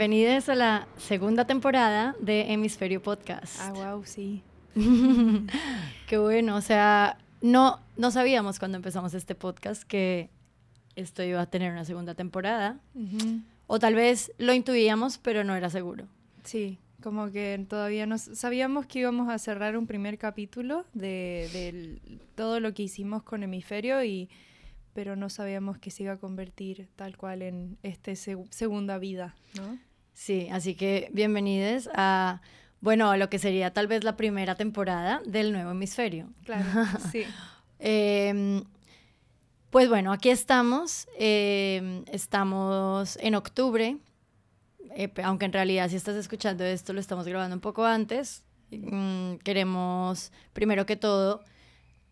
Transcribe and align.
Bienvenidos 0.00 0.48
a 0.48 0.54
la 0.54 0.88
segunda 0.96 1.46
temporada 1.46 2.16
de 2.22 2.50
Hemisferio 2.54 3.02
Podcast. 3.02 3.60
Ah, 3.60 3.70
wow, 3.74 4.02
sí. 4.06 4.42
Qué 6.08 6.16
bueno, 6.16 6.56
o 6.56 6.62
sea, 6.62 7.18
no, 7.42 7.80
no 7.98 8.10
sabíamos 8.10 8.58
cuando 8.58 8.78
empezamos 8.78 9.12
este 9.12 9.34
podcast 9.34 9.82
que 9.82 10.30
esto 10.96 11.22
iba 11.22 11.42
a 11.42 11.50
tener 11.50 11.70
una 11.70 11.84
segunda 11.84 12.14
temporada. 12.14 12.80
O 13.66 13.78
tal 13.78 13.94
vez 13.94 14.32
lo 14.38 14.54
intuíamos, 14.54 15.18
pero 15.18 15.44
no 15.44 15.54
era 15.54 15.68
seguro. 15.68 16.06
Sí, 16.44 16.78
como 17.02 17.30
que 17.30 17.62
todavía 17.68 18.06
no 18.06 18.16
sabíamos 18.16 18.86
que 18.86 19.00
íbamos 19.00 19.28
a 19.28 19.38
cerrar 19.38 19.76
un 19.76 19.86
primer 19.86 20.16
capítulo 20.16 20.86
de, 20.94 21.50
de 21.52 22.18
todo 22.36 22.58
lo 22.58 22.72
que 22.72 22.84
hicimos 22.84 23.22
con 23.22 23.42
Hemisferio 23.42 24.02
y 24.02 24.30
pero 24.94 25.14
no 25.14 25.28
sabíamos 25.28 25.78
que 25.78 25.90
se 25.90 26.04
iba 26.04 26.14
a 26.14 26.16
convertir 26.16 26.88
tal 26.96 27.16
cual 27.16 27.42
en 27.42 27.76
este 27.82 28.16
segunda 28.16 28.98
vida, 28.98 29.36
¿no? 29.56 29.78
Sí, 30.12 30.48
así 30.50 30.74
que 30.74 31.08
bienvenidos 31.12 31.88
a, 31.94 32.40
bueno, 32.80 33.10
a 33.10 33.16
lo 33.16 33.30
que 33.30 33.38
sería 33.38 33.72
tal 33.72 33.86
vez 33.86 34.04
la 34.04 34.16
primera 34.16 34.54
temporada 34.54 35.22
del 35.24 35.52
nuevo 35.52 35.70
hemisferio. 35.70 36.28
Claro, 36.44 36.64
sí. 37.12 37.24
Em, 37.78 38.62
pues 39.70 39.88
bueno, 39.88 40.12
aquí 40.12 40.30
estamos, 40.30 41.08
em, 41.18 42.04
estamos 42.12 43.16
en 43.22 43.34
octubre, 43.34 43.96
eh, 44.96 45.10
aunque 45.22 45.46
en 45.46 45.52
realidad 45.52 45.88
si 45.88 45.96
estás 45.96 46.16
escuchando 46.16 46.64
esto 46.64 46.92
lo 46.92 47.00
estamos 47.00 47.26
grabando 47.26 47.54
un 47.54 47.60
poco 47.60 47.84
antes. 47.84 48.42
Mm, 48.70 49.36
queremos, 49.36 50.32
primero 50.52 50.86
que 50.86 50.96
todo, 50.96 51.42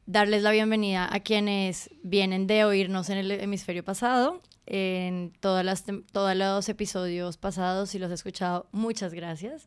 darles 0.06 0.42
la 0.42 0.50
bienvenida 0.50 1.08
a 1.12 1.20
quienes 1.20 1.90
vienen 2.02 2.46
de 2.46 2.64
oírnos 2.64 3.10
en 3.10 3.18
el 3.18 3.30
hemisferio 3.30 3.84
pasado, 3.84 4.40
en 4.70 5.32
todas 5.40 5.64
las, 5.64 5.84
todos 6.12 6.36
los 6.36 6.68
episodios 6.68 7.38
pasados, 7.38 7.90
si 7.90 7.98
los 7.98 8.10
he 8.10 8.14
escuchado, 8.14 8.66
muchas 8.70 9.14
gracias. 9.14 9.66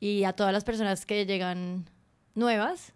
Y 0.00 0.24
a 0.24 0.32
todas 0.32 0.52
las 0.52 0.64
personas 0.64 1.04
que 1.04 1.26
llegan 1.26 1.84
nuevas, 2.34 2.94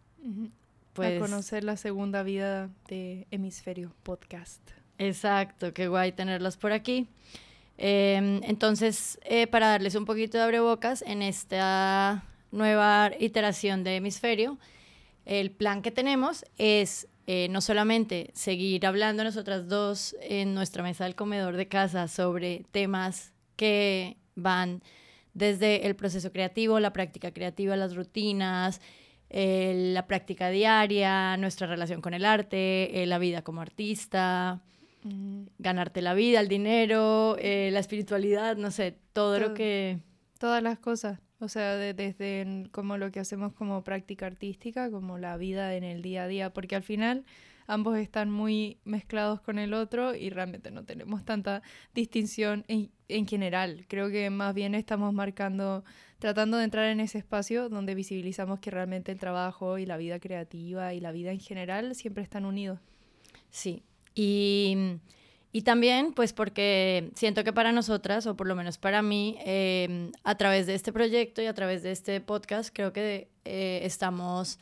pues... 0.95 1.19
A 1.19 1.21
conocer 1.21 1.65
la 1.65 1.77
segunda 1.77 2.23
vida 2.23 2.71
de 2.89 3.27
Hemisferio 3.31 3.95
Podcast. 4.03 4.63
Exacto, 4.97 5.75
qué 5.75 5.89
guay 5.89 6.13
tenerlos 6.13 6.57
por 6.57 6.73
aquí. 6.73 7.09
Em, 7.77 8.41
entonces, 8.43 9.21
eh, 9.23 9.47
para 9.47 9.69
darles 9.69 9.95
un 9.97 10.07
poquito 10.07 10.39
de 10.39 10.45
abrebocas 10.45 11.03
en 11.03 11.21
esta 11.21 12.25
nueva 12.51 13.11
iteración 13.21 13.85
de 13.85 13.97
Hemisferio, 13.97 14.59
el 15.27 15.51
plan 15.51 15.83
que 15.83 15.91
tenemos 15.91 16.47
es 16.57 17.07
eh, 17.31 17.47
no 17.51 17.61
solamente 17.61 18.31
seguir 18.33 18.87
hablando 18.87 19.23
nosotras 19.23 19.69
dos 19.69 20.17
en 20.23 20.55
nuestra 20.55 20.83
mesa 20.83 21.05
del 21.05 21.15
comedor 21.15 21.59
de 21.59 21.69
casa 21.69 22.09
sobre 22.09 22.65
temas 22.71 23.35
que 23.55 24.17
van 24.35 24.83
desde 25.35 25.87
el 25.87 25.95
proceso 25.95 26.33
creativo, 26.33 26.81
la 26.81 26.95
práctica 26.95 27.31
creativa, 27.31 27.77
las 27.77 27.95
rutinas, 27.95 28.81
eh, 29.29 29.91
la 29.93 30.07
práctica 30.07 30.49
diaria, 30.49 31.37
nuestra 31.37 31.67
relación 31.67 32.01
con 32.01 32.15
el 32.15 32.25
arte, 32.25 33.03
eh, 33.03 33.05
la 33.05 33.19
vida 33.19 33.43
como 33.43 33.61
artista, 33.61 34.63
ganarte 35.59 36.01
la 36.01 36.15
vida, 36.15 36.41
el 36.41 36.49
dinero, 36.49 37.37
la 37.37 37.79
espiritualidad, 37.79 38.57
no 38.57 38.71
sé, 38.71 38.97
todo, 39.13 39.39
lo 39.39 39.53
que... 39.53 39.99
Todas 40.39 40.63
las 40.63 40.79
cosas. 40.79 41.19
O 41.41 41.49
sea, 41.49 41.77
desde 41.77 42.69
como 42.73 42.99
lo 42.99 43.13
que 43.13 43.21
hacemos 43.21 43.53
como 43.53 43.85
práctica 43.85 44.27
artística, 44.27 44.91
como 44.91 45.19
la 45.19 45.37
vida 45.37 45.75
en 45.75 45.85
el 45.85 46.03
día 46.03 46.25
a 46.25 46.29
día, 46.29 46.53
porque 46.53 46.75
al 46.75 46.83
final 46.83 47.25
ambos 47.69 47.97
están 47.99 48.31
muy 48.31 48.79
mezclados 48.85 49.41
con 49.41 49.59
el 49.59 49.75
otro 49.75 50.15
y 50.15 50.31
realmente 50.31 50.73
no 50.73 50.85
tenemos 50.85 51.25
tanta 51.25 51.63
distinción 51.95 52.65
en, 52.67 52.91
en 53.09 53.27
general. 53.29 53.85
Creo 53.89 54.11
que 54.11 54.31
más 54.31 54.53
bien 54.55 54.75
estamos 54.75 55.15
marcando, 55.15 55.85
tratando 56.19 56.57
de 56.57 56.65
entrar 56.65 56.87
en 56.87 56.99
ese 56.99 57.19
espacio 57.19 57.69
donde 57.69 57.95
visibilizamos 57.95 58.59
que 58.59 58.71
realmente 58.73 59.13
el 59.13 59.21
trabajo 59.21 59.79
y 59.79 59.87
la 59.87 59.97
vida 59.97 60.19
creativa 60.19 60.93
y 60.95 61.01
la 61.01 61.13
vida 61.13 61.31
en 61.31 61.41
general 61.41 61.95
siempre 61.95 62.25
están 62.25 62.47
unidos. 62.47 62.81
Sí, 63.51 63.85
y 64.15 64.99
y 65.51 65.63
también, 65.63 66.13
pues 66.13 66.33
porque 66.33 67.11
siento 67.15 67.43
que 67.43 67.53
para 67.53 67.73
nosotras, 67.73 68.27
o 68.27 68.37
por 68.37 68.47
lo 68.47 68.55
menos 68.55 68.77
para 68.77 69.01
mí, 69.01 69.39
em, 69.45 70.13
a 70.23 70.37
través 70.37 70.67
de 70.67 70.75
este 70.75 70.93
proyecto 70.93 71.41
y 71.41 71.47
a 71.47 71.55
través 71.55 71.83
de 71.83 71.93
este 71.93 72.21
podcast, 72.21 72.71
creo 72.73 72.93
que 72.93 73.29
eh, 73.45 73.81
estamos 73.85 74.59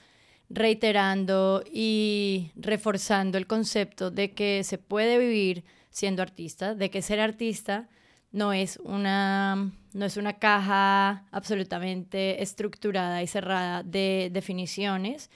reiterando 0.48 1.64
y 1.72 2.52
reforzando 2.54 3.36
el 3.36 3.48
concepto 3.48 4.12
de 4.12 4.32
que 4.32 4.62
se 4.62 4.78
puede 4.78 5.18
vivir 5.18 5.64
siendo 5.90 6.22
artista, 6.22 6.74
de 6.74 6.90
que 6.90 7.02
ser 7.02 7.18
artista 7.18 7.88
no 8.30 8.52
es 8.52 8.78
una, 8.84 9.72
no 9.92 10.04
es 10.04 10.16
una 10.16 10.34
caja 10.34 11.24
absolutamente 11.32 12.42
estructurada 12.42 13.22
y 13.22 13.26
cerrada 13.26 13.82
de 13.82 14.30
definiciones 14.32 15.30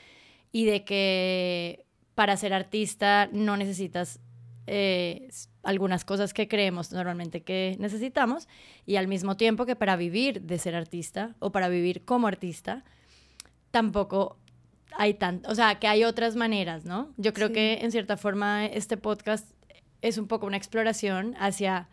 y 0.53 0.67
de 0.67 0.85
que 0.85 1.87
para 2.15 2.37
ser 2.37 2.53
artista 2.53 3.29
no 3.33 3.57
necesitas 3.57 4.21
eh, 4.73 5.29
algunas 5.65 6.05
cosas 6.05 6.33
que 6.33 6.47
creemos 6.47 6.93
normalmente 6.93 7.43
que 7.43 7.77
necesitamos 7.81 8.47
y 8.87 8.97
al 8.97 9.09
mismo 9.09 9.37
tiempo 9.37 9.67
que 9.67 9.75
para 9.75 9.97
vivir 9.97 10.43
de 10.43 10.59
ser 10.59 10.77
artista 10.77 11.35
o 11.41 11.51
para 11.51 11.69
vivir 11.69 12.05
como 12.05 12.29
artista, 12.29 12.85
tampoco 13.73 14.39
hay 14.97 15.15
tanto, 15.15 15.51
o 15.51 15.57
sea, 15.57 15.81
que 15.81 15.89
hay 15.89 16.05
otras 16.05 16.37
maneras, 16.37 16.85
¿no? 16.85 17.13
Yo 17.17 17.33
creo 17.33 17.51
que 17.51 17.81
en 17.83 17.91
cierta 17.91 18.17
forma 18.17 18.65
este 18.65 18.97
podcast 18.97 19.51
es 20.03 20.19
un 20.19 20.29
poco 20.29 20.47
una 20.47 20.57
exploración 20.57 21.35
hacia, 21.41 21.89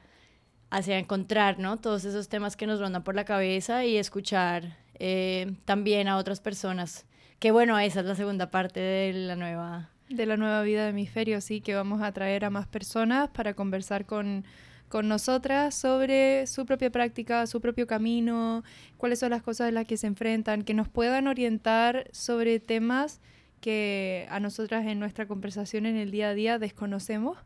hacia 0.69 0.99
encontrar, 0.99 1.57
¿no? 1.57 1.77
Todos 1.77 2.05
esos 2.05 2.29
temas 2.29 2.55
que 2.55 2.67
nos 2.67 2.79
rondan 2.79 3.03
por 3.03 3.15
la 3.15 3.25
cabeza 3.25 3.85
y 3.85 3.97
escuchar 3.97 4.77
eh, 4.99 5.55
también 5.65 6.07
a 6.07 6.17
otras 6.17 6.41
personas. 6.41 7.07
Que 7.39 7.49
bueno, 7.49 7.79
esa 7.79 8.01
es 8.01 8.05
la 8.05 8.15
segunda 8.15 8.51
parte 8.51 8.79
de 8.79 9.13
la 9.13 9.35
nueva 9.35 9.89
de 10.09 10.25
la 10.25 10.37
nueva 10.37 10.61
vida 10.61 10.83
de 10.83 10.89
hemisferio, 10.89 11.41
sí, 11.41 11.61
que 11.61 11.75
vamos 11.75 12.01
a 12.01 12.11
traer 12.11 12.45
a 12.45 12.49
más 12.49 12.67
personas 12.67 13.29
para 13.29 13.53
conversar 13.53 14.05
con, 14.05 14.45
con 14.89 15.07
nosotras 15.07 15.75
sobre 15.75 16.47
su 16.47 16.65
propia 16.65 16.89
práctica, 16.89 17.45
su 17.47 17.59
propio 17.59 17.87
camino, 17.87 18.63
cuáles 18.97 19.19
son 19.19 19.31
las 19.31 19.43
cosas 19.43 19.69
en 19.69 19.75
las 19.75 19.85
que 19.85 19.97
se 19.97 20.07
enfrentan, 20.07 20.63
que 20.63 20.73
nos 20.73 20.87
puedan 20.87 21.27
orientar 21.27 22.07
sobre 22.11 22.59
temas 22.59 23.19
que 23.59 24.27
a 24.29 24.39
nosotras 24.39 24.85
en 24.85 24.99
nuestra 24.99 25.27
conversación 25.27 25.85
en 25.85 25.97
el 25.97 26.11
día 26.11 26.29
a 26.29 26.33
día 26.33 26.59
desconocemos 26.59 27.37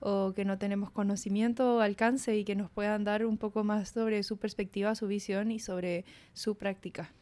o 0.00 0.32
que 0.34 0.44
no 0.44 0.58
tenemos 0.58 0.90
conocimiento 0.90 1.76
o 1.76 1.80
alcance 1.80 2.36
y 2.36 2.44
que 2.44 2.56
nos 2.56 2.70
puedan 2.70 3.04
dar 3.04 3.24
un 3.24 3.36
poco 3.36 3.64
más 3.64 3.90
sobre 3.90 4.22
su 4.22 4.38
perspectiva, 4.38 4.94
su 4.94 5.06
visión 5.06 5.50
y 5.50 5.58
sobre 5.58 6.04
su 6.32 6.56
práctica. 6.56 7.12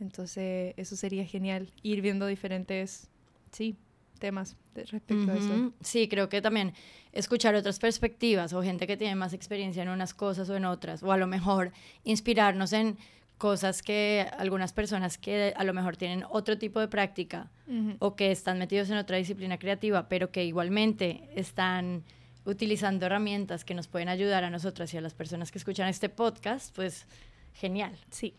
Entonces, 0.00 0.74
eso 0.76 0.96
sería 0.96 1.24
genial, 1.24 1.72
ir 1.82 2.02
viendo 2.02 2.26
diferentes, 2.26 3.08
sí, 3.52 3.76
temas 4.24 4.56
respecto 4.74 5.30
a 5.30 5.34
eso. 5.34 5.72
Sí, 5.82 6.08
creo 6.08 6.30
que 6.30 6.40
también 6.40 6.72
escuchar 7.12 7.54
otras 7.54 7.78
perspectivas 7.78 8.54
o 8.54 8.62
gente 8.62 8.86
que 8.86 8.96
tiene 8.96 9.14
más 9.16 9.34
experiencia 9.34 9.82
en 9.82 9.90
unas 9.90 10.14
cosas 10.14 10.48
o 10.48 10.56
en 10.56 10.64
otras, 10.64 11.02
o 11.02 11.12
a 11.12 11.18
lo 11.18 11.26
mejor 11.26 11.72
inspirarnos 12.04 12.72
en 12.72 12.96
cosas 13.36 13.82
que 13.82 14.26
algunas 14.38 14.72
personas 14.72 15.18
que 15.18 15.52
a 15.54 15.62
lo 15.64 15.74
mejor 15.74 15.98
tienen 15.98 16.24
otro 16.30 16.56
tipo 16.56 16.80
de 16.80 16.88
práctica 16.88 17.50
o 17.98 18.16
que 18.16 18.32
están 18.32 18.58
metidos 18.58 18.88
en 18.88 18.96
otra 18.96 19.18
disciplina 19.18 19.58
creativa, 19.58 20.08
pero 20.08 20.30
que 20.30 20.42
igualmente 20.42 21.28
están 21.34 22.02
utilizando 22.46 23.04
herramientas 23.04 23.62
que 23.62 23.74
nos 23.74 23.88
pueden 23.88 24.08
ayudar 24.08 24.42
a 24.44 24.48
nosotras 24.48 24.94
y 24.94 24.96
a 24.96 25.02
las 25.02 25.12
personas 25.12 25.52
que 25.52 25.58
escuchan 25.58 25.88
este 25.88 26.08
podcast, 26.08 26.74
pues 26.74 27.06
genial. 27.52 27.92
Sí. 28.10 28.32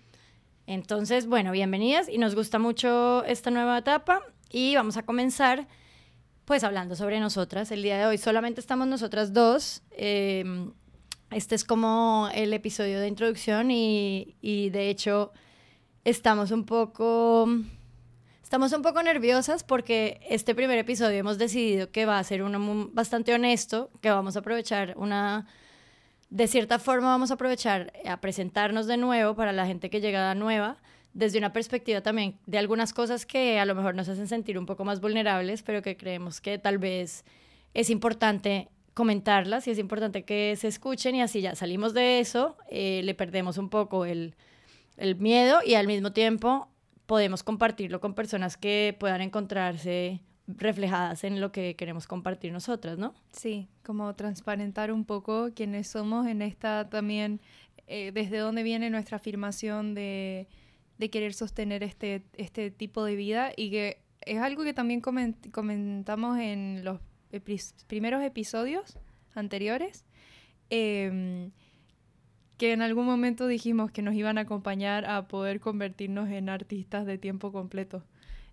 Entonces, 0.66 1.28
bueno, 1.28 1.52
bienvenidas 1.52 2.10
y 2.10 2.18
nos 2.18 2.34
gusta 2.34 2.58
mucho 2.58 3.24
esta 3.26 3.52
nueva 3.52 3.78
etapa 3.78 4.24
y 4.56 4.74
vamos 4.74 4.96
a 4.96 5.04
comenzar 5.04 5.68
pues 6.46 6.64
hablando 6.64 6.96
sobre 6.96 7.20
nosotras. 7.20 7.72
El 7.72 7.84
día 7.84 7.98
de 7.98 8.06
hoy 8.06 8.18
solamente 8.18 8.62
estamos 8.62 8.88
nosotras 8.88 9.34
dos. 9.34 9.84
Em, 9.92 10.72
este 11.30 11.56
es 11.56 11.66
como 11.66 12.30
el 12.34 12.54
episodio 12.54 13.02
de 13.02 13.10
introducción 13.10 13.70
y, 13.70 14.38
y, 14.40 14.70
de 14.70 14.90
hecho 14.90 15.34
estamos 16.06 16.52
un 16.52 16.66
poco... 16.66 17.50
Estamos 18.42 18.72
un 18.72 18.82
poco 18.82 19.04
nerviosas 19.04 19.66
porque 19.66 20.22
este 20.30 20.56
primer 20.56 20.78
episodio 20.78 21.18
hemos 21.18 21.38
decidido 21.38 21.92
que 21.92 22.06
va 22.06 22.18
a 22.18 22.24
ser 22.24 22.42
uno 22.42 22.90
bastante 22.94 23.34
honesto, 23.34 23.90
que 24.02 24.10
vamos 24.10 24.38
a 24.38 24.40
aprovechar 24.40 24.94
una 24.96 25.48
de 26.30 26.48
cierta 26.48 26.80
forma 26.80 27.08
vamos 27.08 27.32
a 27.32 27.34
aprovechar 27.34 27.92
a 28.06 28.22
presentarnos 28.22 28.88
de 28.88 28.96
nuevo 28.96 29.36
para 29.36 29.52
la 29.52 29.66
gente 29.66 29.90
que 29.90 30.00
llega 30.00 30.34
nueva, 30.34 30.78
desde 31.16 31.38
una 31.40 31.54
perspectiva 31.54 32.02
también 32.02 32.38
de 32.46 32.58
algunas 32.58 32.94
cosas 32.94 33.26
que 33.26 33.58
a 33.58 33.66
lo 33.66 33.74
mejor 33.74 33.96
nos 33.96 34.10
hacen 34.10 34.28
sentir 34.28 34.60
un 34.60 34.66
poco 34.66 34.84
más 34.84 35.00
vulnerables, 35.00 35.64
pero 35.64 35.82
que 35.82 35.96
creemos 35.96 36.42
que 36.42 36.60
tal 36.60 36.78
vez 36.78 37.24
es 37.74 37.90
importante 37.90 38.68
comentarlas 38.94 39.66
y 39.68 39.72
es 39.72 39.80
importante 39.80 40.24
que 40.24 40.56
se 40.58 40.68
escuchen 40.68 41.16
y 41.16 41.22
así 41.22 41.40
ya 41.40 41.56
salimos 41.56 41.94
de 41.94 42.20
eso, 42.20 42.58
eh, 42.70 43.02
le 43.04 43.16
perdemos 43.16 43.58
un 43.58 43.70
poco 43.70 44.06
el, 44.06 44.36
el 44.98 45.16
miedo 45.16 45.60
y 45.66 45.76
al 45.76 45.88
mismo 45.88 46.12
tiempo 46.12 46.68
podemos 47.06 47.44
compartirlo 47.44 48.02
con 48.02 48.14
personas 48.14 48.58
que 48.58 48.96
puedan 49.00 49.22
encontrarse 49.22 50.22
reflejadas 50.48 51.24
en 51.24 51.40
lo 51.40 51.54
que 51.54 51.78
queremos 51.78 52.08
compartir 52.08 52.52
nosotras, 52.52 52.98
¿no? 52.98 53.14
Sí, 53.32 53.70
como 53.84 54.14
transparentar 54.16 54.92
un 54.92 55.06
poco 55.06 55.52
quiénes 55.56 55.88
somos 55.88 56.28
en 56.28 56.42
esta 56.42 56.90
también, 56.90 57.40
eh, 57.88 58.12
desde 58.14 58.38
dónde 58.40 58.64
viene 58.64 58.90
nuestra 58.90 59.16
afirmación 59.16 59.96
de, 59.96 60.48
de, 60.98 61.10
querer 61.10 61.34
sostener 61.34 61.84
este, 61.84 62.24
este 62.38 62.72
tipo 62.72 63.04
de 63.04 63.16
vida 63.16 63.52
y 63.56 63.70
que 63.70 64.02
es 64.22 64.40
algo 64.40 64.64
que 64.64 64.74
también 64.74 65.02
comentamos 65.02 66.40
en 66.40 66.84
los 66.84 67.00
primeros 67.88 68.24
episodios 68.24 68.98
anteriores. 69.34 70.06
Eh, 70.70 71.50
que 72.58 72.72
en 72.72 72.82
algún 72.82 73.06
momento 73.06 73.48
dijimos 73.48 73.92
que 73.92 74.02
nos 74.02 74.16
iban 74.16 74.38
a 74.38 74.42
acompañar 74.42 75.06
a 75.06 75.28
poder 75.28 75.60
convertirnos 75.60 76.30
en 76.30 76.50
artistas 76.50 77.06
de 77.06 77.18
tiempo 77.18 77.52
completo. 77.52 78.04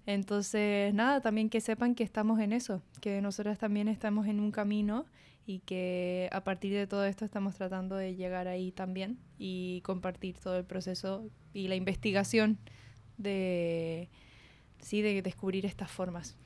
Entonces, 0.07 0.93
nada, 0.95 1.21
también 1.21 1.49
que 1.49 1.61
sepan 1.61 1.95
que 1.95 2.03
estamos 2.05 2.41
en 2.41 2.53
eso, 2.53 2.83
que 3.01 3.21
nosotras 3.21 3.59
también 3.59 3.89
estamos 3.89 4.27
en 4.27 4.41
un 4.41 4.51
camino 4.51 5.07
y 5.47 5.61
que 5.61 6.29
a 6.33 6.43
partir 6.43 6.73
de 6.73 6.87
todo 6.87 7.05
esto 7.05 7.25
estamos 7.25 7.55
tratando 7.55 7.97
de 7.97 8.15
llegar 8.15 8.49
ahí 8.49 8.73
también 8.73 9.19
y 9.39 9.81
compartir 9.83 10.37
todo 10.39 10.57
el 10.57 10.65
proceso 10.65 11.25
y 11.53 11.69
la 11.69 11.77
investigación 11.77 12.59
de, 13.19 14.09
sí, 14.81 15.03
de 15.03 15.23
descubrir 15.23 15.67
estas 15.67 15.91
formas. 15.91 16.37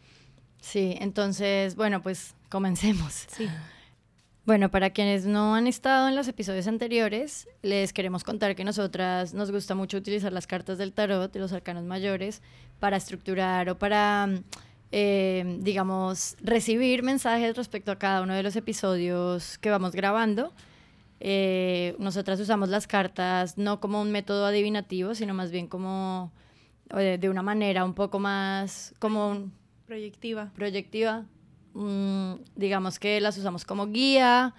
Sí, 0.60 0.96
entonces, 1.00 1.76
bueno, 1.76 2.02
pues 2.02 2.34
comencemos. 2.48 3.26
Sí. 3.28 3.48
Bueno, 4.46 4.70
para 4.70 4.90
quienes 4.90 5.26
no 5.26 5.56
han 5.56 5.66
estado 5.66 6.06
en 6.06 6.14
los 6.14 6.28
episodios 6.28 6.68
anteriores, 6.68 7.48
les 7.62 7.92
queremos 7.92 8.22
contar 8.22 8.54
que 8.54 8.62
nosotras 8.62 9.34
nos 9.34 9.50
gusta 9.50 9.74
mucho 9.74 9.96
utilizar 9.96 10.32
las 10.32 10.46
cartas 10.46 10.78
del 10.78 10.92
tarot 10.92 11.34
y 11.34 11.40
los 11.40 11.52
arcanos 11.52 11.82
mayores 11.82 12.42
para 12.78 12.96
estructurar 12.96 13.68
o 13.68 13.76
para, 13.76 14.28
eh, 14.92 15.58
digamos, 15.62 16.36
recibir 16.40 17.02
mensajes 17.02 17.56
respecto 17.56 17.90
a 17.90 17.98
cada 17.98 18.22
uno 18.22 18.34
de 18.34 18.44
los 18.44 18.54
episodios 18.54 19.58
que 19.58 19.68
vamos 19.68 19.96
grabando. 19.96 20.52
Eh, 21.18 21.96
nosotras 21.98 22.38
usamos 22.38 22.68
las 22.68 22.86
cartas 22.86 23.58
no 23.58 23.80
como 23.80 24.00
un 24.00 24.12
método 24.12 24.46
adivinativo, 24.46 25.16
sino 25.16 25.34
más 25.34 25.50
bien 25.50 25.66
como 25.66 26.30
de 26.94 27.28
una 27.28 27.42
manera 27.42 27.84
un 27.84 27.94
poco 27.94 28.20
más 28.20 28.94
como 29.00 29.50
proyectiva. 29.88 30.52
Proyectiva, 30.54 31.24
Mm, 31.76 32.36
digamos 32.54 32.98
que 32.98 33.20
las 33.20 33.36
usamos 33.36 33.66
como 33.66 33.88
guía, 33.88 34.54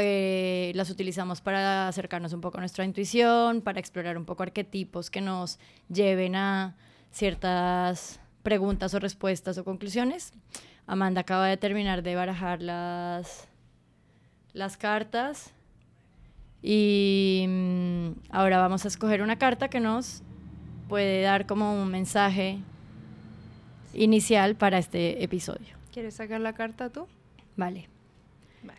eh, 0.00 0.72
las 0.74 0.90
utilizamos 0.90 1.40
para 1.40 1.86
acercarnos 1.86 2.32
un 2.32 2.40
poco 2.40 2.58
a 2.58 2.60
nuestra 2.60 2.84
intuición, 2.84 3.60
para 3.60 3.78
explorar 3.78 4.18
un 4.18 4.24
poco 4.24 4.42
arquetipos 4.42 5.10
que 5.10 5.20
nos 5.20 5.60
lleven 5.88 6.34
a 6.34 6.74
ciertas 7.12 8.18
preguntas 8.42 8.92
o 8.94 8.98
respuestas 8.98 9.58
o 9.58 9.64
conclusiones. 9.64 10.32
Amanda 10.88 11.20
acaba 11.20 11.46
de 11.46 11.56
terminar 11.56 12.02
de 12.02 12.16
barajar 12.16 12.62
las, 12.62 13.46
las 14.52 14.76
cartas 14.76 15.52
y 16.64 17.44
mm, 17.48 18.10
ahora 18.30 18.58
vamos 18.58 18.84
a 18.84 18.88
escoger 18.88 19.22
una 19.22 19.38
carta 19.38 19.68
que 19.68 19.78
nos 19.78 20.24
puede 20.88 21.22
dar 21.22 21.46
como 21.46 21.80
un 21.80 21.92
mensaje 21.92 22.58
inicial 23.94 24.56
para 24.56 24.78
este 24.78 25.22
episodio. 25.22 25.79
¿Quieres 25.92 26.14
sacar 26.14 26.40
la 26.40 26.52
carta 26.52 26.90
tú? 26.90 27.06
Vale. 27.56 27.88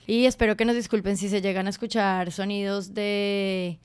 Y 0.08 0.26
espero 0.26 0.56
que 0.56 0.66
nos 0.66 0.76
disculpen 0.76 1.18
si 1.18 1.28
se 1.30 1.42
llegan 1.42 1.68
a 1.68 1.70
escuchar 1.70 2.32
sonidos 2.32 2.94
de 2.94 3.80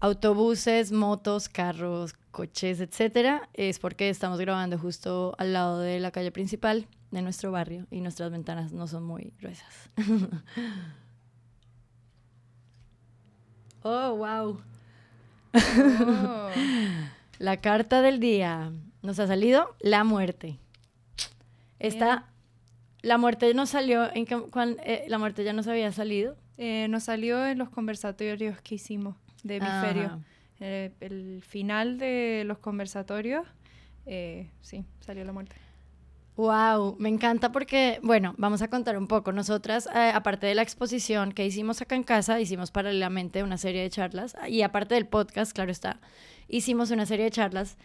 autobuses, 0.00 0.90
motos, 0.92 1.48
carros, 1.48 2.14
coches, 2.30 2.80
etcétera. 2.80 3.48
Es 3.54 3.78
porque 3.78 4.08
estamos 4.08 4.38
grabando 4.38 4.78
justo 4.78 5.34
al 5.38 5.52
lado 5.52 5.80
de 5.80 6.00
la 6.00 6.10
calle 6.10 6.32
principal 6.32 6.86
de 7.10 7.22
nuestro 7.22 7.52
barrio 7.52 7.86
y 7.90 8.00
nuestras 8.00 8.30
ventanas 8.30 8.72
no 8.72 8.86
son 8.86 9.04
muy 9.04 9.32
gruesas. 9.38 9.90
oh, 13.82 14.16
wow. 14.16 14.60
Oh. 15.54 16.48
la 17.38 17.56
carta 17.58 18.00
del 18.00 18.18
día 18.18 18.72
nos 19.02 19.18
ha 19.18 19.26
salido 19.26 19.76
la 19.80 20.04
muerte. 20.04 20.58
Esta 21.78 22.31
la 23.02 23.18
muerte 23.18 23.52
no 23.52 23.66
salió, 23.66 24.08
en 24.14 24.24
que, 24.24 24.40
eh, 24.84 25.04
la 25.08 25.18
muerte 25.18 25.44
ya 25.44 25.52
nos 25.52 25.66
había 25.66 25.90
salido. 25.92 26.36
Eh, 26.56 26.86
nos 26.88 27.04
salió 27.04 27.44
en 27.44 27.58
los 27.58 27.68
conversatorios 27.68 28.60
que 28.60 28.76
hicimos 28.76 29.16
de 29.42 29.56
hemisferio. 29.56 30.20
Eh, 30.60 30.92
el 31.00 31.42
final 31.42 31.98
de 31.98 32.44
los 32.46 32.58
conversatorios, 32.58 33.44
sí, 34.60 34.84
salió 35.00 35.24
la 35.24 35.32
muerte. 35.32 35.56
Wow, 36.36 36.96
me 36.98 37.08
encanta 37.08 37.52
porque, 37.52 37.98
bueno, 38.02 38.34
vamos 38.38 38.62
a 38.62 38.68
contar 38.68 38.96
un 38.96 39.08
poco. 39.08 39.32
Nosotras, 39.32 39.88
aparte 39.92 40.46
de 40.46 40.54
la 40.54 40.62
exposición 40.62 41.32
que 41.32 41.44
hicimos 41.44 41.82
acá 41.82 41.96
en 41.96 42.04
casa, 42.04 42.40
hicimos 42.40 42.70
paralelamente 42.70 43.42
una 43.42 43.58
serie 43.58 43.82
de 43.82 43.90
charlas 43.90 44.36
y 44.48 44.62
aparte 44.62 44.94
del 44.94 45.06
podcast, 45.06 45.52
claro 45.52 45.72
está, 45.72 46.00
hicimos 46.48 46.92
una 46.92 47.04
serie 47.04 47.24
de 47.24 47.32
charlas 47.32 47.76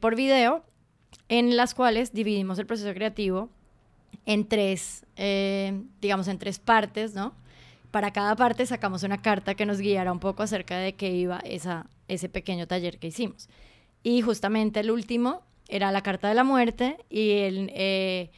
por 0.00 0.14
video 0.14 0.64
en 1.28 1.56
las 1.56 1.74
cuales 1.74 2.12
dividimos 2.12 2.58
el 2.58 2.66
proceso 2.66 2.94
creativo 2.94 3.50
en 4.26 4.46
tres, 4.46 5.06
eh, 5.16 5.82
digamos, 6.00 6.28
en 6.28 6.38
tres 6.38 6.58
partes, 6.58 7.14
¿no? 7.14 7.34
Para 7.90 8.12
cada 8.12 8.36
parte 8.36 8.66
sacamos 8.66 9.02
una 9.02 9.22
carta 9.22 9.54
que 9.54 9.64
nos 9.64 9.80
guiara 9.80 10.12
un 10.12 10.20
poco 10.20 10.42
acerca 10.42 10.76
de 10.78 10.94
qué 10.94 11.10
iba 11.10 11.38
esa, 11.40 11.86
ese 12.08 12.28
pequeño 12.28 12.66
taller 12.66 12.98
que 12.98 13.06
hicimos. 13.06 13.48
Y 14.02 14.20
justamente 14.20 14.80
el 14.80 14.90
último 14.90 15.42
era 15.68 15.92
la 15.92 16.02
carta 16.02 16.28
de 16.28 16.34
la 16.34 16.44
muerte 16.44 16.98
y 17.08 17.30
el, 17.30 17.70
eh, 17.74 18.30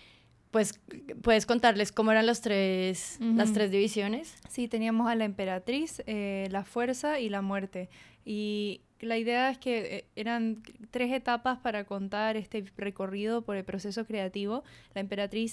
pues 0.50 0.80
puedes 1.22 1.46
contarles 1.46 1.92
cómo 1.92 2.10
eran 2.10 2.26
los 2.26 2.40
tres, 2.40 3.18
las 3.20 3.52
tres 3.52 3.70
divisiones. 3.70 4.34
Sí, 4.48 4.66
teníamos 4.68 5.08
a 5.08 5.14
la 5.14 5.24
emperatriz, 5.24 6.02
eh, 6.06 6.48
la 6.50 6.64
fuerza 6.64 7.20
y 7.20 7.28
la 7.28 7.40
muerte. 7.40 7.88
Y 8.24 8.80
la 9.00 9.18
idea 9.18 9.50
es 9.50 9.58
que 9.58 9.96
eh, 9.96 10.04
eran 10.16 10.62
tres 10.90 11.12
etapas 11.12 11.58
para 11.58 11.84
contar 11.84 12.36
este 12.36 12.64
recorrido 12.76 13.42
por 13.42 13.56
el 13.56 13.64
proceso 13.64 14.04
creativo. 14.06 14.64
La 14.94 15.00
emperatriz 15.00 15.52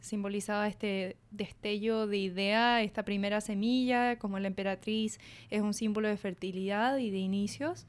simbolizaba 0.00 0.68
este 0.68 1.16
destello 1.30 2.06
de 2.06 2.18
idea, 2.18 2.82
esta 2.82 3.04
primera 3.04 3.40
semilla, 3.40 4.18
como 4.18 4.38
la 4.38 4.48
emperatriz 4.48 5.18
es 5.50 5.62
un 5.62 5.74
símbolo 5.74 6.08
de 6.08 6.16
fertilidad 6.16 6.98
y 6.98 7.10
de 7.10 7.18
inicios. 7.18 7.86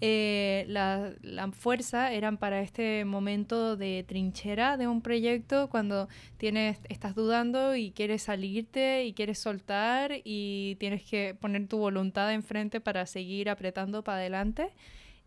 Eh, 0.00 0.64
la, 0.68 1.12
la, 1.22 1.50
fuerza 1.50 2.12
eran 2.12 2.36
para 2.36 2.60
este 2.60 3.04
momento 3.04 3.76
de 3.76 4.04
trinchera 4.06 4.76
de 4.76 4.86
un 4.86 5.02
proyecto 5.02 5.68
cuando 5.68 6.08
tienes, 6.36 6.78
estás 6.88 7.16
dudando 7.16 7.74
y 7.74 7.90
quieres 7.90 8.22
salirte 8.22 9.04
y 9.06 9.12
quieres 9.12 9.40
soltar 9.40 10.12
y 10.22 10.76
tienes 10.78 11.02
que 11.02 11.34
poner 11.34 11.66
tu 11.66 11.78
voluntad 11.78 12.32
enfrente 12.32 12.80
para 12.80 13.06
seguir 13.06 13.50
apretando 13.50 14.04
para 14.04 14.18
adelante. 14.18 14.70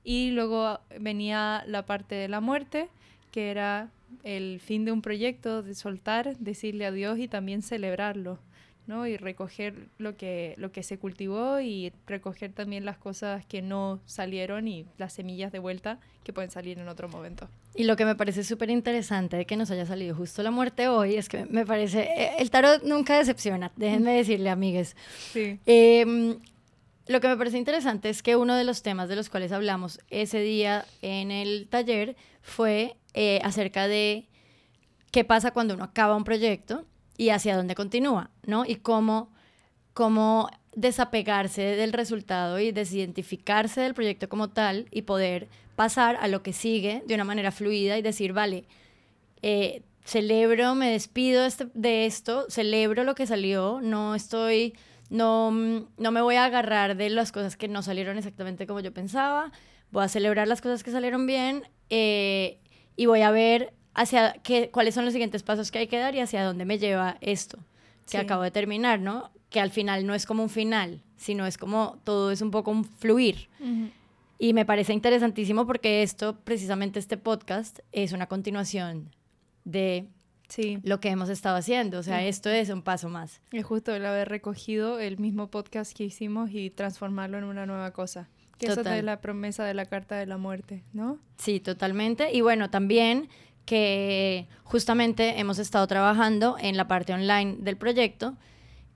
Y 0.06 0.32
luego 0.32 0.80
venía 1.00 1.64
la 1.68 1.86
parte 1.86 2.16
de 2.16 2.30
la 2.30 2.40
muerte, 2.40 2.88
que 3.32 3.52
era 3.52 3.90
el 4.24 4.60
fin 4.60 4.86
de 4.86 4.92
un 4.92 5.02
proyecto, 5.02 5.64
de 5.64 5.76
soltar, 5.76 6.38
decirle 6.38 6.86
adiós 6.86 7.20
y 7.20 7.28
también 7.28 7.62
celebrarlo. 7.62 8.40
¿No? 8.88 9.08
Y 9.08 9.18
recoger 9.18 9.88
lo 9.98 10.16
que, 10.18 10.56
lo 10.58 10.72
que 10.72 10.84
se 10.84 10.98
cultivó 10.98 11.60
y 11.60 11.94
recoger 12.08 12.52
también 12.52 12.86
las 12.86 12.98
cosas 12.98 13.46
que 13.46 13.62
no 13.62 14.00
salieron 14.06 14.68
y 14.68 14.86
las 14.98 15.14
semillas 15.14 15.52
de 15.52 15.60
vuelta 15.60 16.00
que 16.24 16.34
pueden 16.34 16.52
salir 16.52 16.80
en 16.80 16.88
otro 16.88 17.08
momento. 17.08 17.48
Y 17.76 17.86
lo 17.86 17.96
que 17.96 18.06
me 18.06 18.16
parece 18.16 18.44
súper 18.44 18.70
interesante 18.70 19.38
de 19.38 19.46
que 19.46 19.56
nos 19.56 19.72
haya 19.72 19.86
salido 19.86 20.16
justo 20.16 20.44
la 20.44 20.52
muerte 20.52 20.88
hoy 20.88 21.16
es 21.16 21.30
que 21.30 21.46
me 21.46 21.66
parece, 21.66 22.02
eh, 22.02 22.32
el 22.40 22.52
tarot 22.52 22.84
nunca 22.84 23.18
decepciona, 23.18 23.72
déjenme 23.76 24.14
decirle, 24.14 24.50
amigues. 24.50 24.96
Sí. 25.32 25.60
Em, 25.66 26.38
lo 27.08 27.22
que 27.22 27.28
me 27.28 27.38
parece 27.38 27.58
interesante 27.58 28.10
es 28.10 28.22
que 28.22 28.36
uno 28.36 28.56
de 28.56 28.64
los 28.64 28.84
temas 28.84 29.10
de 29.10 29.16
los 29.16 29.30
cuales 29.30 29.52
hablamos 29.52 30.00
ese 30.10 30.40
día 30.40 30.86
en 31.02 31.32
el 31.32 31.68
taller 31.70 32.16
fue 32.42 32.96
eh, 33.14 33.40
acerca 33.44 33.88
de 33.88 34.28
qué 35.12 35.24
pasa 35.24 35.52
cuando 35.52 35.74
uno 35.74 35.84
acaba 35.84 36.16
un 36.16 36.24
proyecto 36.24 36.86
y 37.22 37.30
hacia 37.30 37.56
dónde 37.56 37.76
continúa, 37.76 38.32
¿no? 38.48 38.66
Y 38.66 38.78
cómo, 38.78 39.30
cómo 39.94 40.50
desapegarse 40.74 41.62
del 41.62 41.94
resultado 41.94 42.60
y 42.60 42.72
desidentificarse 42.72 43.80
del 43.80 43.94
proyecto 43.94 44.28
como 44.28 44.50
tal 44.50 44.88
y 44.90 45.04
poder 45.04 45.48
pasar 45.76 46.18
a 46.20 46.28
lo 46.28 46.42
que 46.42 46.52
sigue 46.52 47.04
de 47.06 47.14
una 47.14 47.24
manera 47.24 47.52
fluida 47.52 47.96
y 48.00 48.02
decir, 48.02 48.34
vale, 48.34 48.66
eh, 49.44 49.84
celebro, 50.04 50.74
me 50.74 50.90
despido 50.90 51.46
este, 51.46 51.68
de 51.76 52.08
esto, 52.08 52.48
celebro 52.50 53.04
lo 53.04 53.14
que 53.14 53.28
salió, 53.28 53.82
no 53.84 54.16
estoy 54.16 54.74
no, 55.12 55.52
no 55.52 56.12
me 56.12 56.22
voy 56.22 56.38
a 56.38 56.46
agarrar 56.46 56.98
de 56.98 57.12
las 57.12 57.32
cosas 57.32 57.56
que 57.56 57.68
no 57.68 57.84
salieron 57.84 58.18
exactamente 58.18 58.66
como 58.66 58.80
yo 58.80 58.92
pensaba, 58.96 59.52
voy 59.92 60.06
a 60.06 60.08
celebrar 60.08 60.48
las 60.48 60.60
cosas 60.60 60.82
que 60.82 60.90
salieron 60.90 61.28
bien 61.28 61.66
eh, 61.92 62.58
y 62.96 63.06
voy 63.06 63.22
a 63.22 63.30
ver 63.30 63.76
hacia 63.94 64.34
qué, 64.44 64.70
cuáles 64.72 64.96
son 64.96 65.06
los 65.06 65.14
siguientes 65.14 65.44
pasos 65.44 65.72
que 65.72 65.80
hay 65.80 65.88
que 65.88 65.98
dar 65.98 66.16
y 66.16 66.20
hacia 66.20 66.44
dónde 66.44 66.66
me 66.66 66.80
lleva 66.80 67.18
esto 67.22 67.60
que 68.12 68.18
acabo 68.18 68.44
de 68.44 68.52
terminar, 68.52 69.00
¿no? 69.00 69.32
Que 69.50 69.60
al 69.60 69.72
final 69.72 70.06
no 70.06 70.14
es 70.14 70.26
como 70.26 70.44
un 70.44 70.50
final, 70.50 71.02
sino 71.16 71.46
es 71.46 71.58
como 71.58 72.00
todo 72.04 72.32
es 72.32 72.42
un 72.42 72.52
poco 72.52 72.72
un 72.72 72.84
fluir. 72.84 73.48
Y 74.38 74.54
me 74.54 74.66
parece 74.66 74.94
interesantísimo 74.94 75.66
porque 75.68 76.04
esto, 76.04 76.38
precisamente 76.44 77.00
este 77.00 77.18
podcast, 77.18 77.80
es 77.92 78.12
una 78.12 78.28
continuación 78.28 79.10
de 79.64 80.08
sí. 80.50 80.80
lo 80.84 81.00
que 81.00 81.10
hemos 81.10 81.30
estado 81.30 81.58
haciendo. 81.58 82.00
O 82.00 82.04
sea, 82.04 82.26
esto 82.26 82.50
es 82.50 82.70
un 82.70 82.82
paso 82.82 83.08
más. 83.08 83.40
Es 83.52 83.66
justo 83.66 83.94
el 83.94 84.06
haber 84.06 84.30
recogido 84.30 85.00
el 85.00 85.20
mismo 85.20 85.50
podcast 85.50 85.96
que 85.96 86.06
hicimos 86.06 86.50
y 86.52 86.70
transformarlo 86.70 87.38
en 87.38 87.44
una 87.44 87.66
nueva 87.66 87.92
cosa. 87.92 88.30
Que 88.58 88.68
eso 88.68 88.82
es 88.82 89.04
la 89.04 89.22
promesa 89.22 89.64
de 89.64 89.74
la 89.74 89.86
Carta 89.86 90.18
de 90.18 90.28
la 90.28 90.38
Muerte, 90.38 90.84
¿no? 90.94 91.20
Sí, 91.38 91.60
totalmente. 91.60 92.32
Y 92.32 92.42
bueno, 92.42 92.70
también 92.70 93.28
que 93.72 94.48
justamente 94.66 95.40
hemos 95.40 95.58
estado 95.58 95.88
trabajando 95.88 96.58
en 96.60 96.76
la 96.76 96.90
parte 96.90 97.14
online 97.14 97.56
del 97.60 97.78
proyecto 97.78 98.36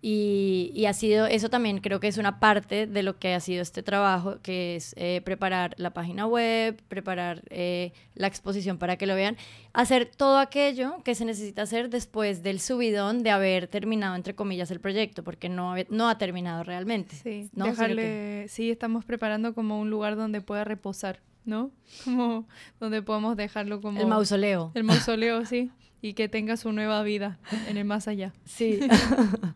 y, 0.01 0.85
ha 0.85 0.91
sido, 0.91 1.27
eso 1.27 1.49
también 1.49 1.79
creo 1.79 2.01
que 2.01 2.09
es 2.09 2.17
una 2.17 2.41
parte 2.41 2.85
de 2.85 3.01
lo 3.01 3.17
que 3.17 3.33
ha 3.33 3.39
sido 3.39 3.61
este 3.61 3.83
trabajo, 3.83 4.41
que 4.41 4.75
es 4.75 4.93
eh, 4.97 5.21
preparar 5.23 5.75
la 5.77 5.91
página 5.91 6.27
web, 6.27 6.75
preparar 6.89 7.41
eh, 7.49 7.93
la 8.15 8.27
exposición 8.27 8.77
para 8.77 8.97
que 8.97 9.07
lo 9.07 9.15
vean, 9.15 9.37
hacer 9.71 10.11
todo 10.13 10.39
aquello 10.39 11.01
que 11.05 11.15
se 11.15 11.23
necesita 11.23 11.61
hacer 11.61 11.89
después 11.89 12.43
del 12.43 12.59
subidón 12.59 13.23
de 13.23 13.29
haber 13.29 13.69
terminado, 13.69 14.17
entre 14.17 14.35
comillas, 14.35 14.71
el 14.71 14.81
proyecto, 14.81 15.23
porque 15.23 15.47
no, 15.47 15.73
no 15.87 16.09
ha 16.09 16.17
terminado 16.17 16.65
realmente. 16.65 17.15
Sí, 17.15 17.49
dejarle, 17.53 18.47
sí, 18.49 18.71
estamos 18.71 19.05
preparando 19.05 19.53
como 19.53 19.79
un 19.79 19.89
lugar 19.89 20.17
donde 20.17 20.41
pueda 20.41 20.65
reposar. 20.65 21.21
¿No? 21.45 21.71
Como 22.03 22.47
donde 22.79 23.01
podemos 23.01 23.37
dejarlo 23.37 23.81
como... 23.81 23.99
El 23.99 24.07
mausoleo. 24.07 24.71
El 24.73 24.83
mausoleo, 24.83 25.45
sí. 25.45 25.71
Y 26.01 26.13
que 26.13 26.29
tenga 26.29 26.57
su 26.57 26.71
nueva 26.71 27.01
vida 27.03 27.39
en 27.67 27.77
el 27.77 27.85
más 27.85 28.07
allá. 28.07 28.33
Sí. 28.45 28.79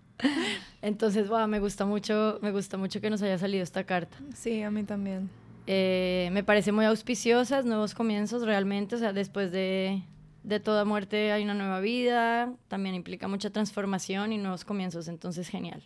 Entonces, 0.81 1.27
wow, 1.27 1.48
me 1.48 1.60
gusta 1.60 1.86
mucho, 1.86 2.39
me 2.41 2.51
gusta 2.51 2.77
mucho 2.77 3.01
que 3.01 3.10
nos 3.10 3.22
haya 3.22 3.38
salido 3.38 3.63
esta 3.63 3.84
carta. 3.84 4.17
Sí, 4.34 4.62
a 4.63 4.72
mí 4.72 4.84
también. 4.84 5.29
Eh, 5.67 6.29
me 6.31 6.43
parece 6.43 6.72
muy 6.72 6.86
auspiciosas, 6.86 7.65
nuevos 7.65 7.93
comienzos 7.93 8.43
realmente, 8.43 8.96
o 8.96 8.98
sea, 8.98 9.13
después 9.13 9.51
de, 9.51 10.01
de 10.43 10.60
toda 10.60 10.86
muerte 10.86 11.31
hay 11.31 11.43
una 11.43 11.53
nueva 11.53 11.79
vida, 11.79 12.53
también 12.67 12.96
implica 12.96 13.27
mucha 13.27 13.51
transformación 13.51 14.34
y 14.34 14.38
nuevos 14.38 14.65
comienzos, 14.65 15.08
entonces 15.08 15.48
genial. 15.48 15.84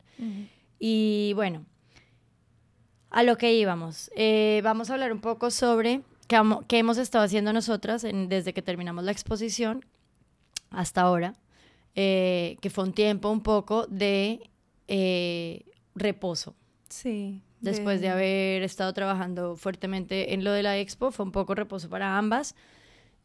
Y 0.80 1.34
bueno, 1.36 1.66
a 3.14 3.22
lo 3.22 3.38
que 3.38 3.54
íbamos. 3.54 4.12
Eh, 4.16 4.60
vamos 4.64 4.90
a 4.90 4.94
hablar 4.94 5.14
un 5.14 5.22
poco 5.22 5.52
sobre 5.52 6.02
qué, 6.28 6.80
hemos 6.80 6.98
estado 6.98 7.24
haciendo 7.24 7.54
nosotras 7.54 8.02
desde 8.02 8.54
que 8.54 8.64
terminamos 8.64 9.04
la 9.04 9.12
exposición 9.12 9.86
hasta 10.72 11.02
ahora, 11.02 11.36
eh, 11.94 12.58
que 12.60 12.72
fue 12.72 12.84
un 12.84 12.92
tiempo 12.92 13.30
un 13.30 13.42
poco 13.42 13.86
de 13.86 14.50
eh, 14.88 15.64
reposo. 15.94 16.56
Sí. 16.90 17.44
Después 17.62 18.02
de... 18.02 18.10
haber 18.10 18.64
estado 18.64 18.92
trabajando 18.94 19.56
fuertemente 19.56 20.34
en 20.34 20.44
lo 20.44 20.52
de 20.52 20.64
la 20.64 20.80
expo, 20.80 21.12
fue 21.12 21.24
un 21.24 21.32
poco 21.32 21.54
reposo 21.54 21.90
para 21.90 22.18
ambas. 22.18 22.56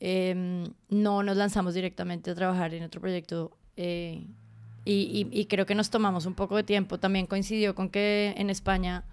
Em, 0.01 0.65
no 0.91 1.23
nos 1.23 1.37
lanzamos 1.37 1.75
directamente 1.75 2.31
a 2.31 2.35
trabajar 2.35 2.73
en 2.75 2.85
otro 2.85 3.01
proyecto 3.01 3.57
y, 3.75 4.29
y, 4.85 5.47
creo 5.47 5.67
que 5.67 5.75
nos 5.75 5.91
tomamos 5.91 6.27
un 6.27 6.35
poco 6.35 6.57
de 6.57 6.63
tiempo. 6.63 6.99
También 6.99 7.27
coincidió 7.27 7.75
con 7.75 7.89
que 7.89 8.35
en 8.37 8.51
España 8.51 9.05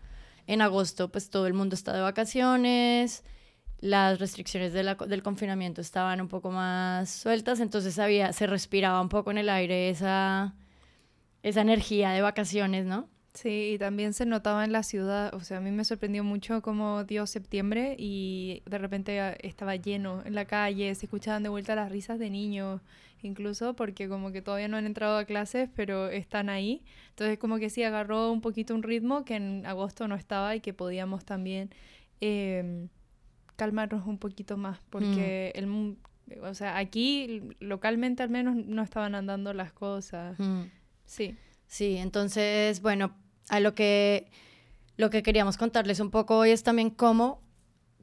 en 0.47 0.61
agosto 0.61 1.11
pues 1.11 1.29
todo 1.29 1.47
el 1.47 1.53
mundo 1.53 1.75
está 1.75 1.93
de 1.93 2.01
vacaciones, 2.01 3.23
las 3.79 4.19
restricciones 4.19 4.73
del 4.73 5.23
confinamiento 5.23 5.81
estaban 5.81 6.21
un 6.21 6.27
poco 6.27 6.51
más 6.51 7.09
sueltas, 7.09 7.59
entonces 7.59 7.99
había, 7.99 8.33
se 8.33 8.47
respiraba 8.47 9.01
un 9.01 9.09
poco 9.09 9.31
en 9.31 9.37
el 9.37 9.49
aire 9.49 9.89
esa, 9.89 10.55
esa 11.43 11.61
energía 11.61 12.11
de 12.11 12.21
vacaciones, 12.21 12.85
¿no? 12.85 13.09
Sí, 13.35 13.73
y 13.73 13.77
también 13.77 14.13
se 14.13 14.25
notaba 14.25 14.63
en 14.63 14.71
la 14.71 14.81
ciudad, 14.81 15.33
o 15.33 15.41
sea, 15.41 15.57
a 15.57 15.59
mí 15.59 15.69
me 15.69 15.83
sorprendió 15.83 16.23
mucho 16.23 16.61
cómo 16.61 17.03
dio 17.03 17.27
septiembre 17.27 17.97
y 17.99 18.63
de 18.65 18.77
repente 18.77 19.19
ah, 19.19 19.35
estaba 19.41 19.75
lleno 19.75 20.23
en 20.25 20.35
la 20.35 20.45
calle, 20.45 20.95
se 20.95 21.05
escuchaban 21.05 21.43
de 21.43 21.49
vuelta 21.49 21.75
las 21.75 21.91
risas 21.91 22.17
de 22.17 22.29
niños, 22.29 22.81
incluso 23.27 23.75
porque 23.75 24.07
como 24.07 24.31
que 24.31 24.41
todavía 24.41 24.67
no 24.67 24.77
han 24.77 24.85
entrado 24.85 25.17
a 25.17 25.25
clases, 25.25 25.69
pero 25.75 26.09
están 26.09 26.49
ahí. 26.49 26.83
Entonces 27.09 27.37
como 27.37 27.57
que 27.57 27.69
sí 27.69 27.83
agarró 27.83 28.31
un 28.31 28.41
poquito 28.41 28.73
un 28.75 28.83
ritmo 28.83 29.25
que 29.25 29.35
en 29.35 29.65
agosto 29.65 30.07
no 30.07 30.15
estaba 30.15 30.55
y 30.55 30.61
que 30.61 30.73
podíamos 30.73 31.25
también 31.25 31.69
em, 32.21 32.89
calmarnos 33.55 34.05
un 34.07 34.17
poquito 34.17 34.57
más, 34.57 34.79
porque 34.89 35.53
mm. 35.55 35.59
el 35.59 35.97
o 36.41 36.53
sea, 36.53 36.77
aquí 36.77 37.41
localmente 37.59 38.23
al 38.23 38.29
menos 38.29 38.55
no 38.55 38.81
estaban 38.81 39.15
andando 39.15 39.53
las 39.53 39.71
cosas. 39.71 40.39
Mm. 40.39 40.63
Sí. 41.05 41.35
Sí, 41.67 41.97
entonces, 41.97 42.81
bueno, 42.81 43.15
a 43.49 43.59
lo 43.59 43.75
que, 43.75 44.29
lo 44.97 45.09
que 45.09 45.23
queríamos 45.23 45.57
contarles 45.57 45.99
un 45.99 46.11
poco 46.11 46.37
hoy 46.37 46.51
es 46.51 46.63
también 46.63 46.89
cómo, 46.89 47.41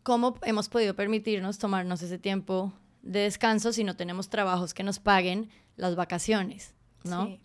cómo 0.03 0.37
hemos 0.43 0.69
podido 0.69 0.95
permitirnos 0.95 1.59
tomarnos 1.59 2.03
ese 2.03 2.19
tiempo 2.19 2.73
de 3.03 3.21
descanso 3.21 3.73
si 3.73 3.85
no 3.85 3.97
tenemos 3.97 4.29
trabajos 4.29 4.75
que 4.75 4.83
nos 4.83 4.99
paguen 4.99 5.51
las 5.77 5.97
vacaciones, 5.97 6.75
¿no? 7.05 7.39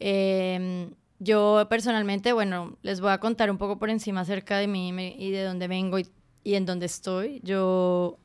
Em, 0.00 0.94
yo 1.18 1.66
personalmente, 1.68 2.32
bueno, 2.32 2.78
les 2.82 3.00
voy 3.00 3.10
a 3.10 3.18
contar 3.18 3.50
un 3.50 3.58
poco 3.58 3.78
por 3.78 3.90
encima 3.90 4.20
acerca 4.20 4.58
de 4.58 4.66
mí 4.66 4.88
y 5.18 5.30
de 5.30 5.44
dónde 5.44 5.68
vengo 5.68 5.98
y, 5.98 6.08
en 6.44 6.64
dónde 6.64 6.86
estoy. 6.86 7.40
Yo 7.42 8.18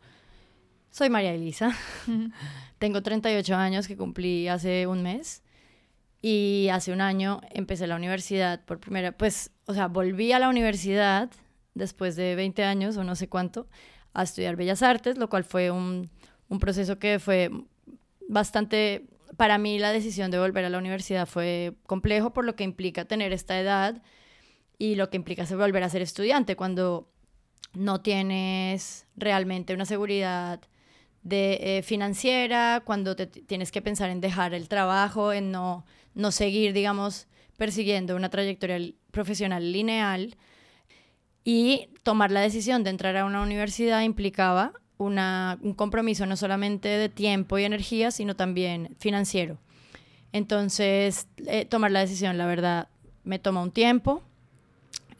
soy 0.91 1.09
María 1.09 1.33
Elisa, 1.33 1.75
tengo 2.79 3.01
38 3.01 3.55
años 3.55 3.87
que 3.87 3.97
cumplí 3.97 4.47
hace 4.47 4.87
un 4.87 5.03
mes 5.03 5.43
y 6.21 6.69
hace 6.71 6.93
un 6.93 7.01
año 7.01 7.41
empecé 7.51 7.87
la 7.87 7.97
universidad 7.97 8.63
por 8.63 8.79
primera, 8.79 9.11
pues, 9.11 9.51
o 9.65 9.73
sea, 9.73 9.87
volví 9.87 10.31
a 10.31 10.39
la 10.39 10.47
universidad 10.47 11.29
después 11.73 12.15
de 12.15 12.35
20 12.35 12.63
años 12.63 12.95
o 12.95 13.03
no 13.03 13.15
sé 13.15 13.27
cuánto 13.27 13.67
a 14.13 14.23
estudiar 14.23 14.55
Bellas 14.55 14.83
Artes, 14.83 15.17
lo 15.17 15.27
cual 15.27 15.43
fue 15.43 15.71
un, 15.71 16.09
un 16.53 16.59
proceso 16.59 16.99
que 16.99 17.19
fue 17.19 17.51
bastante, 18.29 19.07
para 19.37 19.57
mí 19.57 19.79
la 19.79 19.91
decisión 19.91 20.31
de 20.31 20.39
volver 20.39 20.65
a 20.65 20.69
la 20.69 20.77
universidad 20.77 21.27
fue 21.27 21.73
complejo 21.85 22.31
por 22.31 22.45
lo 22.45 22.55
que 22.55 22.63
implica 22.63 23.05
tener 23.05 23.33
esta 23.33 23.59
edad 23.59 24.01
y 24.77 24.95
lo 24.95 25.09
que 25.09 25.17
implica 25.17 25.43
volver 25.55 25.83
a 25.83 25.89
ser 25.89 26.01
estudiante 26.01 26.55
cuando 26.55 27.09
no 27.73 28.01
tienes 28.01 29.05
realmente 29.15 29.73
una 29.73 29.85
seguridad 29.85 30.61
eh, 31.29 31.81
financiera, 31.83 32.81
cuando 32.85 33.15
te 33.15 33.27
tienes 33.27 33.71
que 33.71 33.81
pensar 33.81 34.09
en 34.09 34.21
dejar 34.21 34.53
el 34.53 34.69
trabajo, 34.69 35.33
en 35.33 35.51
no 35.51 35.85
no 36.13 36.31
seguir, 36.31 36.73
digamos, 36.73 37.27
persiguiendo 37.57 38.15
una 38.15 38.29
trayectoria 38.29 38.79
profesional 39.11 39.71
lineal. 39.71 40.35
Y 41.43 41.89
tomar 42.03 42.31
la 42.31 42.41
decisión 42.41 42.83
de 42.83 42.91
entrar 42.91 43.17
a 43.17 43.25
una 43.25 43.41
universidad 43.41 44.01
implicaba 44.01 44.73
un 45.03 45.73
compromiso 45.75 46.25
no 46.25 46.35
solamente 46.35 46.87
de 46.87 47.09
tiempo 47.09 47.57
y 47.57 47.63
energía, 47.63 48.11
sino 48.11 48.35
también 48.35 48.95
financiero. 48.99 49.57
Entonces, 50.31 51.27
eh, 51.45 51.65
tomar 51.65 51.91
la 51.91 51.99
decisión, 51.99 52.37
la 52.37 52.45
verdad, 52.45 52.87
me 53.23 53.39
toma 53.39 53.61
un 53.61 53.71
tiempo. 53.71 54.21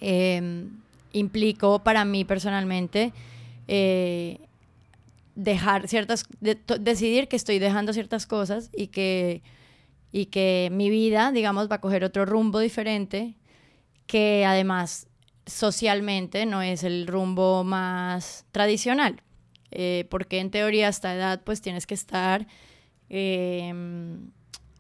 Eh, 0.02 0.68
para 1.84 2.04
mí 2.06 2.25
personalmente 2.25 3.13
eh, 3.68 4.40
dejar 5.36 5.88
ciertas, 5.88 6.25
decidir 6.42 7.28
que 7.28 7.36
estoy 7.36 7.60
dejando 7.60 7.94
ciertas 7.94 8.25
cosas 8.25 8.70
y 8.75 8.88
que 8.88 9.42
y 10.13 10.28
que 10.28 10.70
mi 10.72 10.92
vida, 10.92 11.32
digamos, 11.32 11.70
va 11.70 11.78
a 11.78 11.82
coger 11.82 12.04
otro 12.04 12.24
rumbo 12.25 12.60
diferente, 12.60 13.34
que 14.06 14.46
además 14.46 15.08
socialmente 15.48 16.46
no 16.46 16.62
es 16.62 16.84
el 16.84 17.08
rumbo 17.08 17.63
más 17.63 18.46
tradicional, 18.52 19.22
eh, 19.75 20.06
porque 20.10 20.39
en 20.39 20.51
teoría 20.51 20.88
a 20.88 20.89
esta 20.89 21.15
edad 21.15 21.42
pues 21.44 21.62
tienes 21.62 21.88
que 21.88 21.96
estar 21.96 22.46
em, 23.10 24.30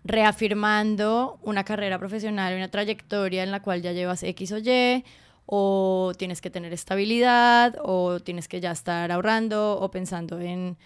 reafirmando 0.03 1.39
una 1.41 1.63
carrera 1.63 1.97
profesional, 1.97 2.55
una 2.55 2.69
trayectoria 2.69 3.43
en 3.43 3.51
la 3.51 3.61
cual 3.61 3.81
ya 3.81 3.91
llevas 3.91 4.21
X 4.21 4.51
o 4.51 4.59
Y, 4.59 5.03
o 5.45 6.13
tienes 6.17 6.41
que 6.41 6.49
tener 6.49 6.71
estabilidad, 6.73 7.75
o 7.81 8.19
tienes 8.19 8.47
que 8.47 8.61
ya 8.61 8.71
estar 8.71 9.11
ahorrando, 9.11 9.79
o 9.79 9.91
pensando 9.91 10.39
en, 10.39 10.77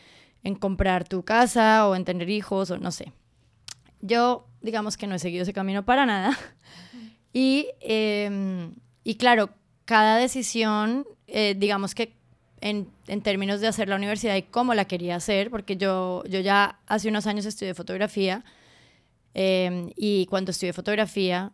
en 0.44 0.56
comprar 0.56 1.08
tu 1.08 1.24
casa, 1.24 1.88
o 1.88 1.96
en 1.96 2.06
tener 2.06 2.30
hijos, 2.30 2.72
o 2.72 2.78
no 2.78 2.92
sé. 2.92 3.12
Yo, 4.02 4.48
digamos 4.62 4.96
que 4.96 5.06
no 5.06 5.16
he 5.16 5.20
seguido 5.20 5.44
ese 5.44 5.54
camino 5.54 5.84
para 5.86 6.06
nada. 6.06 6.38
Y, 7.34 7.68
em, 7.82 8.74
y 9.04 9.16
claro, 9.16 9.52
cada 9.86 10.18
decisión, 10.18 11.06
eh, 11.28 11.54
digamos 11.56 11.94
que 11.94 12.17
en, 12.62 12.90
en, 13.08 13.22
términos 13.22 13.62
de 13.62 13.68
hacer 13.68 13.88
la 13.90 13.96
universidad 13.96 14.36
y 14.36 14.44
cómo 14.44 14.74
la 14.74 14.86
quería 14.86 15.16
hacer, 15.16 15.50
porque 15.50 15.78
yo, 15.78 16.24
yo 16.28 16.40
ya 16.40 16.80
hace 16.88 17.10
unos 17.10 17.28
años 17.28 17.46
estudié 17.46 17.74
fotografía 17.74 18.44
em, 19.34 19.92
y 19.96 20.26
cuando 20.28 20.52
estudié 20.52 20.74
fotografía 20.74 21.52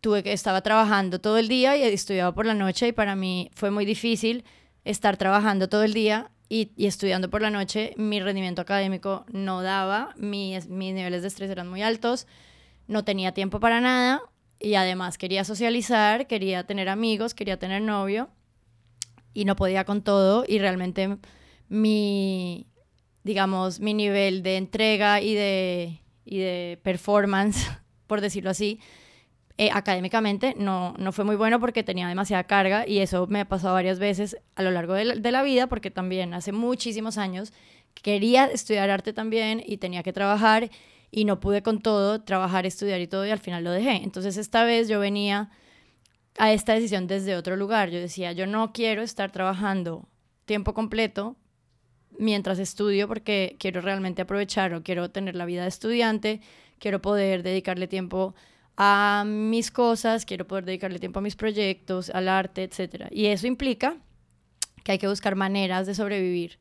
tuve 0.00 0.22
que 0.22 0.32
estaba 0.32 0.60
trabajando 0.60 1.18
todo 1.20 1.38
el 1.38 1.48
día 1.48 1.76
y 1.76 1.82
estudiaba 1.82 2.32
por 2.32 2.46
la 2.46 2.54
noche 2.54 2.88
y 2.88 2.92
para 2.92 3.16
mí 3.16 3.50
fue 3.54 3.70
muy 3.70 3.84
difícil 3.84 4.44
estar 4.84 5.16
trabajando 5.16 5.68
todo 5.68 5.82
el 5.82 5.92
día 5.92 6.30
y, 6.48 6.70
estudiando 6.76 7.30
por 7.30 7.42
la 7.42 7.50
noche. 7.50 7.94
Mi 7.96 8.20
rendimiento 8.20 8.62
académico 8.62 9.24
no 9.32 9.62
daba, 9.62 10.14
mis, 10.16 10.68
mis 10.68 10.94
niveles 10.94 11.22
de 11.22 11.28
estrés 11.28 11.50
eran 11.50 11.68
muy 11.68 11.82
altos, 11.82 12.26
no 12.86 13.04
tenía 13.04 13.32
tiempo 13.32 13.60
para 13.60 13.80
nada 13.80 14.22
y 14.60 14.74
además 14.74 15.18
quería 15.18 15.44
socializar, 15.44 16.26
quería 16.26 16.64
tener 16.64 16.88
amigos, 16.88 17.34
quería 17.34 17.58
tener 17.58 17.82
novio 17.82 18.30
y 19.38 19.44
no 19.44 19.54
podía 19.54 19.84
con 19.84 20.02
todo 20.02 20.44
y 20.48 20.58
realmente 20.58 21.16
mi, 21.68 22.66
digamos, 23.22 23.78
mi 23.78 23.94
nivel 23.94 24.42
de 24.42 24.56
entrega 24.56 25.20
y 25.20 25.32
de, 25.32 26.00
y 26.24 26.38
de 26.38 26.80
performance, 26.82 27.70
por 28.08 28.20
decirlo 28.20 28.50
así, 28.50 28.80
eh, 29.56 29.70
académicamente 29.72 30.56
no, 30.58 30.92
no 30.98 31.12
fue 31.12 31.24
muy 31.24 31.36
bueno 31.36 31.60
porque 31.60 31.84
tenía 31.84 32.08
demasiada 32.08 32.42
carga 32.48 32.84
y 32.84 32.98
eso 32.98 33.28
me 33.28 33.38
ha 33.38 33.48
pasado 33.48 33.74
varias 33.74 34.00
veces 34.00 34.36
a 34.56 34.64
lo 34.64 34.72
largo 34.72 34.94
de 34.94 35.04
la, 35.04 35.14
de 35.14 35.30
la 35.30 35.44
vida 35.44 35.68
porque 35.68 35.92
también 35.92 36.34
hace 36.34 36.50
muchísimos 36.50 37.16
años 37.16 37.52
quería 37.94 38.46
estudiar 38.46 38.90
arte 38.90 39.12
también 39.12 39.62
y 39.64 39.76
tenía 39.76 40.02
que 40.02 40.12
trabajar 40.12 40.68
y 41.12 41.26
no 41.26 41.38
pude 41.38 41.62
con 41.62 41.80
todo, 41.80 42.22
trabajar, 42.22 42.66
estudiar 42.66 43.00
y 43.00 43.06
todo 43.06 43.24
y 43.24 43.30
al 43.30 43.38
final 43.38 43.62
lo 43.62 43.70
dejé. 43.70 44.02
Entonces 44.02 44.36
esta 44.36 44.64
vez 44.64 44.88
yo 44.88 44.98
venía 44.98 45.50
a 46.38 46.52
esta 46.52 46.74
decisión 46.74 47.06
desde 47.06 47.36
otro 47.36 47.56
lugar. 47.56 47.90
Yo 47.90 47.98
decía, 47.98 48.32
yo 48.32 48.46
no 48.46 48.72
quiero 48.72 49.02
estar 49.02 49.30
trabajando 49.30 50.08
tiempo 50.46 50.72
completo 50.72 51.36
mientras 52.18 52.58
estudio 52.58 53.06
porque 53.06 53.56
quiero 53.58 53.80
realmente 53.80 54.22
aprovechar 54.22 54.72
o 54.72 54.82
quiero 54.82 55.10
tener 55.10 55.34
la 55.34 55.44
vida 55.44 55.62
de 55.62 55.68
estudiante, 55.68 56.40
quiero 56.78 57.02
poder 57.02 57.42
dedicarle 57.42 57.86
tiempo 57.88 58.34
a 58.76 59.24
mis 59.26 59.70
cosas, 59.70 60.24
quiero 60.24 60.46
poder 60.46 60.64
dedicarle 60.64 61.00
tiempo 61.00 61.18
a 61.18 61.22
mis 61.22 61.36
proyectos, 61.36 62.10
al 62.10 62.28
arte, 62.28 62.62
etc. 62.62 63.06
Y 63.10 63.26
eso 63.26 63.46
implica 63.46 63.98
que 64.84 64.92
hay 64.92 64.98
que 64.98 65.08
buscar 65.08 65.34
maneras 65.34 65.86
de 65.86 65.94
sobrevivir 65.94 66.58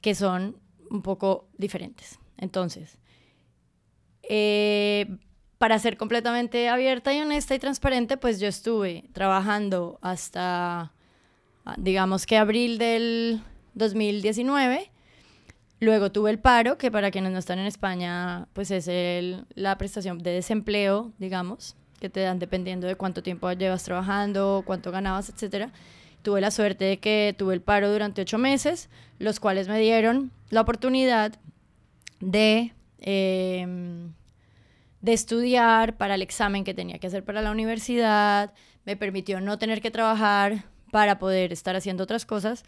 que 0.00 0.14
son 0.14 0.56
un 0.90 1.02
poco 1.02 1.48
diferentes. 1.58 2.18
Entonces, 2.36 2.98
eh, 4.22 5.18
para 5.58 5.78
ser 5.78 5.96
completamente 5.96 6.68
abierta 6.68 7.12
y 7.12 7.20
honesta 7.20 7.54
y 7.54 7.58
transparente, 7.58 8.16
pues 8.16 8.40
yo 8.40 8.48
estuve 8.48 9.04
trabajando 9.12 9.98
hasta, 10.00 10.92
digamos 11.76 12.26
que 12.26 12.36
abril 12.36 12.78
del 12.78 13.42
2019 13.74 14.90
Luego 15.80 16.10
tuve 16.10 16.30
el 16.30 16.40
paro, 16.40 16.76
que 16.76 16.90
para 16.90 17.10
quienes 17.10 17.32
no 17.32 17.38
están 17.38 17.60
en 17.60 17.66
España, 17.66 18.48
pues 18.52 18.70
es 18.72 18.88
el, 18.88 19.44
la 19.54 19.78
prestación 19.78 20.18
de 20.18 20.32
desempleo, 20.32 21.12
digamos, 21.18 21.76
que 22.00 22.10
te 22.10 22.20
dan 22.20 22.40
dependiendo 22.40 22.88
de 22.88 22.96
cuánto 22.96 23.22
tiempo 23.22 23.50
llevas 23.52 23.84
trabajando, 23.84 24.62
cuánto 24.66 24.90
ganabas, 24.90 25.28
etc. 25.28 25.68
Tuve 26.22 26.40
la 26.40 26.50
suerte 26.50 26.84
de 26.84 26.98
que 26.98 27.34
tuve 27.38 27.54
el 27.54 27.60
paro 27.60 27.92
durante 27.92 28.22
ocho 28.22 28.38
meses, 28.38 28.88
los 29.20 29.38
cuales 29.38 29.68
me 29.68 29.78
dieron 29.78 30.32
la 30.50 30.62
oportunidad 30.62 31.38
de, 32.18 32.72
em, 32.98 34.12
de 35.00 35.12
estudiar 35.12 35.96
para 35.96 36.16
el 36.16 36.22
examen 36.22 36.64
que 36.64 36.74
tenía 36.74 36.98
que 36.98 37.06
hacer 37.06 37.24
para 37.24 37.42
la 37.42 37.50
universidad, 37.50 38.52
me 38.84 38.96
permitió 38.96 39.40
no 39.40 39.58
tener 39.58 39.80
que 39.80 39.90
trabajar 39.90 40.64
para 40.90 41.18
poder 41.18 41.52
estar 41.52 41.76
haciendo 41.76 42.04
otras 42.04 42.26
cosas 42.26 42.64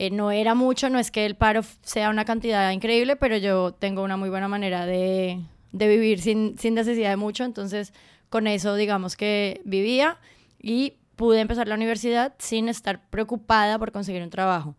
eh, 0.00 0.10
no 0.10 0.30
era 0.30 0.54
mucho, 0.54 0.88
no 0.90 1.00
es 1.00 1.10
que 1.10 1.26
el 1.26 1.34
paro 1.34 1.62
sea 1.82 2.10
una 2.10 2.24
cantidad 2.24 2.70
increíble, 2.70 3.16
pero 3.16 3.36
yo 3.36 3.72
tengo 3.72 4.04
una 4.04 4.16
muy 4.16 4.30
buena 4.30 4.46
manera 4.46 4.86
de, 4.86 5.40
de 5.72 5.88
vivir 5.88 6.20
sin, 6.20 6.56
sin 6.56 6.74
necesidad 6.74 7.10
de 7.10 7.16
mucho, 7.16 7.42
entonces 7.42 7.92
con 8.28 8.46
eso 8.46 8.76
digamos 8.76 9.16
que 9.16 9.60
vivía 9.64 10.20
y 10.62 10.98
pude 11.16 11.40
empezar 11.40 11.66
la 11.66 11.74
universidad 11.74 12.32
sin 12.38 12.68
estar 12.68 13.10
preocupada 13.10 13.76
por 13.76 13.90
conseguir 13.90 14.22
un 14.22 14.30
trabajo. 14.30 14.76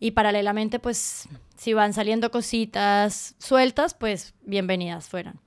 Y 0.00 0.12
paralelamente, 0.12 0.78
pues, 0.78 1.28
si 1.58 1.74
van 1.74 1.92
saliendo 1.92 2.30
cositas 2.30 3.34
sueltas, 3.36 3.92
pues 3.92 4.32
bienvenidas 4.40 5.10
fueran. 5.10 5.38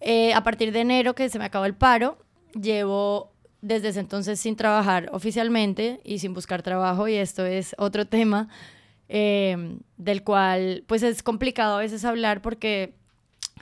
Eh, 0.00 0.32
a 0.32 0.42
partir 0.42 0.72
de 0.72 0.80
enero, 0.80 1.14
que 1.14 1.28
se 1.28 1.38
me 1.38 1.44
acabó 1.44 1.64
el 1.64 1.74
paro, 1.74 2.18
llevo 2.52 3.32
desde 3.60 3.88
ese 3.88 4.00
entonces 4.00 4.38
sin 4.38 4.56
trabajar 4.56 5.08
oficialmente 5.12 6.00
y 6.04 6.20
sin 6.20 6.34
buscar 6.34 6.62
trabajo 6.62 7.08
y 7.08 7.14
esto 7.14 7.44
es 7.44 7.74
otro 7.78 8.06
tema 8.08 8.48
em, 9.08 9.80
del 9.96 10.22
cual 10.22 10.84
pues 10.86 11.02
es 11.02 11.22
complicado 11.22 11.76
a 11.76 11.80
veces 11.80 12.04
hablar 12.04 12.40
porque 12.40 12.94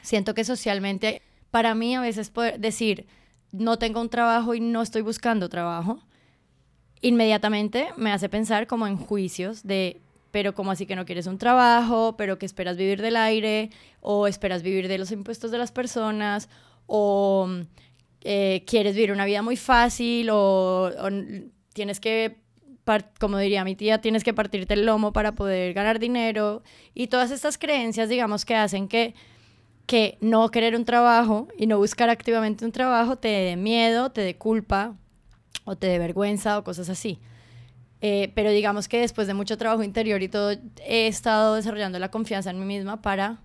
siento 0.02 0.34
que 0.34 0.44
socialmente 0.44 1.22
para 1.50 1.74
mí 1.74 1.94
a 1.94 2.00
veces 2.00 2.30
poder 2.30 2.60
decir 2.60 3.06
no 3.52 3.78
tengo 3.78 4.00
un 4.00 4.10
trabajo 4.10 4.54
y 4.54 4.60
no 4.60 4.82
estoy 4.82 5.02
buscando 5.02 5.48
trabajo 5.48 6.00
inmediatamente 7.00 7.88
me 7.96 8.12
hace 8.12 8.28
pensar 8.28 8.66
como 8.66 8.86
en 8.86 8.96
juicios 8.96 9.62
de 9.62 10.00
pero 10.36 10.54
como 10.54 10.70
así 10.70 10.84
que 10.84 10.96
no 10.96 11.06
quieres 11.06 11.26
un 11.26 11.38
trabajo, 11.38 12.14
pero 12.18 12.38
que 12.38 12.44
esperas 12.44 12.76
vivir 12.76 13.00
del 13.00 13.16
aire 13.16 13.70
o 14.02 14.26
esperas 14.26 14.62
vivir 14.62 14.86
de 14.86 14.98
los 14.98 15.10
impuestos 15.10 15.50
de 15.50 15.56
las 15.56 15.72
personas 15.72 16.50
o 16.84 17.48
eh, 18.20 18.62
quieres 18.66 18.94
vivir 18.94 19.12
una 19.12 19.24
vida 19.24 19.40
muy 19.40 19.56
fácil 19.56 20.28
o, 20.30 20.92
tienes 21.72 22.00
que, 22.00 22.36
como 23.18 23.38
diría 23.38 23.64
mi 23.64 23.76
tía, 23.76 24.02
tienes 24.02 24.24
que 24.24 24.34
partirte 24.34 24.74
el 24.74 24.84
lomo 24.84 25.10
para 25.14 25.32
poder 25.32 25.72
ganar 25.72 25.98
dinero 25.98 26.62
y 26.92 27.06
todas 27.06 27.30
estas 27.30 27.56
creencias, 27.56 28.10
digamos, 28.10 28.44
que 28.44 28.56
hacen 28.56 28.88
que, 28.88 29.14
que 29.86 30.18
no 30.20 30.50
querer 30.50 30.76
un 30.76 30.84
trabajo 30.84 31.48
y 31.56 31.66
no 31.66 31.78
buscar 31.78 32.10
activamente 32.10 32.66
un 32.66 32.72
trabajo 32.72 33.16
te 33.16 33.28
dé 33.28 33.56
miedo, 33.56 34.12
te 34.12 34.20
dé 34.20 34.36
culpa 34.36 34.96
o 35.64 35.76
te 35.76 35.86
dé 35.86 35.98
vergüenza 35.98 36.58
o 36.58 36.62
cosas 36.62 36.90
así. 36.90 37.20
Eh, 38.00 38.30
pero 38.34 38.50
digamos 38.50 38.88
que 38.88 39.00
después 39.00 39.26
de 39.26 39.34
mucho 39.34 39.56
trabajo 39.56 39.82
interior 39.82 40.22
y 40.22 40.28
todo, 40.28 40.54
he 40.84 41.06
estado 41.06 41.54
desarrollando 41.54 41.98
la 41.98 42.10
confianza 42.10 42.50
en 42.50 42.58
mí 42.58 42.66
misma 42.66 43.00
para 43.00 43.40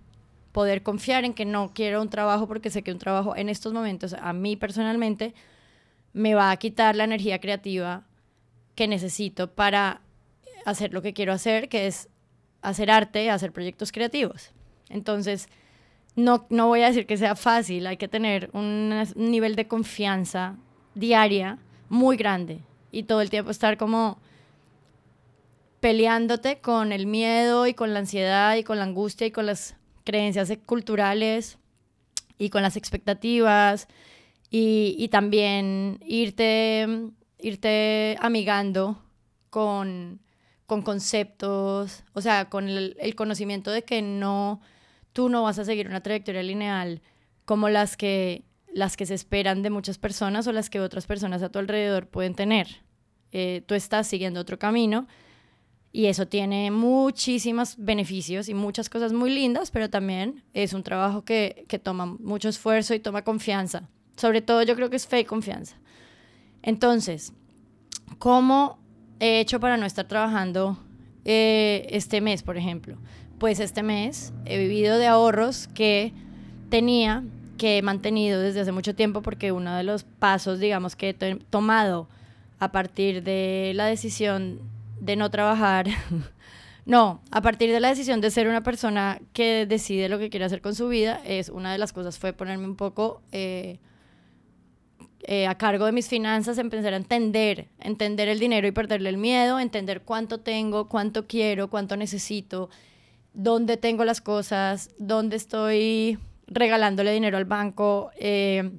poder 0.52 0.82
confiar 0.82 1.24
en 1.24 1.32
que 1.32 1.46
no 1.46 1.72
quiero 1.74 2.02
un 2.02 2.10
trabajo 2.10 2.46
porque 2.46 2.70
sé 2.70 2.82
que 2.82 2.92
un 2.92 2.98
trabajo 2.98 3.34
en 3.34 3.48
estos 3.48 3.72
momentos, 3.72 4.12
a 4.12 4.32
mí 4.32 4.56
personalmente, 4.56 5.34
me 6.12 6.34
va 6.34 6.50
a 6.50 6.56
quitar 6.58 6.94
la 6.94 7.04
energía 7.04 7.40
creativa 7.40 8.04
que 8.74 8.86
necesito 8.86 9.50
para 9.50 10.02
hacer 10.66 10.92
lo 10.92 11.00
que 11.00 11.14
quiero 11.14 11.32
hacer, 11.32 11.68
que 11.68 11.86
es 11.86 12.08
hacer 12.60 12.90
arte, 12.90 13.30
hacer 13.30 13.52
proyectos 13.52 13.92
creativos. 13.92 14.52
Entonces, 14.90 15.48
no, 16.14 16.46
no 16.50 16.68
voy 16.68 16.82
a 16.82 16.88
decir 16.88 17.06
que 17.06 17.16
sea 17.16 17.34
fácil, 17.34 17.86
hay 17.86 17.96
que 17.96 18.08
tener 18.08 18.50
un 18.52 19.02
nivel 19.16 19.56
de 19.56 19.66
confianza 19.66 20.56
diaria 20.94 21.58
muy 21.88 22.18
grande 22.18 22.60
y 22.90 23.04
todo 23.04 23.22
el 23.22 23.30
tiempo 23.30 23.50
estar 23.50 23.78
como 23.78 24.18
peleándote 25.82 26.60
con 26.60 26.92
el 26.92 27.06
miedo 27.06 27.66
y 27.66 27.74
con 27.74 27.92
la 27.92 27.98
ansiedad 27.98 28.54
y 28.54 28.62
con 28.62 28.78
la 28.78 28.84
angustia 28.84 29.26
y 29.26 29.32
con 29.32 29.46
las 29.46 29.74
creencias 30.04 30.52
culturales 30.64 31.58
y 32.38 32.50
con 32.50 32.62
las 32.62 32.76
expectativas 32.76 33.88
y, 34.48 35.08
también 35.08 35.98
irte, 36.06 36.86
irte 37.40 38.16
amigando 38.20 39.02
con, 39.50 40.20
con 40.66 40.82
conceptos, 40.82 42.04
o 42.12 42.20
sea, 42.20 42.48
con 42.48 42.68
el, 42.68 43.14
conocimiento 43.16 43.72
de 43.72 43.82
que 43.82 44.02
no, 44.02 44.60
tú 45.12 45.28
no 45.28 45.42
vas 45.42 45.58
a 45.58 45.64
seguir 45.64 45.88
una 45.88 46.00
trayectoria 46.00 46.44
lineal 46.44 47.02
como 47.44 47.68
las 47.68 47.96
que, 47.96 48.44
las 48.72 48.96
que 48.96 49.04
se 49.04 49.14
esperan 49.14 49.62
de 49.62 49.70
muchas 49.70 49.98
personas 49.98 50.46
o 50.46 50.52
las 50.52 50.70
que 50.70 50.78
otras 50.78 51.08
personas 51.08 51.42
a 51.42 51.48
tu 51.48 51.58
alrededor 51.58 52.06
pueden 52.06 52.36
tener. 52.36 52.68
Eh, 53.32 53.64
tú 53.66 53.74
estás 53.74 54.06
siguiendo 54.06 54.38
otro 54.38 54.60
camino 54.60 55.08
y 55.92 56.06
eso 56.06 56.26
tiene 56.26 56.70
muchísimos 56.70 57.74
beneficios 57.76 58.48
y 58.48 58.54
muchas 58.54 58.88
cosas 58.88 59.12
muy 59.12 59.30
lindas, 59.30 59.70
pero 59.70 59.90
también 59.90 60.42
es 60.54 60.72
un 60.72 60.82
trabajo 60.82 61.22
que, 61.24 61.66
que 61.68 61.78
toma 61.78 62.06
mucho 62.06 62.48
esfuerzo 62.48 62.94
y 62.94 63.00
toma 63.00 63.22
confianza. 63.22 63.88
Sobre 64.16 64.40
todo 64.40 64.62
yo 64.62 64.74
creo 64.74 64.88
que 64.88 64.96
es 64.96 65.06
fe 65.06 65.20
y 65.20 65.24
confianza. 65.24 65.76
Entonces, 66.62 67.34
¿cómo 68.18 68.78
he 69.20 69.40
hecho 69.40 69.60
para 69.60 69.76
no 69.76 69.84
estar 69.84 70.08
trabajando 70.08 70.78
eh, 71.26 71.86
este 71.90 72.22
mes, 72.22 72.42
por 72.42 72.56
ejemplo? 72.56 72.96
Pues 73.38 73.60
este 73.60 73.82
mes 73.82 74.32
he 74.46 74.56
vivido 74.56 74.96
de 74.96 75.08
ahorros 75.08 75.66
que 75.68 76.12
tenía, 76.70 77.22
que 77.58 77.78
he 77.78 77.82
mantenido 77.82 78.40
desde 78.40 78.60
hace 78.60 78.72
mucho 78.72 78.94
tiempo, 78.94 79.20
porque 79.20 79.52
uno 79.52 79.76
de 79.76 79.82
los 79.82 80.04
pasos, 80.04 80.58
digamos, 80.58 80.96
que 80.96 81.10
he 81.10 81.34
tomado 81.50 82.08
a 82.60 82.72
partir 82.72 83.22
de 83.24 83.72
la 83.74 83.86
decisión 83.86 84.60
de 85.02 85.16
no 85.16 85.30
trabajar. 85.30 85.88
no, 86.86 87.22
a 87.32 87.42
partir 87.42 87.72
de 87.72 87.80
la 87.80 87.88
decisión 87.88 88.20
de 88.20 88.30
ser 88.30 88.46
una 88.46 88.62
persona 88.62 89.20
que 89.32 89.66
decide 89.66 90.08
lo 90.08 90.18
que 90.18 90.30
quiere 90.30 90.46
hacer 90.46 90.62
con 90.62 90.74
su 90.76 90.88
vida, 90.88 91.20
es 91.24 91.48
una 91.48 91.72
de 91.72 91.78
las 91.78 91.92
cosas 91.92 92.18
fue 92.18 92.32
ponerme 92.32 92.66
un 92.66 92.76
poco 92.76 93.20
eh, 93.32 93.80
eh, 95.24 95.48
a 95.48 95.56
cargo 95.56 95.86
de 95.86 95.92
mis 95.92 96.08
finanzas, 96.08 96.56
empezar 96.58 96.94
a 96.94 96.96
entender, 96.96 97.68
entender 97.80 98.28
el 98.28 98.38
dinero 98.38 98.68
y 98.68 98.70
perderle 98.70 99.08
el 99.08 99.18
miedo, 99.18 99.58
entender 99.58 100.02
cuánto 100.02 100.38
tengo, 100.38 100.88
cuánto 100.88 101.26
quiero, 101.26 101.68
cuánto 101.68 101.96
necesito, 101.96 102.70
dónde 103.34 103.76
tengo 103.76 104.04
las 104.04 104.20
cosas, 104.20 104.90
dónde 104.98 105.34
estoy 105.34 106.16
regalándole 106.46 107.12
dinero 107.12 107.38
al 107.38 107.44
banco. 107.44 108.12
Eh, 108.20 108.70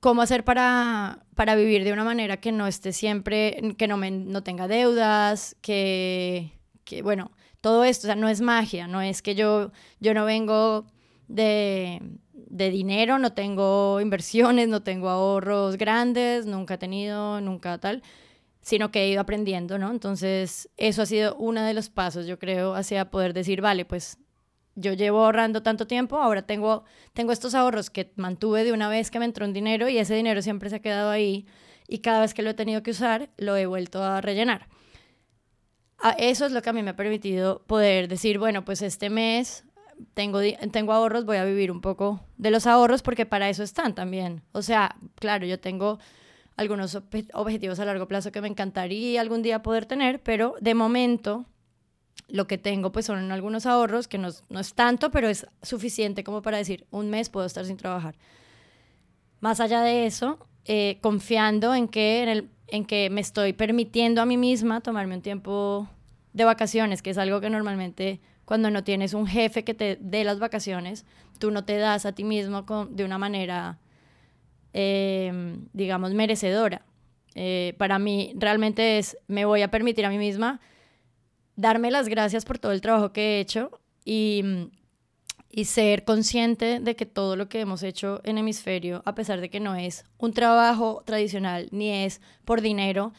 cómo 0.00 0.22
hacer 0.22 0.44
para, 0.44 1.24
para 1.34 1.54
vivir 1.56 1.84
de 1.84 1.92
una 1.92 2.04
manera 2.04 2.38
que 2.38 2.52
no 2.52 2.66
esté 2.66 2.92
siempre, 2.92 3.74
que 3.76 3.88
no, 3.88 3.96
me, 3.96 4.10
no 4.10 4.42
tenga 4.42 4.68
deudas, 4.68 5.56
que, 5.60 6.52
que, 6.84 7.02
bueno, 7.02 7.30
todo 7.60 7.84
esto, 7.84 8.06
o 8.06 8.08
sea, 8.08 8.16
no 8.16 8.28
es 8.28 8.40
magia, 8.40 8.86
no 8.86 9.00
es 9.00 9.22
que 9.22 9.34
yo, 9.34 9.72
yo 10.00 10.14
no 10.14 10.24
vengo 10.24 10.86
de, 11.26 12.00
de 12.32 12.70
dinero, 12.70 13.18
no 13.18 13.32
tengo 13.32 14.00
inversiones, 14.00 14.68
no 14.68 14.82
tengo 14.82 15.08
ahorros 15.08 15.76
grandes, 15.76 16.46
nunca 16.46 16.74
he 16.74 16.78
tenido, 16.78 17.40
nunca 17.40 17.78
tal, 17.78 18.02
sino 18.60 18.90
que 18.90 19.02
he 19.02 19.10
ido 19.10 19.20
aprendiendo, 19.20 19.78
¿no? 19.78 19.90
Entonces, 19.90 20.68
eso 20.76 21.02
ha 21.02 21.06
sido 21.06 21.34
uno 21.36 21.62
de 21.62 21.74
los 21.74 21.90
pasos, 21.90 22.26
yo 22.26 22.38
creo, 22.38 22.74
hacia 22.74 23.10
poder 23.10 23.32
decir, 23.34 23.60
vale, 23.60 23.84
pues 23.84 24.18
yo 24.78 24.92
llevo 24.92 25.24
ahorrando 25.24 25.62
tanto 25.62 25.86
tiempo, 25.86 26.18
ahora 26.18 26.42
tengo, 26.42 26.84
tengo 27.12 27.32
estos 27.32 27.54
ahorros 27.54 27.90
que 27.90 28.12
mantuve 28.16 28.64
de 28.64 28.72
una 28.72 28.88
vez 28.88 29.10
que 29.10 29.18
me 29.18 29.24
entró 29.24 29.44
un 29.44 29.52
dinero 29.52 29.88
y 29.88 29.98
ese 29.98 30.14
dinero 30.14 30.40
siempre 30.42 30.70
se 30.70 30.76
ha 30.76 30.80
quedado 30.80 31.10
ahí 31.10 31.46
y 31.88 31.98
cada 31.98 32.20
vez 32.20 32.34
que 32.34 32.42
lo 32.42 32.50
he 32.50 32.54
tenido 32.54 32.82
que 32.82 32.92
usar, 32.92 33.30
lo 33.38 33.56
he 33.56 33.66
vuelto 33.66 34.02
a 34.02 34.20
rellenar. 34.20 34.68
Eso 36.18 36.46
es 36.46 36.52
lo 36.52 36.62
que 36.62 36.70
a 36.70 36.72
mí 36.72 36.82
me 36.82 36.90
ha 36.90 36.96
permitido 36.96 37.62
poder 37.66 38.06
decir, 38.06 38.38
bueno, 38.38 38.64
pues 38.64 38.82
este 38.82 39.10
mes 39.10 39.64
tengo, 40.14 40.40
tengo 40.70 40.92
ahorros, 40.92 41.24
voy 41.24 41.38
a 41.38 41.44
vivir 41.44 41.72
un 41.72 41.80
poco 41.80 42.20
de 42.36 42.52
los 42.52 42.66
ahorros 42.66 43.02
porque 43.02 43.26
para 43.26 43.48
eso 43.48 43.64
están 43.64 43.94
también. 43.94 44.42
O 44.52 44.62
sea, 44.62 44.96
claro, 45.16 45.44
yo 45.44 45.58
tengo 45.58 45.98
algunos 46.56 46.96
objetivos 47.32 47.80
a 47.80 47.84
largo 47.84 48.06
plazo 48.06 48.30
que 48.30 48.40
me 48.40 48.48
encantaría 48.48 49.20
algún 49.20 49.42
día 49.42 49.62
poder 49.62 49.86
tener, 49.86 50.22
pero 50.22 50.54
de 50.60 50.74
momento 50.74 51.46
lo 52.28 52.46
que 52.46 52.58
tengo 52.58 52.92
pues 52.92 53.06
son 53.06 53.32
algunos 53.32 53.66
ahorros 53.66 54.06
que 54.06 54.18
no, 54.18 54.28
no, 54.48 54.60
es 54.60 54.74
tanto, 54.74 55.10
pero 55.10 55.28
es 55.28 55.46
suficiente 55.62 56.24
como 56.24 56.42
para 56.42 56.58
decir, 56.58 56.86
un 56.90 57.10
mes 57.10 57.30
puedo 57.30 57.46
estar 57.46 57.64
sin 57.64 57.76
trabajar. 57.76 58.16
Más 59.40 59.60
allá 59.60 59.80
de 59.80 60.06
eso, 60.06 60.38
eh, 60.64 60.98
confiando 61.00 61.74
en 61.74 61.88
que, 61.88 62.22
en, 62.22 62.28
el, 62.28 62.50
en 62.66 62.84
que 62.84 63.08
me 63.10 63.20
estoy 63.20 63.52
permitiendo 63.54 64.20
a 64.20 64.26
mí 64.26 64.36
misma 64.36 64.80
tomarme 64.80 65.14
un 65.14 65.22
tiempo 65.22 65.88
de 66.32 66.44
vacaciones, 66.44 67.02
que 67.02 67.10
es 67.10 67.18
algo 67.18 67.40
que 67.40 67.50
normalmente 67.50 68.20
cuando 68.44 68.70
no 68.70 68.84
tienes 68.84 69.14
un 69.14 69.26
jefe 69.26 69.64
que 69.64 69.74
te 69.74 69.98
dé 70.00 70.24
las 70.24 70.38
vacaciones, 70.38 71.06
tú 71.38 71.50
no 71.50 71.64
te 71.64 71.76
das 71.76 72.06
a 72.06 72.12
ti 72.12 72.24
mismo 72.24 72.66
con, 72.66 72.94
de 72.96 73.04
una 73.04 73.18
manera, 73.18 73.78
eh, 74.72 75.56
digamos, 75.72 76.14
merecedora. 76.14 76.82
Eh, 77.34 77.74
para 77.78 77.98
mí 77.98 78.32
realmente 78.36 78.98
es, 78.98 79.16
me 79.28 79.44
voy 79.44 79.62
a 79.62 79.70
permitir 79.70 80.04
a 80.04 80.10
mí 80.10 80.18
misma 80.18 80.60
darme 81.58 81.90
las 81.90 82.08
gracias 82.08 82.44
por 82.44 82.58
todo 82.60 82.70
el 82.70 82.80
trabajo 82.80 83.12
que 83.12 83.36
he 83.36 83.40
hecho 83.40 83.80
y, 84.04 84.70
y 85.50 85.64
ser 85.64 86.04
consciente 86.04 86.78
de 86.78 86.94
que 86.94 87.04
todo 87.04 87.34
lo 87.34 87.48
que 87.48 87.58
hemos 87.58 87.82
hecho 87.82 88.20
en 88.22 88.38
hemisferio, 88.38 89.02
a 89.04 89.16
pesar 89.16 89.40
de 89.40 89.50
que 89.50 89.58
no 89.58 89.74
es 89.74 90.04
un 90.18 90.32
trabajo 90.32 91.02
tradicional, 91.04 91.68
ni 91.72 91.90
es 91.90 92.20
por 92.44 92.60
dinero, 92.60 93.12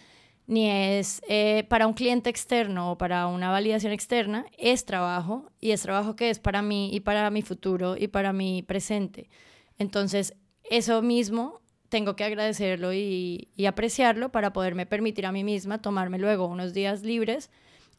ni 0.48 0.70
es 0.70 1.22
eh, 1.28 1.66
para 1.68 1.86
un 1.86 1.94
cliente 1.94 2.30
externo 2.30 2.94
o 2.94 2.98
para 2.98 3.28
una 3.28 3.52
validación 3.52 3.92
externa, 3.92 4.46
es 4.58 4.86
trabajo 4.86 5.52
y 5.60 5.72
es 5.72 5.82
trabajo 5.82 6.16
que 6.16 6.30
es 6.30 6.40
para 6.40 6.62
mí 6.62 6.92
y 6.94 7.02
para 7.02 7.30
mi 7.32 7.42
futuro 7.42 7.98
y 7.98 8.08
para 8.08 8.32
mi 8.32 8.64
presente. 8.64 9.30
Entonces, 9.78 10.34
eso 10.64 11.02
mismo 11.02 11.60
tengo 11.90 12.16
que 12.16 12.24
agradecerlo 12.24 12.94
y, 12.94 13.50
y 13.58 13.66
apreciarlo 13.66 14.32
para 14.32 14.54
poderme 14.54 14.86
permitir 14.86 15.26
a 15.26 15.34
mí 15.34 15.44
misma 15.44 15.82
tomarme 15.82 16.20
luego 16.20 16.46
unos 16.48 16.74
días 16.74 17.04
libres 17.04 17.50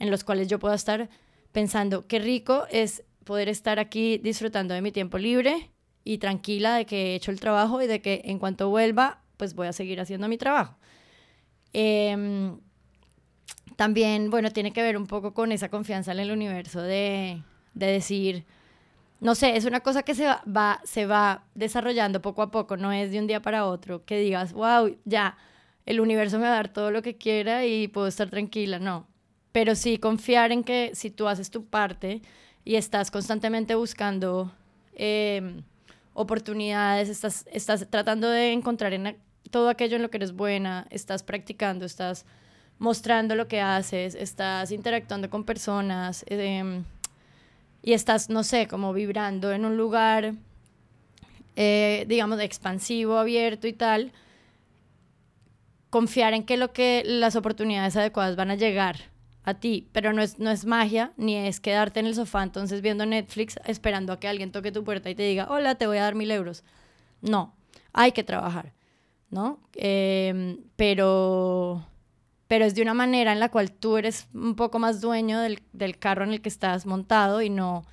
en 0.01 0.11
los 0.11 0.25
cuales 0.25 0.49
yo 0.49 0.59
pueda 0.59 0.75
estar 0.75 1.09
pensando 1.53 2.09
qué 2.09 2.19
rico 2.19 2.65
es 2.71 3.05
poder 3.25 3.49
estar 3.49 3.79
aquí 3.79 4.19
disfrutando 4.19 4.75
de 4.75 4.83
mi 4.83 4.91
tiempo 4.91 5.19
libre 5.19 5.71
y 6.03 6.19
tranquila 6.19 6.75
de 6.75 6.87
que 6.87 7.13
he 7.13 7.15
hecho 7.15 7.31
el 7.31 7.39
trabajo 7.39 7.81
y 7.81 7.87
de 7.87 8.01
que 8.01 8.23
en 8.25 8.39
cuanto 8.39 8.71
vuelva, 8.71 9.23
pues 9.37 9.55
voy 9.55 9.69
a 9.69 9.73
seguir 9.73 10.01
haciendo 10.01 10.27
mi 10.27 10.39
trabajo. 10.39 10.77
Em, 11.73 12.59
también, 13.77 14.31
bueno, 14.31 14.51
tiene 14.51 14.73
que 14.73 14.83
ver 14.83 14.97
un 14.97 15.07
poco 15.07 15.35
con 15.35 15.53
esa 15.53 15.69
confianza 15.69 16.13
en 16.13 16.19
el 16.19 16.33
universo 16.33 16.83
de, 16.83 17.43
de 17.75 17.87
decir, 17.87 18.47
no 19.21 19.35
sé, 19.35 19.57
es 19.57 19.67
una 19.67 19.81
cosa 19.81 20.03
que 20.03 20.15
se 20.15 20.25
va, 20.25 20.81
se 20.85 21.07
va 21.07 21.45
desarrollando 21.55 22.23
poco 22.23 22.43
a 22.43 22.51
poco, 22.51 22.77
no 22.79 22.91
es 22.91 23.11
de 23.13 23.19
un 23.19 23.27
día 23.27 23.43
para 23.43 23.67
otro, 23.67 24.05
que 24.07 24.19
digas, 24.19 24.55
wow, 24.55 24.97
ya, 25.05 25.37
el 25.85 26.01
universo 26.01 26.39
me 26.39 26.45
va 26.45 26.53
a 26.53 26.57
dar 26.57 26.73
todo 26.73 26.91
lo 26.91 27.03
que 27.03 27.17
quiera 27.19 27.67
y 27.67 27.89
puedo 27.89 28.07
estar 28.07 28.31
tranquila, 28.31 28.79
no 28.79 29.10
pero 29.53 29.75
sí 29.75 29.99
confiar 29.99 30.53
en 30.53 30.65
que 30.65 30.93
si 30.95 31.11
tú 31.11 31.29
haces 31.29 31.51
tu 31.51 31.65
parte 31.65 32.23
y 32.65 32.77
estás 32.77 33.11
constantemente 33.11 33.75
buscando 33.75 34.53
em, 34.95 35.63
oportunidades, 36.15 37.09
estás, 37.09 37.47
estás 37.53 37.87
tratando 37.91 38.29
de 38.29 38.53
encontrar 38.53 38.93
en 38.93 39.17
todo 39.51 39.69
aquello 39.69 39.97
en 39.97 40.03
lo 40.03 40.11
que 40.11 40.19
eres 40.19 40.33
buena, 40.33 40.87
estás 40.91 41.23
practicando, 41.23 41.85
estás 41.85 42.27
mostrando 42.79 43.35
lo 43.35 43.49
que 43.49 43.61
haces, 43.61 44.15
estás 44.15 44.71
interactuando 44.71 45.29
con 45.31 45.45
personas 45.45 46.25
em, 46.29 46.85
y 47.83 47.93
estás, 47.93 48.31
no 48.31 48.45
sé, 48.45 48.69
como 48.69 48.93
vibrando 48.93 49.53
en 49.53 49.65
un 49.65 49.77
lugar, 49.77 50.35
eh, 51.57 52.05
digamos, 52.09 52.41
expansivo, 52.41 53.19
abierto 53.19 53.67
y 53.67 53.73
tal, 53.73 54.13
confiar 55.91 56.35
en 56.35 56.45
que, 56.45 56.57
lo 56.57 56.73
que 56.73 57.03
las 57.05 57.35
oportunidades 57.35 57.97
adecuadas 57.97 58.37
van 58.37 58.53
a 58.53 58.55
llegar 58.55 59.11
a 59.51 59.61
ti, 59.61 59.89
pero 59.93 60.13
no 60.13 60.23
es, 60.23 60.39
no 60.39 60.51
es 60.51 60.65
magia, 60.65 61.13
ni 61.17 61.37
es 61.37 61.61
quedarte 61.61 62.01
en 62.01 62.07
el 62.07 62.15
sofá 62.15 62.43
entonces 62.43 62.81
viendo 62.81 63.05
Netflix 63.07 63.59
esperando 63.65 64.13
a 64.13 64.21
que 64.21 64.29
alguien 64.29 64.53
toque 64.53 64.73
tu 64.73 64.85
puerta 64.85 65.11
y 65.11 65.15
te 65.15 65.23
diga, 65.23 65.49
hola, 65.51 65.75
te 65.75 65.87
voy 65.87 65.99
a 65.99 66.03
dar 66.03 66.15
mil 66.15 66.31
euros. 66.31 66.65
No, 67.21 67.55
hay 67.93 68.13
que 68.13 68.25
trabajar, 68.25 68.73
¿no? 69.31 69.61
Em, 69.75 70.59
pero, 70.77 71.87
pero 72.49 72.65
es 72.65 72.75
de 72.75 72.83
una 72.83 72.95
manera 72.95 73.33
en 73.33 73.41
la 73.41 73.51
cual 73.51 73.73
tú 73.73 73.97
eres 73.97 74.29
un 74.33 74.55
poco 74.57 74.79
más 74.79 75.01
dueño 75.01 75.41
del, 75.41 75.63
del, 75.73 75.99
carro 75.99 76.25
en 76.25 76.33
el 76.33 76.41
que 76.41 76.49
estás 76.49 76.87
montado 76.87 77.43
y 77.43 77.51
no, 77.51 77.85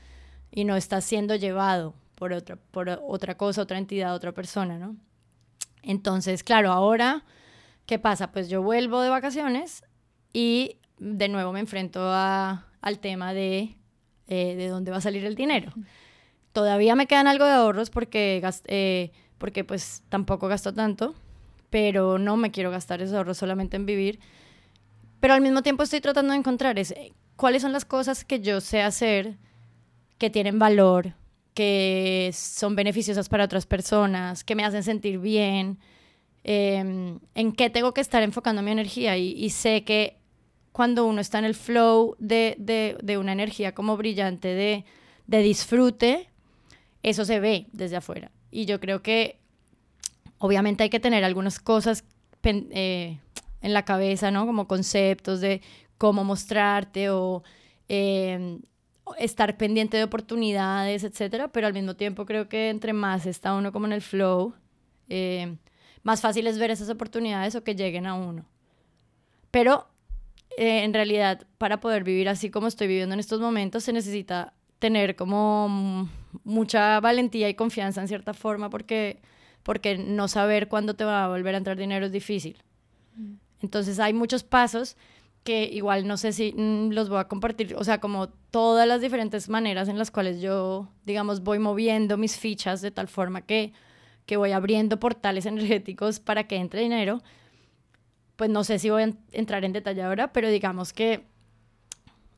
y 0.52 0.64
no 0.64 0.76
estás 0.76 1.04
siendo 1.04 1.36
llevado 1.36 1.94
por 2.16 2.34
otra, 2.34 2.56
por 2.72 2.90
otra 2.90 3.36
cosa, 3.36 3.62
otra 3.62 3.78
entidad, 3.78 4.16
otra 4.16 4.32
persona, 4.32 4.80
¿no? 4.80 4.96
Entonces, 5.84 6.44
claro, 6.44 6.72
ahora, 6.72 7.24
¿qué 7.86 8.00
pasa? 8.00 8.32
Pues 8.32 8.50
yo 8.50 8.62
vuelvo 8.62 9.02
de 9.02 9.10
vacaciones 9.10 9.84
y 10.34 10.78
de 11.00 11.30
nuevo 11.30 11.52
me 11.52 11.60
enfrento 11.60 12.00
a, 12.02 12.66
al 12.82 13.00
tema 13.00 13.34
de, 13.34 13.76
eh, 14.28 14.56
de 14.56 14.68
dónde 14.68 14.92
va 14.92 14.98
a 14.98 15.02
salir 15.02 15.26
el 15.26 15.36
dinero. 15.36 15.72
Todavía 16.54 16.96
me 16.96 17.08
quedan 17.08 17.28
algo 17.28 17.46
de 17.46 17.52
ahorros 17.52 17.90
porque, 17.90 18.42
eh, 18.66 19.12
porque 19.38 19.64
pues 19.64 20.04
tampoco 20.10 20.48
gasto 20.48 20.74
tanto, 20.74 21.16
pero 21.70 22.18
no 22.18 22.38
me 22.38 22.52
quiero 22.52 22.72
gastar 22.72 23.02
esos 23.02 23.16
ahorros 23.16 23.38
solamente 23.38 23.76
en 23.76 23.86
vivir. 23.86 24.20
Pero 25.20 25.34
al 25.34 25.42
mismo 25.42 25.62
tiempo 25.62 25.84
estoy 25.84 26.02
tratando 26.02 26.32
de 26.34 26.40
encontrar 26.40 26.80
ese, 26.80 27.14
cuáles 27.36 27.62
son 27.62 27.74
las 27.74 27.86
cosas 27.86 28.26
que 28.26 28.40
yo 28.40 28.62
sé 28.62 28.82
hacer, 28.82 29.38
que 30.18 30.30
tienen 30.30 30.60
valor, 30.60 31.14
que 31.54 32.32
son 32.34 32.76
beneficiosas 32.76 33.30
para 33.30 33.46
otras 33.46 33.66
personas, 33.66 34.44
que 34.44 34.56
me 34.56 34.64
hacen 34.64 34.84
sentir 34.84 35.20
bien, 35.20 35.80
em, 36.44 37.20
en 37.36 37.52
qué 37.54 37.70
tengo 37.70 37.94
que 37.94 38.02
estar 38.02 38.24
enfocando 38.24 38.62
mi 38.62 38.72
energía 38.72 39.18
y, 39.18 39.32
y 39.32 39.50
sé 39.52 39.84
que 39.84 40.18
cuando 40.78 41.08
uno 41.08 41.22
está 41.22 41.40
en 41.40 41.46
el 41.46 41.56
flow 41.56 42.16
de, 42.20 42.54
de, 42.60 43.00
de 43.02 43.18
una 43.18 43.32
energía 43.32 43.74
como 43.74 43.98
brillante 43.98 44.50
de, 44.50 44.86
de 45.26 45.40
disfrute, 45.40 46.30
eso 47.02 47.26
se 47.26 47.40
ve 47.40 47.66
desde 47.72 47.96
afuera. 47.96 48.30
Y 48.52 48.66
yo 48.66 48.80
creo 48.80 49.02
que 49.02 49.40
obviamente 50.38 50.84
hay 50.84 50.92
que 50.92 51.00
tener 51.00 51.24
algunas 51.24 51.60
cosas 51.60 52.04
eh, 52.44 53.18
en 53.64 53.74
la 53.74 53.86
cabeza, 53.86 54.30
¿no? 54.30 54.46
Como 54.46 54.68
conceptos 54.68 55.42
de 55.42 55.64
cómo 55.98 56.24
mostrarte 56.24 57.10
o 57.10 57.42
eh, 57.90 58.60
estar 59.18 59.58
pendiente 59.58 59.98
de 59.98 60.04
oportunidades, 60.04 61.04
etcétera, 61.04 61.48
pero 61.48 61.66
al 61.66 61.74
mismo 61.74 61.96
tiempo 61.96 62.28
creo 62.28 62.50
que 62.50 62.70
entre 62.70 62.94
más 62.94 63.26
está 63.26 63.56
uno 63.56 63.72
como 63.72 63.88
en 63.88 63.94
el 63.94 64.04
flow, 64.04 64.54
eh, 65.10 65.58
más 66.04 66.22
fácil 66.22 66.46
es 66.46 66.60
ver 66.60 66.70
esas 66.70 66.92
oportunidades 66.92 67.56
o 67.56 67.64
que 67.64 67.74
lleguen 67.74 68.06
a 68.06 68.14
uno. 68.14 68.46
Pero 69.50 69.88
eh, 70.58 70.84
en 70.84 70.94
realidad 70.94 71.48
para 71.58 71.80
poder 71.80 72.04
vivir 72.04 72.28
así 72.28 72.50
como 72.50 72.68
estoy 72.68 72.88
viviendo 72.88 73.14
en 73.14 73.20
estos 73.20 73.40
momentos 73.40 73.84
se 73.84 73.94
necesita 73.94 74.54
tener 74.80 75.16
como 75.16 76.10
mucha 76.44 77.00
valentía 77.00 77.50
y 77.50 77.54
confianza 77.54 78.02
en 78.02 78.08
cierta 78.08 78.34
forma 78.34 78.70
porque, 78.70 79.22
porque 79.64 79.98
no 79.98 80.28
saber 80.28 80.68
cuándo 80.68 80.96
te 80.96 81.06
va 81.06 81.24
a 81.24 81.28
volver 81.28 81.56
a 81.56 81.60
entrar 81.60 81.78
dinero 81.78 82.08
es 82.08 82.12
difícil. 82.12 82.58
Mm. 83.16 83.36
Entonces 83.62 84.00
hay 84.00 84.14
muchos 84.14 84.44
pasos 84.44 84.98
que 85.44 85.64
igual 85.64 86.08
no 86.08 86.18
sé 86.18 86.34
si 86.34 86.54
mm, 86.54 86.90
los 86.90 87.08
voy 87.08 87.20
a 87.20 87.28
compartir, 87.28 87.76
o 87.76 87.84
sea, 87.84 88.00
como 88.00 88.28
todas 88.28 88.88
las 88.88 89.00
diferentes 89.00 89.50
maneras 89.50 89.88
en 89.88 89.98
las 89.98 90.12
cuales 90.12 90.42
yo, 90.42 90.90
digamos, 91.06 91.42
voy 91.42 91.60
moviendo 91.60 92.18
mis 92.18 92.38
fichas 92.38 92.82
de 92.82 92.92
tal 92.92 93.08
forma 93.08 93.42
que, 93.42 93.74
que 94.26 94.38
voy 94.38 94.52
abriendo 94.52 95.00
portales 95.00 95.46
energéticos 95.48 96.20
para 96.20 96.48
que 96.48 96.58
entre 96.58 96.82
dinero, 96.82 97.24
pues 98.38 98.50
no 98.50 98.64
sé 98.64 98.80
si 98.80 98.90
voy 98.90 99.04
a 99.04 99.14
entrar 99.32 99.66
en 99.66 99.74
detalle 99.74 100.04
ahora, 100.04 100.32
pero 100.32 100.48
digamos 100.48 100.94
que, 100.94 101.26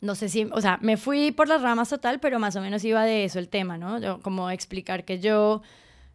no 0.01 0.15
sé 0.15 0.29
si, 0.29 0.45
o 0.45 0.61
sea, 0.61 0.79
me 0.81 0.97
fui 0.97 1.31
por 1.31 1.47
las 1.49 1.61
ramas 1.61 1.89
total, 1.89 2.19
pero 2.19 2.39
más 2.39 2.55
o 2.55 2.61
menos 2.61 2.83
iba 2.85 3.03
de 3.03 3.25
eso 3.25 3.37
el 3.37 3.49
tema, 3.49 3.77
¿no? 3.77 3.99
Yo, 3.99 4.21
como 4.21 4.49
explicar 4.49 5.03
que 5.03 5.19
yo 5.19 5.61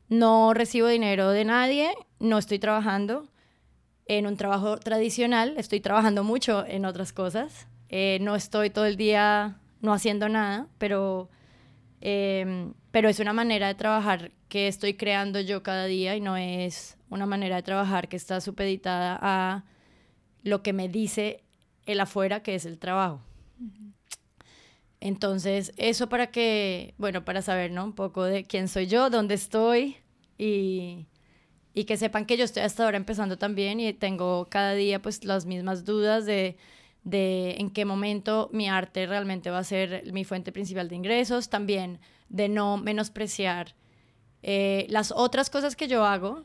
no 0.08 0.54
recibo 0.54 0.88
dinero 0.88 1.30
de 1.30 1.44
nadie, 1.44 1.90
no 2.18 2.38
estoy 2.38 2.58
trabajando 2.58 3.28
en 4.06 4.26
un 4.26 4.36
trabajo 4.36 4.78
tradicional, 4.78 5.54
estoy 5.58 5.80
trabajando 5.80 6.24
mucho 6.24 6.64
en 6.66 6.86
otras 6.86 7.12
cosas, 7.12 7.68
eh, 7.90 8.18
no 8.22 8.36
estoy 8.36 8.70
todo 8.70 8.86
el 8.86 8.96
día 8.96 9.58
no 9.82 9.92
haciendo 9.92 10.30
nada, 10.30 10.66
pero, 10.78 11.28
em, 12.00 12.72
pero 12.90 13.10
es 13.10 13.20
una 13.20 13.34
manera 13.34 13.68
de 13.68 13.74
trabajar 13.74 14.30
que 14.48 14.66
estoy 14.66 14.94
creando 14.94 15.40
yo 15.40 15.62
cada 15.62 15.84
día 15.84 16.16
y 16.16 16.20
no 16.20 16.38
es 16.38 16.96
una 17.10 17.26
manera 17.26 17.56
de 17.56 17.62
trabajar 17.62 18.08
que 18.08 18.16
está 18.16 18.40
supeditada 18.40 19.18
a 19.20 19.64
lo 20.44 20.62
que 20.62 20.72
me 20.72 20.88
dice 20.88 21.42
el 21.86 21.98
afuera, 21.98 22.42
que 22.42 22.54
es 22.54 22.64
el 22.66 22.78
trabajo. 22.78 23.20
Entonces, 25.00 25.72
eso 25.76 26.08
para 26.08 26.28
que, 26.28 26.94
bueno, 26.96 27.24
para 27.24 27.42
saber, 27.42 27.72
¿no? 27.72 27.84
Un 27.84 27.92
poco 27.92 28.22
de 28.22 28.44
quién 28.44 28.68
soy 28.68 28.86
yo, 28.86 29.10
dónde 29.10 29.34
estoy 29.34 29.96
y, 30.38 31.06
y 31.74 31.84
que 31.84 31.96
sepan 31.96 32.24
que 32.24 32.36
yo 32.36 32.44
estoy 32.44 32.62
hasta 32.62 32.84
ahora 32.84 32.96
empezando 32.96 33.36
también 33.36 33.80
y 33.80 33.92
tengo 33.92 34.46
cada 34.48 34.74
día 34.74 35.02
pues 35.02 35.24
las 35.24 35.44
mismas 35.44 35.84
dudas 35.84 36.24
de, 36.24 36.56
de 37.02 37.56
en 37.58 37.70
qué 37.70 37.84
momento 37.84 38.48
mi 38.52 38.68
arte 38.68 39.06
realmente 39.06 39.50
va 39.50 39.58
a 39.58 39.64
ser 39.64 40.10
mi 40.12 40.24
fuente 40.24 40.52
principal 40.52 40.88
de 40.88 40.96
ingresos, 40.96 41.50
también 41.50 42.00
de 42.28 42.48
no 42.48 42.78
menospreciar 42.78 43.74
eh, 44.42 44.86
las 44.88 45.12
otras 45.12 45.50
cosas 45.50 45.76
que 45.76 45.88
yo 45.88 46.04
hago, 46.06 46.42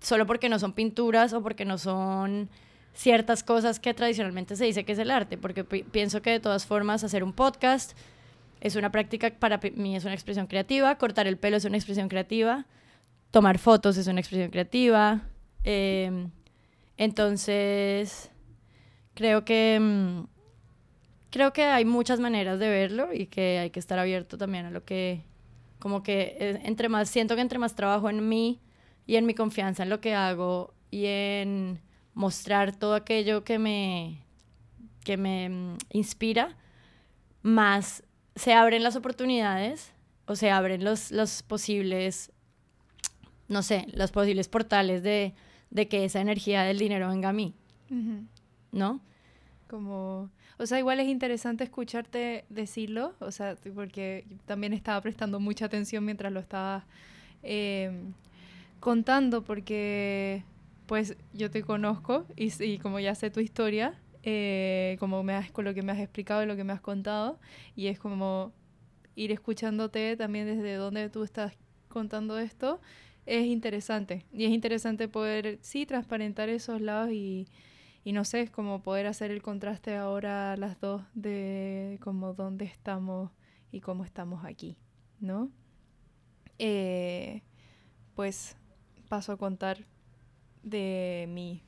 solo 0.00 0.26
porque 0.26 0.48
no 0.48 0.58
son 0.58 0.72
pinturas 0.72 1.32
o 1.32 1.42
porque 1.42 1.64
no 1.64 1.78
son 1.78 2.48
ciertas 2.94 3.42
cosas 3.42 3.80
que 3.80 3.92
tradicionalmente 3.92 4.56
se 4.56 4.64
dice 4.64 4.84
que 4.84 4.92
es 4.92 4.98
el 4.98 5.10
arte, 5.10 5.36
porque 5.36 5.64
pienso 5.64 6.22
que 6.22 6.30
de 6.30 6.40
todas 6.40 6.64
formas 6.64 7.04
hacer 7.04 7.24
un 7.24 7.32
podcast 7.32 7.96
es 8.60 8.76
una 8.76 8.90
práctica, 8.90 9.30
para 9.30 9.60
mí 9.74 9.96
es 9.96 10.04
una 10.04 10.14
expresión 10.14 10.46
creativa, 10.46 10.96
cortar 10.96 11.26
el 11.26 11.36
pelo 11.36 11.56
es 11.56 11.64
una 11.64 11.76
expresión 11.76 12.08
creativa, 12.08 12.66
tomar 13.30 13.58
fotos 13.58 13.96
es 13.96 14.06
una 14.06 14.20
expresión 14.20 14.50
creativa, 14.50 15.22
em, 15.64 16.30
entonces 16.96 18.30
creo 19.14 19.44
que... 19.44 19.78
Mm, 19.80 20.34
creo 21.34 21.52
que 21.52 21.64
hay 21.64 21.84
muchas 21.84 22.20
maneras 22.20 22.60
de 22.60 22.68
verlo 22.68 23.12
y 23.12 23.26
que 23.26 23.58
hay 23.58 23.70
que 23.70 23.80
estar 23.80 23.98
abierto 23.98 24.38
también 24.38 24.66
a 24.66 24.70
lo 24.70 24.84
que, 24.84 25.24
como 25.80 26.04
que 26.04 26.36
eh, 26.38 26.60
entre 26.62 26.88
más, 26.88 27.10
siento 27.10 27.34
que 27.34 27.40
entre 27.40 27.58
más 27.58 27.74
trabajo 27.74 28.08
en 28.08 28.28
mí 28.28 28.60
y 29.04 29.16
en 29.16 29.26
mi 29.26 29.34
confianza 29.34 29.82
en 29.82 29.88
lo 29.88 30.00
que 30.00 30.14
hago 30.14 30.74
y 30.92 31.06
en 31.06 31.80
mostrar 32.14 32.74
todo 32.74 32.94
aquello 32.94 33.44
que 33.44 33.58
me, 33.58 34.22
que 35.04 35.16
me 35.16 35.48
mm, 35.48 35.78
inspira, 35.90 36.56
más 37.42 38.02
se 38.36 38.54
abren 38.54 38.82
las 38.82 38.96
oportunidades 38.96 39.92
o 40.26 40.36
se 40.36 40.50
abren 40.50 40.82
los, 40.82 41.10
los 41.10 41.42
posibles, 41.42 42.32
no 43.48 43.62
sé, 43.62 43.86
los 43.92 44.10
posibles 44.10 44.48
portales 44.48 45.02
de, 45.02 45.34
de 45.70 45.88
que 45.88 46.04
esa 46.04 46.20
energía 46.20 46.62
del 46.62 46.78
dinero 46.78 47.08
venga 47.08 47.28
a 47.28 47.32
mí. 47.32 47.54
¿No? 48.72 49.00
Como, 49.68 50.30
o 50.58 50.66
sea, 50.66 50.78
igual 50.78 50.98
es 50.98 51.08
interesante 51.08 51.62
escucharte 51.62 52.44
decirlo, 52.48 53.14
o 53.20 53.30
sea, 53.30 53.56
porque 53.74 54.24
también 54.46 54.72
estaba 54.72 55.00
prestando 55.00 55.38
mucha 55.38 55.66
atención 55.66 56.04
mientras 56.04 56.32
lo 56.32 56.40
estaba 56.40 56.84
eh, 57.42 57.92
contando, 58.80 59.44
porque 59.44 60.42
pues 60.86 61.16
yo 61.32 61.50
te 61.50 61.62
conozco 61.62 62.26
y, 62.36 62.78
como 62.78 63.00
ya 63.00 63.14
sé 63.14 63.30
tu 63.30 63.40
historia, 63.40 64.00
eh, 64.22 64.96
como 65.00 65.22
me 65.22 65.34
has, 65.34 65.50
con 65.50 65.64
lo 65.64 65.74
que 65.74 65.82
me 65.82 65.92
has 65.92 65.98
explicado 65.98 66.42
y 66.42 66.46
lo 66.46 66.56
que 66.56 66.64
me 66.64 66.72
has 66.72 66.80
contado, 66.80 67.38
y 67.74 67.86
es 67.86 67.98
como 67.98 68.52
ir 69.16 69.32
escuchándote 69.32 70.16
también 70.16 70.46
desde 70.46 70.74
donde 70.74 71.08
tú 71.08 71.22
estás 71.22 71.56
contando 71.88 72.38
esto, 72.38 72.80
es 73.26 73.46
interesante. 73.46 74.26
Y 74.32 74.44
es 74.44 74.50
interesante 74.50 75.08
poder, 75.08 75.58
sí, 75.62 75.86
transparentar 75.86 76.48
esos 76.48 76.80
lados 76.80 77.10
y, 77.12 77.48
no 78.04 78.24
sé, 78.24 78.42
es 78.42 78.50
como 78.50 78.82
poder 78.82 79.06
hacer 79.06 79.30
el 79.30 79.42
contraste 79.42 79.96
ahora 79.96 80.56
las 80.56 80.80
dos 80.80 81.02
de 81.14 81.98
como 82.02 82.34
dónde 82.34 82.66
estamos 82.66 83.30
y 83.72 83.80
cómo 83.80 84.04
estamos 84.04 84.44
aquí, 84.44 84.76
¿no? 85.20 85.50
Eh, 86.58 87.42
pues 88.14 88.56
paso 89.08 89.32
a 89.32 89.36
contar 89.36 89.86
de 90.64 91.26
mi... 91.28 91.62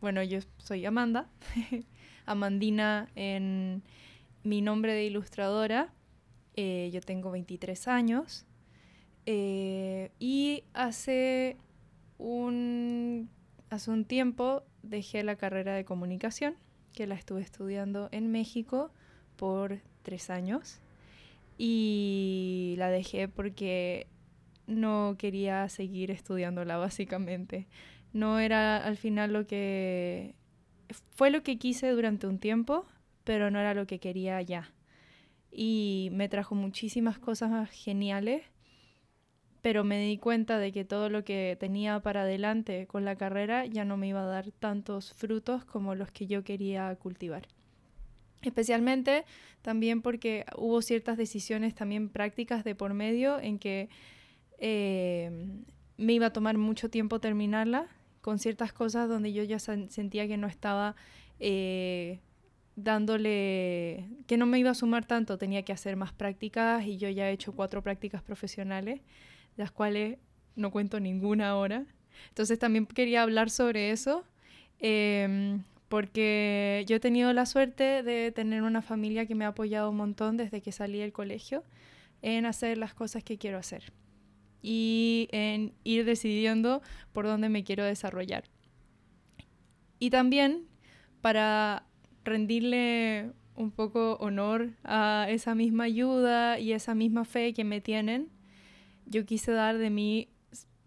Bueno, 0.00 0.22
yo 0.22 0.38
soy 0.58 0.86
Amanda, 0.86 1.28
Amandina 2.26 3.08
en 3.16 3.82
mi 4.44 4.62
nombre 4.62 4.94
de 4.94 5.04
ilustradora. 5.04 5.92
Eh, 6.54 6.90
yo 6.92 7.00
tengo 7.00 7.30
23 7.30 7.86
años 7.88 8.46
eh, 9.26 10.10
y 10.18 10.64
hace 10.72 11.56
un, 12.16 13.28
hace 13.70 13.90
un 13.90 14.04
tiempo 14.06 14.62
dejé 14.82 15.22
la 15.22 15.36
carrera 15.36 15.74
de 15.74 15.84
comunicación, 15.84 16.56
que 16.94 17.06
la 17.06 17.14
estuve 17.14 17.42
estudiando 17.42 18.08
en 18.10 18.30
México 18.32 18.90
por 19.36 19.80
tres 20.02 20.30
años. 20.30 20.80
Y 21.58 22.76
la 22.78 22.88
dejé 22.88 23.28
porque 23.28 24.06
no 24.66 25.16
quería 25.18 25.68
seguir 25.68 26.10
estudiándola 26.10 26.76
básicamente 26.78 27.66
no 28.12 28.38
era 28.38 28.76
al 28.76 28.96
final 28.96 29.32
lo 29.32 29.46
que... 29.46 30.34
Fue 31.14 31.30
lo 31.30 31.42
que 31.42 31.58
quise 31.58 31.90
durante 31.90 32.26
un 32.26 32.38
tiempo, 32.38 32.86
pero 33.24 33.50
no 33.50 33.60
era 33.60 33.74
lo 33.74 33.86
que 33.86 33.98
quería 33.98 34.40
ya. 34.40 34.72
Y 35.50 36.08
me 36.12 36.28
trajo 36.28 36.54
muchísimas 36.54 37.18
cosas 37.18 37.68
geniales, 37.70 38.42
pero 39.60 39.84
me 39.84 40.00
di 40.00 40.16
cuenta 40.16 40.58
de 40.58 40.72
que 40.72 40.84
todo 40.84 41.10
lo 41.10 41.24
que 41.24 41.56
tenía 41.60 42.00
para 42.00 42.22
adelante 42.22 42.86
con 42.86 43.04
la 43.04 43.16
carrera 43.16 43.66
ya 43.66 43.84
no 43.84 43.96
me 43.96 44.08
iba 44.08 44.22
a 44.22 44.26
dar 44.26 44.50
tantos 44.52 45.12
frutos 45.12 45.64
como 45.64 45.94
los 45.94 46.10
que 46.10 46.26
yo 46.26 46.42
quería 46.42 46.94
cultivar. 46.96 47.48
Especialmente 48.40 49.24
también 49.62 50.00
porque 50.00 50.46
hubo 50.56 50.80
ciertas 50.80 51.18
decisiones 51.18 51.74
también 51.74 52.08
prácticas 52.08 52.64
de 52.64 52.74
por 52.74 52.94
medio 52.94 53.40
en 53.40 53.58
que 53.58 53.88
eh, 54.58 55.30
me 55.96 56.12
iba 56.12 56.26
a 56.26 56.32
tomar 56.32 56.56
mucho 56.56 56.88
tiempo 56.88 57.20
terminarla 57.20 57.88
con 58.28 58.38
ciertas 58.38 58.74
cosas 58.74 59.08
donde 59.08 59.32
yo 59.32 59.42
ya 59.42 59.58
sentía 59.58 60.28
que 60.28 60.36
no 60.36 60.48
estaba 60.48 60.96
eh, 61.40 62.20
dándole, 62.76 64.04
que 64.26 64.36
no 64.36 64.44
me 64.44 64.58
iba 64.58 64.68
a 64.68 64.74
sumar 64.74 65.06
tanto, 65.06 65.38
tenía 65.38 65.62
que 65.62 65.72
hacer 65.72 65.96
más 65.96 66.12
prácticas 66.12 66.84
y 66.84 66.98
yo 66.98 67.08
ya 67.08 67.30
he 67.30 67.32
hecho 67.32 67.54
cuatro 67.54 67.82
prácticas 67.82 68.22
profesionales, 68.22 69.00
las 69.56 69.70
cuales 69.70 70.18
no 70.56 70.70
cuento 70.70 71.00
ninguna 71.00 71.48
ahora. 71.48 71.86
Entonces 72.28 72.58
también 72.58 72.84
quería 72.84 73.22
hablar 73.22 73.48
sobre 73.48 73.92
eso, 73.92 74.26
em, 74.78 75.62
porque 75.88 76.84
yo 76.86 76.96
he 76.96 77.00
tenido 77.00 77.32
la 77.32 77.46
suerte 77.46 78.02
de 78.02 78.30
tener 78.30 78.62
una 78.62 78.82
familia 78.82 79.24
que 79.24 79.34
me 79.36 79.46
ha 79.46 79.48
apoyado 79.48 79.88
un 79.88 79.96
montón 79.96 80.36
desde 80.36 80.60
que 80.60 80.70
salí 80.70 80.98
del 80.98 81.14
colegio 81.14 81.64
en 82.20 82.44
hacer 82.44 82.76
las 82.76 82.92
cosas 82.92 83.24
que 83.24 83.38
quiero 83.38 83.56
hacer 83.56 83.90
y 84.62 85.28
en 85.32 85.72
ir 85.84 86.04
decidiendo 86.04 86.82
por 87.12 87.26
dónde 87.26 87.48
me 87.48 87.64
quiero 87.64 87.84
desarrollar. 87.84 88.44
Y 89.98 90.10
también 90.10 90.66
para 91.20 91.84
rendirle 92.24 93.32
un 93.54 93.70
poco 93.72 94.16
honor 94.20 94.70
a 94.84 95.26
esa 95.28 95.54
misma 95.54 95.84
ayuda 95.84 96.58
y 96.58 96.72
esa 96.72 96.94
misma 96.94 97.24
fe 97.24 97.52
que 97.52 97.64
me 97.64 97.80
tienen, 97.80 98.28
yo 99.06 99.24
quise 99.26 99.52
dar 99.52 99.78
de 99.78 99.90
mí 99.90 100.28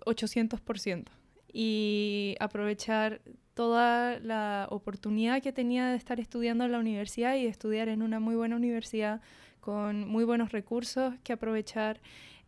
800% 0.05 1.05
y 1.51 2.36
aprovechar 2.39 3.21
toda 3.53 4.19
la 4.19 4.67
oportunidad 4.69 5.41
que 5.41 5.51
tenía 5.51 5.88
de 5.88 5.97
estar 5.97 6.19
estudiando 6.19 6.63
en 6.63 6.71
la 6.71 6.79
universidad 6.79 7.36
y 7.36 7.43
de 7.43 7.49
estudiar 7.49 7.89
en 7.89 8.01
una 8.01 8.19
muy 8.19 8.36
buena 8.36 8.55
universidad 8.55 9.21
con 9.60 10.07
muy 10.07 10.23
buenos 10.23 10.51
recursos 10.51 11.13
que 11.23 11.34
aprovechar 11.34 11.99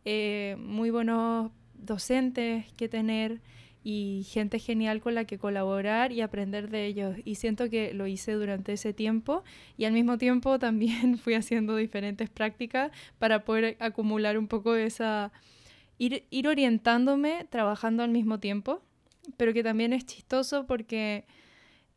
eh, 0.04 0.56
muy 0.58 0.90
buenos 0.90 1.50
docentes 1.74 2.72
que 2.74 2.88
tener 2.88 3.40
y 3.84 4.26
gente 4.30 4.58
genial 4.58 5.02
con 5.02 5.14
la 5.14 5.26
que 5.26 5.38
colaborar 5.38 6.10
y 6.10 6.22
aprender 6.22 6.70
de 6.70 6.86
ellos. 6.86 7.16
Y 7.24 7.34
siento 7.34 7.68
que 7.68 7.92
lo 7.92 8.06
hice 8.06 8.32
durante 8.32 8.72
ese 8.72 8.94
tiempo 8.94 9.44
y 9.76 9.84
al 9.84 9.92
mismo 9.92 10.16
tiempo 10.16 10.58
también 10.60 11.18
fui 11.18 11.34
haciendo 11.34 11.76
diferentes 11.76 12.30
prácticas 12.30 12.90
para 13.18 13.44
poder 13.44 13.76
acumular 13.80 14.38
un 14.38 14.48
poco 14.48 14.74
esa... 14.74 15.30
Ir, 15.96 16.26
ir 16.30 16.48
orientándome 16.48 17.46
trabajando 17.50 18.02
al 18.02 18.10
mismo 18.10 18.40
tiempo, 18.40 18.82
pero 19.36 19.52
que 19.52 19.62
también 19.62 19.92
es 19.92 20.04
chistoso 20.04 20.66
porque 20.66 21.24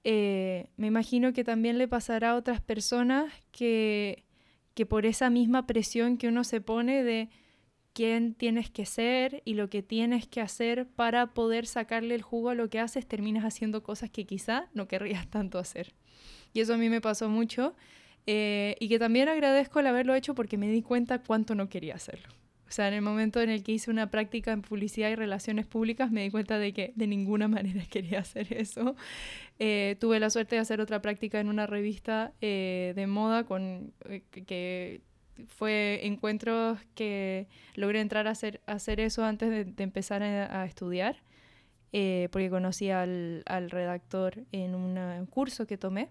eh, 0.04 0.68
me 0.78 0.88
imagino 0.88 1.34
que 1.34 1.44
también 1.44 1.80
le 1.80 1.88
pasará 1.88 2.32
a 2.32 2.36
otras 2.36 2.62
personas 2.62 3.34
que, 3.52 4.24
que 4.76 4.86
por 4.86 5.08
esa 5.08 5.32
misma 5.32 5.66
presión 5.66 6.18
que 6.18 6.28
uno 6.28 6.44
se 6.44 6.62
pone 6.62 7.04
de 7.04 7.30
quién 7.98 8.36
tienes 8.36 8.70
que 8.70 8.86
ser 8.86 9.42
y 9.44 9.56
lo 9.56 9.72
que 9.72 9.82
tienes 9.82 10.28
que 10.28 10.40
hacer 10.40 10.86
para 10.86 11.34
poder 11.34 11.66
sacarle 11.66 12.14
el 12.14 12.22
jugo 12.22 12.52
a 12.52 12.54
lo 12.54 12.70
que 12.70 12.80
haces, 12.80 13.08
terminas 13.08 13.44
haciendo 13.44 13.82
cosas 13.82 14.12
que 14.12 14.28
quizá 14.28 14.68
no 14.76 14.88
querrías 14.88 15.28
tanto 15.32 15.58
hacer. 15.58 15.94
Y 16.54 16.60
eso 16.60 16.76
a 16.76 16.78
mí 16.78 16.90
me 16.90 17.02
pasó 17.02 17.28
mucho 17.28 17.74
eh, 18.28 18.76
y 18.80 18.88
que 18.88 19.00
también 19.00 19.30
agradezco 19.30 19.80
el 19.80 19.88
haberlo 19.88 20.14
hecho 20.14 20.36
porque 20.36 20.60
me 20.60 20.70
di 20.70 20.84
cuenta 20.84 21.24
cuánto 21.24 21.56
no 21.56 21.70
quería 21.70 21.96
hacerlo. 21.96 22.28
O 22.68 22.72
sea, 22.72 22.88
en 22.88 22.94
el 22.94 23.02
momento 23.02 23.42
en 23.42 23.50
el 23.50 23.64
que 23.64 23.72
hice 23.72 23.90
una 23.90 24.12
práctica 24.12 24.52
en 24.52 24.62
publicidad 24.62 25.10
y 25.10 25.16
relaciones 25.16 25.66
públicas, 25.66 26.12
me 26.12 26.22
di 26.22 26.30
cuenta 26.30 26.60
de 26.60 26.74
que 26.74 26.94
de 26.96 27.08
ninguna 27.08 27.48
manera 27.48 27.84
quería 27.90 28.20
hacer 28.20 28.54
eso. 28.54 28.96
Eh, 29.58 29.96
tuve 30.00 30.20
la 30.20 30.30
suerte 30.30 30.56
de 30.56 30.62
hacer 30.62 30.82
otra 30.82 31.02
práctica 31.02 31.40
en 31.40 31.50
una 31.50 31.66
revista 31.66 32.32
eh, 32.42 32.94
de 32.96 33.08
moda 33.08 33.44
con, 33.46 33.92
que 34.46 35.02
fue 35.48 36.00
encuentros 36.04 36.80
que 36.96 37.48
logré 37.76 38.02
entrar 38.02 38.28
a 38.28 38.32
hacer, 38.32 38.62
hacer 38.66 39.00
eso 39.00 39.24
antes 39.24 39.50
de, 39.50 39.84
empezar 39.84 40.24
a, 40.24 40.66
estudiar, 40.66 41.18
porque 42.32 42.50
conocí 42.50 42.90
al, 42.90 43.44
al 43.46 43.70
redactor 43.70 44.44
en 44.52 44.76
un 44.76 45.26
curso 45.28 45.68
que 45.68 45.78
tomé. 45.78 46.10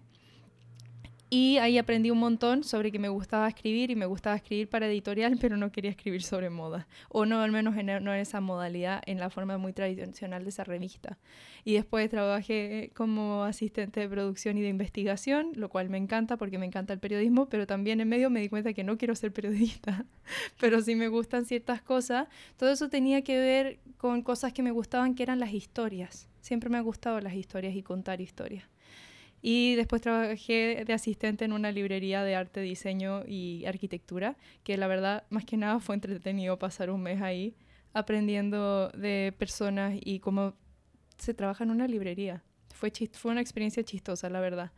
Y 1.29 1.57
ahí 1.57 1.77
aprendí 1.77 2.09
un 2.09 2.19
montón 2.19 2.63
sobre 2.63 2.89
que 2.89 2.99
me 2.99 3.09
gustaba 3.09 3.49
escribir 3.49 3.91
y 3.91 3.95
me 3.97 4.05
gustaba 4.05 4.37
escribir 4.37 4.69
para 4.69 4.87
editorial, 4.87 5.37
pero 5.41 5.57
no 5.57 5.73
quería 5.73 5.91
escribir 5.91 6.23
sobre 6.23 6.49
moda. 6.49 6.87
O 7.09 7.25
no, 7.25 7.41
al 7.41 7.51
menos 7.51 7.75
en, 7.75 7.87
no 7.87 8.13
en 8.13 8.21
esa 8.21 8.39
modalidad, 8.39 9.03
en 9.05 9.19
la 9.19 9.29
forma 9.29 9.57
muy 9.57 9.73
tradicional 9.73 10.43
de 10.43 10.49
esa 10.49 10.63
revista. 10.63 11.17
Y 11.65 11.73
después 11.73 12.09
trabajé 12.09 12.91
como 12.95 13.43
asistente 13.43 13.99
de 13.99 14.07
producción 14.07 14.57
y 14.57 14.61
de 14.61 14.69
investigación, 14.69 15.51
lo 15.55 15.67
cual 15.67 15.89
me 15.89 15.97
encanta 15.97 16.37
porque 16.37 16.57
me 16.57 16.65
encanta 16.65 16.93
el 16.93 16.99
periodismo, 16.99 17.49
pero 17.49 17.67
también 17.67 17.99
en 17.99 18.07
medio 18.07 18.29
me 18.29 18.39
di 18.39 18.47
cuenta 18.47 18.71
que 18.71 18.85
no 18.85 18.97
quiero 18.97 19.13
ser 19.13 19.33
periodista, 19.33 20.05
pero 20.61 20.81
sí 20.81 20.95
me 20.95 21.09
gustan 21.09 21.43
ciertas 21.43 21.81
cosas. 21.81 22.29
Todo 22.55 22.71
eso 22.71 22.87
tenía 22.87 23.21
que 23.21 23.37
ver 23.37 23.79
con 23.97 24.21
cosas 24.21 24.53
que 24.53 24.63
me 24.63 24.71
gustaban, 24.71 25.13
que 25.13 25.23
eran 25.23 25.41
las 25.41 25.51
historias. 25.51 26.29
Siempre 26.39 26.69
me 26.69 26.77
han 26.77 26.85
gustado 26.85 27.19
las 27.19 27.33
historias 27.33 27.75
y 27.75 27.83
contar 27.83 28.21
historias. 28.21 28.63
Y 29.41 29.75
después 29.75 30.01
trabajé 30.01 30.83
de 30.85 30.93
asistente 30.93 31.45
en 31.45 31.53
una 31.53 31.71
librería 31.71 32.23
de 32.23 32.35
arte, 32.35 32.61
diseño 32.61 33.23
y 33.25 33.65
arquitectura, 33.65 34.35
que 34.63 34.77
la 34.77 34.87
verdad, 34.87 35.23
más 35.29 35.45
que 35.45 35.57
nada, 35.57 35.79
fue 35.79 35.95
entretenido 35.95 36.57
pasar 36.57 36.89
un 36.89 37.03
mes 37.03 37.21
ahí 37.21 37.55
aprendiendo 37.93 38.89
de 38.89 39.33
personas 39.37 39.95
y 39.99 40.19
cómo 40.19 40.53
se 41.17 41.33
trabaja 41.33 41.63
en 41.63 41.71
una 41.71 41.87
librería. 41.87 42.43
Fue, 42.73 42.91
fue 43.13 43.31
una 43.31 43.41
experiencia 43.41 43.83
chistosa, 43.83 44.29
la 44.29 44.39
verdad. 44.39 44.71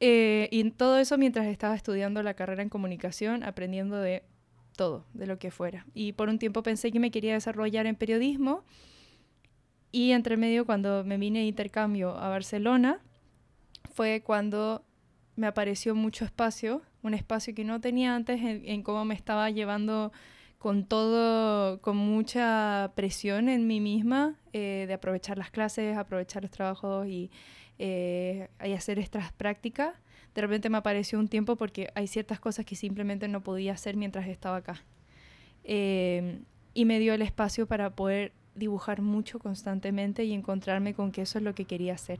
Eh, 0.00 0.48
y 0.50 0.70
todo 0.72 0.98
eso 0.98 1.16
mientras 1.16 1.46
estaba 1.46 1.74
estudiando 1.74 2.22
la 2.22 2.34
carrera 2.34 2.62
en 2.62 2.68
comunicación, 2.68 3.42
aprendiendo 3.42 3.96
de 3.96 4.22
todo, 4.76 5.06
de 5.14 5.26
lo 5.26 5.38
que 5.38 5.50
fuera. 5.50 5.86
Y 5.94 6.12
por 6.12 6.28
un 6.28 6.38
tiempo 6.38 6.62
pensé 6.62 6.92
que 6.92 7.00
me 7.00 7.10
quería 7.10 7.34
desarrollar 7.34 7.86
en 7.86 7.96
periodismo. 7.96 8.64
Y 9.92 10.10
entre 10.10 10.36
medio, 10.36 10.66
cuando 10.66 11.04
me 11.04 11.16
vine 11.16 11.40
de 11.40 11.44
intercambio 11.46 12.16
a 12.18 12.28
Barcelona, 12.28 13.00
fue 13.94 14.22
cuando 14.22 14.84
me 15.36 15.46
apareció 15.46 15.94
mucho 15.94 16.24
espacio, 16.24 16.82
un 17.02 17.14
espacio 17.14 17.54
que 17.54 17.64
no 17.64 17.80
tenía 17.80 18.14
antes 18.14 18.40
en, 18.42 18.82
cómo 18.82 19.04
me 19.04 19.14
estaba 19.14 19.50
llevando 19.50 20.12
con 20.58 20.84
todo, 20.84 21.80
con 21.80 21.96
mucha 21.96 22.92
presión 22.96 23.48
en 23.48 23.66
mí 23.66 23.80
misma, 23.80 24.36
eh, 24.52 24.84
de 24.88 24.94
aprovechar 24.94 25.38
las 25.38 25.50
clases, 25.50 25.96
aprovechar 25.96 26.42
los 26.42 26.50
trabajos 26.50 27.06
y, 27.06 27.30
eh, 27.78 28.48
hacer 28.58 28.98
estas 28.98 29.32
prácticas. 29.32 29.94
De 30.34 30.40
repente 30.40 30.70
me 30.70 30.78
apareció 30.78 31.18
un 31.20 31.28
tiempo 31.28 31.54
porque 31.54 31.88
hay 31.94 32.08
ciertas 32.08 32.40
cosas 32.40 32.64
que 32.64 32.74
simplemente 32.74 33.28
no 33.28 33.42
podía 33.42 33.74
hacer 33.74 33.96
mientras 33.96 34.26
estaba 34.26 34.56
acá. 34.56 34.82
Eh, 35.62 36.40
y 36.72 36.84
me 36.84 36.98
dio 36.98 37.14
el 37.14 37.22
espacio 37.22 37.66
para 37.66 37.90
poder 37.90 38.32
dibujar 38.56 39.02
mucho 39.02 39.38
constantemente 39.38 40.24
y 40.24 40.32
encontrarme 40.32 40.94
con 40.94 41.12
que 41.12 41.22
eso 41.22 41.38
es 41.38 41.44
lo 41.44 41.54
que 41.54 41.64
quería 41.64 41.94
hacer 41.94 42.18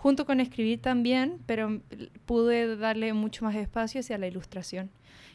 junto 0.00 0.24
con 0.24 0.40
escribir 0.40 0.80
también, 0.80 1.42
pero 1.44 1.82
pude 2.24 2.74
darle 2.76 3.12
mucho 3.12 3.44
más 3.44 3.54
espacio 3.54 4.00
hacia 4.00 4.16
la 4.16 4.28
ilustración. 4.28 4.90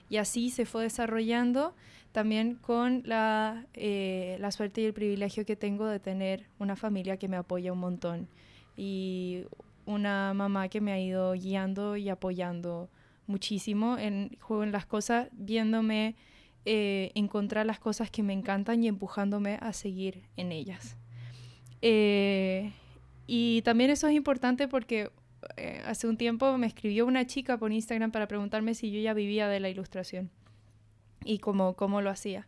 Y 0.10 0.17
así 0.17 0.49
se 0.49 0.65
fue 0.65 0.82
desarrollando 0.82 1.75
también 2.12 2.56
con 2.56 3.04
la, 3.06 3.67
eh, 3.75 4.38
la 4.39 4.49
suerte 4.49 4.82
y 4.82 4.86
el 4.86 4.93
privilegio 4.93 5.45
que 5.45 5.56
tengo 5.56 5.86
de 5.86 5.99
tener 5.99 6.47
una 6.58 6.75
familia 6.75 7.17
que 7.17 7.28
me 7.28 7.38
apoya 7.38 7.73
un 7.73 7.80
montón 7.80 8.28
y 8.75 9.43
una 9.86 10.34
mamá 10.34 10.67
que 10.67 10.82
me 10.82 10.93
ha 10.93 10.99
ido 10.99 11.34
guiando 11.34 11.95
y 11.95 12.10
apoyando 12.10 12.89
muchísimo 13.28 13.99
en, 13.99 14.36
en 14.49 14.71
las 14.71 14.88
cosas, 14.88 15.28
viéndome 15.32 16.15
eh, 16.65 17.12
encontrar 17.13 17.67
las 17.67 17.78
cosas 17.78 18.10
que 18.10 18.23
me 18.23 18.34
encantan 18.34 18.84
y 18.84 18.88
empujándome 18.88 19.60
a 19.62 19.73
seguir 19.73 20.23
en 20.38 20.51
ellas. 20.51 20.97
Eh, 21.84 22.71
y 23.28 23.62
también 23.64 23.90
eso 23.90 24.08
es 24.08 24.14
importante 24.14 24.68
porque 24.68 25.12
eh, 25.58 25.82
hace 25.86 26.08
un 26.08 26.18
tiempo 26.18 26.58
me 26.58 26.68
escribió 26.68 27.06
una 27.06 27.26
chica 27.26 27.58
por 27.58 27.72
Instagram 27.72 28.12
para 28.12 28.28
preguntarme 28.28 28.74
si 28.74 28.92
yo 28.92 29.00
ya 29.00 29.14
vivía 29.14 29.48
de 29.48 29.60
la 29.60 29.70
ilustración 29.70 30.30
y 31.24 31.40
cómo, 31.40 31.76
cómo 31.76 32.02
lo 32.02 32.10
hacía. 32.10 32.48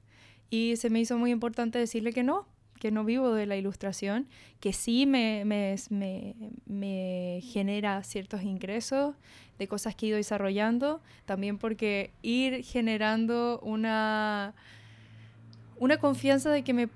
Y 0.50 0.76
se 0.78 0.90
me 0.90 1.00
hizo 1.00 1.18
muy 1.18 1.32
importante 1.32 1.80
decirle 1.80 2.13
que 2.13 2.24
no, 2.24 2.48
que 2.80 2.92
no 2.92 3.04
vivo 3.04 3.34
de 3.34 3.46
la 3.46 3.58
ilustración, 3.58 4.28
que 4.60 4.72
sí 4.72 5.06
me, 5.06 5.44
me, 5.46 5.76
me, 5.90 6.36
me, 6.66 7.42
genera 7.44 8.04
ciertos 8.04 8.44
ingresos 8.44 9.16
de 9.58 9.68
cosas 9.68 9.96
que 9.96 10.06
he 10.06 10.10
ido 10.10 10.18
desarrollando, 10.18 11.02
también 11.26 11.58
porque 11.58 12.12
ir 12.22 12.63
generando 12.63 13.60
una 13.63 14.54
una 15.80 15.98
confianza 15.98 16.50
de 16.50 16.63
que, 16.63 16.74
me, 16.74 16.90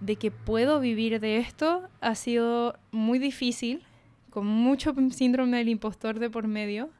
de 0.00 0.16
que 0.16 0.30
puedo 0.30 0.80
vivir 0.80 1.20
de 1.20 1.38
esto 1.38 1.88
ha 2.00 2.14
sido 2.14 2.78
muy 2.90 3.18
difícil, 3.18 3.82
con 4.30 4.46
mucho 4.46 4.94
síndrome 5.10 5.58
del 5.58 5.68
impostor 5.68 6.18
de 6.18 6.30
por 6.30 6.46
medio, 6.48 6.90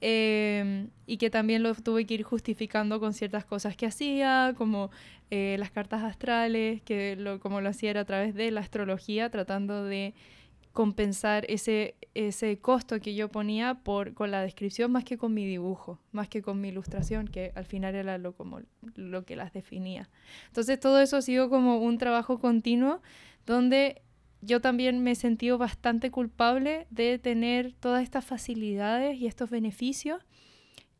em, 0.00 0.88
y 1.06 1.16
que 1.18 1.30
también 1.30 1.62
lo 1.62 1.74
tuve 1.74 2.06
que 2.06 2.14
ir 2.14 2.22
justificando 2.22 3.00
con 3.00 3.12
ciertas 3.12 3.44
cosas 3.44 3.76
que 3.76 3.86
hacía, 3.86 4.54
como 4.56 4.90
eh, 5.30 5.56
las 5.58 5.70
cartas 5.70 6.02
astrales, 6.02 6.82
que 6.82 7.38
como 7.40 7.60
lo 7.60 7.68
hacía 7.68 7.98
a 7.98 8.04
través 8.04 8.34
de 8.34 8.50
la 8.50 8.60
astrología, 8.60 9.30
tratando 9.30 9.84
de 9.84 10.14
compensar 10.76 11.46
ese, 11.48 11.94
ese 12.12 12.58
costo 12.58 13.00
que 13.00 13.14
yo 13.14 13.30
ponía 13.30 13.76
por, 13.82 14.12
con 14.12 14.30
la 14.30 14.42
descripción 14.42 14.92
más 14.92 15.04
que 15.04 15.16
con 15.16 15.32
mi 15.32 15.46
dibujo, 15.46 15.98
más 16.12 16.28
que 16.28 16.42
con 16.42 16.60
mi 16.60 16.68
ilustración, 16.68 17.28
que 17.28 17.50
al 17.54 17.64
final 17.64 17.94
era 17.94 18.18
lo, 18.18 18.34
lo 18.94 19.24
que 19.24 19.36
las 19.36 19.54
definía. 19.54 20.10
Entonces 20.48 20.78
todo 20.78 21.00
eso 21.00 21.16
ha 21.16 21.22
sido 21.22 21.48
como 21.48 21.78
un 21.78 21.96
trabajo 21.96 22.38
continuo 22.38 23.00
donde 23.46 24.02
yo 24.42 24.60
también 24.60 25.02
me 25.02 25.12
he 25.12 25.14
sentido 25.14 25.56
bastante 25.56 26.10
culpable 26.10 26.86
de 26.90 27.18
tener 27.18 27.72
todas 27.72 28.02
estas 28.02 28.26
facilidades 28.26 29.18
y 29.18 29.26
estos 29.26 29.48
beneficios, 29.48 30.26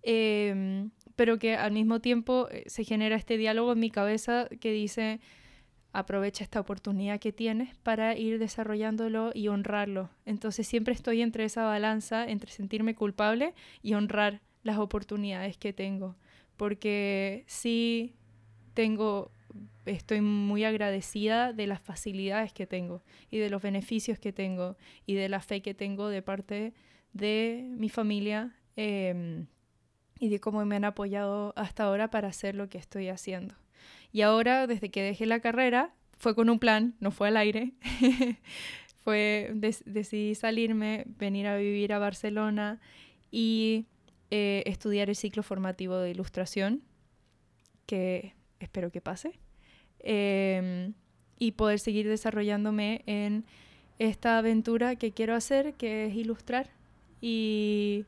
em, 0.03 0.91
pero 1.17 1.39
que 1.39 1.55
al 1.55 1.73
mismo 1.73 2.01
tiempo 2.01 2.49
eh, 2.51 2.65
se 2.67 2.83
genera 2.83 3.15
este 3.15 3.37
diálogo 3.37 3.73
en 3.75 3.81
mi 3.81 3.91
cabeza 3.91 4.49
que 4.59 4.73
dice, 4.73 5.21
aprovecha 5.97 6.45
esta 6.45 6.61
oportunidad 6.61 7.19
que 7.19 7.33
tienes 7.33 7.75
para 7.77 8.15
ir 8.15 8.39
desarrollándolo 8.39 9.31
y 9.33 9.49
honrarlo. 9.49 10.11
Entonces 10.27 10.67
siempre 10.67 10.93
estoy 10.93 11.23
entre 11.23 11.45
esa 11.45 11.65
balanza, 11.65 12.29
entre 12.29 12.53
sentirme 12.53 12.95
culpable 12.95 13.55
y 13.83 13.95
honrar 13.95 14.43
las 14.63 14.77
oportunidades 14.77 15.57
que 15.57 15.73
tengo. 15.73 16.15
Porque 16.59 17.45
sí 17.47 18.15
tengo, 18.75 19.31
estoy 19.87 20.21
muy 20.21 20.65
agradecida 20.65 21.55
de 21.55 21.67
las 21.67 21.81
facilidades 21.81 22.53
que 22.53 22.67
tengo 22.67 23.03
y 23.31 23.39
de 23.39 23.49
los 23.49 23.63
beneficios 23.63 24.19
que 24.19 24.35
tengo 24.35 24.77
y 25.07 25.15
de 25.15 25.31
la 25.31 25.41
fe 25.41 25.63
que 25.63 25.73
tengo 25.73 26.11
de 26.11 26.21
parte 26.21 26.75
de 27.15 27.67
mi 27.71 27.89
familia 27.89 28.55
em, 28.77 29.47
y 30.21 30.29
de 30.29 30.41
cómo 30.41 30.63
me 30.67 30.77
han 30.77 30.85
apoyado 30.85 31.55
hasta 31.57 31.85
ahora 31.85 32.11
para 32.11 32.29
hacer 32.29 32.55
lo 32.55 32.69
que 32.69 32.77
estoy 32.77 33.09
haciendo. 33.09 33.55
Y 34.13 34.23
ahora, 34.23 34.67
desde 34.67 34.91
que 34.91 35.03
dejé 35.03 35.27
la 35.27 35.41
carrera, 35.41 35.95
fue 36.19 36.35
con 36.35 36.49
un 36.49 36.59
plan, 36.59 36.95
no 37.01 37.11
fue 37.11 37.29
al 37.29 37.37
aire. 37.37 37.73
fue, 39.05 39.53
decidí 39.55 40.35
salirme, 40.35 41.05
venir 41.07 41.47
a 41.47 41.57
vivir 41.57 41.93
a 41.93 41.99
Barcelona 41.99 42.81
y 43.31 43.87
eh, 44.31 44.65
estudiar 44.67 45.09
el 45.09 45.17
ciclo 45.17 45.43
formativo 45.43 45.99
de 45.99 46.11
ilustración, 46.11 46.83
que 47.87 48.35
espero 48.59 48.91
que 48.91 49.01
pase, 49.01 49.39
em, 50.01 50.95
y 51.39 51.53
poder 51.53 51.79
seguir 51.79 52.09
desarrollándome 52.09 53.03
en 53.07 53.45
esta 53.99 54.39
aventura 54.39 54.97
que 54.97 55.13
quiero 55.13 55.35
hacer, 55.35 55.75
que 55.75 56.07
es 56.07 56.15
ilustrar. 56.15 56.71
Y 57.21 58.05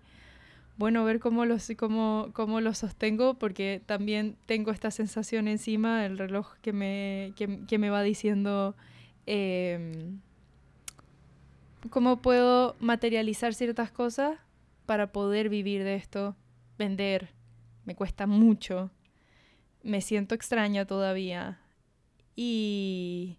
bueno 0.79 1.05
ver 1.05 1.19
cómo 1.19 1.45
lo, 1.45 1.57
cómo, 1.77 2.31
cómo 2.33 2.61
lo 2.61 2.73
sostengo, 2.73 3.35
porque 3.35 3.83
también 3.85 4.37
tengo 4.47 4.71
esta 4.71 4.93
sensación 4.93 5.49
encima, 5.49 6.07
el 6.07 6.17
reloj 6.17 6.55
que 6.63 6.73
me, 6.73 7.35
que, 7.37 7.79
me 7.79 7.91
va 7.91 8.03
diciendo 8.03 8.77
em, 9.27 10.21
cómo 11.91 12.23
puedo 12.23 12.77
materializar 12.79 13.55
ciertas 13.55 13.91
cosas 13.91 14.39
para 14.87 15.11
poder 15.13 15.49
vivir 15.49 15.83
de 15.83 15.97
esto, 15.97 16.37
vender. 16.79 17.31
Me 17.85 17.97
cuesta 17.97 18.27
mucho, 18.27 18.91
me 19.83 20.01
siento 20.01 20.37
extraña 20.37 20.85
todavía. 20.85 21.59
Y, 22.37 23.39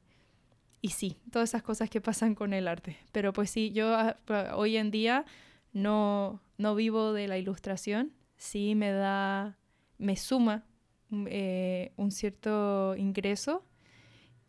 y 0.82 0.90
sí, 0.90 1.16
todas 1.32 1.50
esas 1.50 1.64
cosas 1.64 1.90
que 1.90 2.02
pasan 2.02 2.36
con 2.36 2.52
el 2.52 2.68
arte. 2.68 2.98
Pero 3.14 3.32
pues 3.32 3.50
sí, 3.50 3.72
yo 3.72 3.96
ah, 3.96 4.18
hoy 4.56 4.76
en 4.76 4.92
día 4.92 5.26
no, 5.74 6.42
no 6.58 6.76
vivo 6.76 7.14
de 7.14 7.28
la 7.28 7.38
ilustración, 7.38 8.14
sí 8.38 8.76
me 8.76 8.92
da, 8.92 9.58
me 9.98 10.16
suma 10.16 10.66
mm, 11.10 11.28
eh, 11.30 11.92
un 11.98 12.12
cierto 12.12 12.96
ingreso 12.96 13.64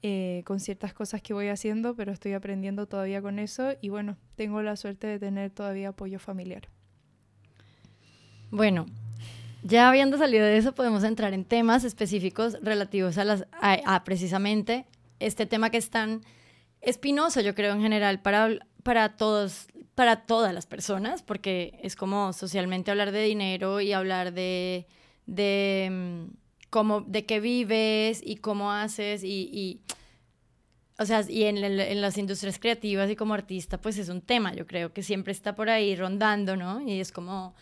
eh, 0.02 0.42
con 0.46 0.60
ciertas 0.60 0.94
cosas 0.94 1.20
que 1.20 1.34
voy 1.34 1.48
haciendo, 1.48 1.94
pero 1.94 2.10
estoy 2.10 2.32
aprendiendo 2.32 2.86
todavía 2.86 3.20
con 3.20 3.38
eso 3.38 3.72
y 3.82 3.90
bueno, 3.90 4.16
tengo 4.34 4.62
la 4.62 4.76
suerte 4.76 5.06
de 5.06 5.18
tener 5.18 5.50
todavía 5.50 5.90
apoyo 5.90 6.18
familiar. 6.18 6.70
Bueno, 8.50 8.86
ya 9.62 9.88
habiendo 9.90 10.16
salido 10.16 10.46
de 10.46 10.56
eso, 10.56 10.74
podemos 10.74 11.04
entrar 11.04 11.34
en 11.34 11.44
temas 11.44 11.84
específicos 11.84 12.56
relativos 12.62 13.18
a, 13.18 13.24
las, 13.24 13.46
a, 13.52 14.04
precisamente 14.04 14.86
este 15.18 15.44
tema 15.44 15.68
que 15.68 15.76
es 15.76 15.90
tan 15.90 16.22
espinoso, 16.80 17.42
yo 17.42 17.54
creo, 17.54 17.74
en 17.74 17.82
general, 17.82 18.22
para, 18.22 18.48
para, 18.82 19.16
todos, 19.16 19.68
para 19.94 20.26
todas 20.26 20.54
las 20.54 20.66
personas, 20.66 21.22
porque 21.22 21.78
es 21.82 21.96
como 21.96 22.32
socialmente 22.32 22.90
hablar 22.90 23.12
de 23.12 23.22
dinero 23.22 23.80
y 23.80 23.92
hablar 23.92 24.32
de, 24.32 24.86
de, 25.26 25.88
mm, 25.90 26.34
cómo, 26.70 27.02
de 27.02 27.26
qué 27.26 27.40
vives 27.40 28.20
y 28.24 28.36
cómo 28.36 28.72
haces 28.72 29.22
y 29.24 29.80
o 31.00 31.06
sea, 31.06 31.24
y 31.26 31.44
en, 31.44 31.56
en, 31.56 32.00
las 32.02 32.18
industrias 32.18 32.58
creativas 32.58 33.10
y 33.10 33.16
como 33.16 33.32
artista, 33.32 33.80
pues 33.80 33.96
es 33.96 34.10
un 34.10 34.20
tema, 34.20 34.52
yo 34.52 34.66
creo 34.66 34.92
que 34.92 35.02
siempre 35.02 35.32
está 35.32 35.54
por 35.54 35.70
ahí 35.70 35.96
rondando, 35.96 36.56
¿no? 36.56 36.82
Y 36.86 37.00
es 37.00 37.10
como, 37.10 37.54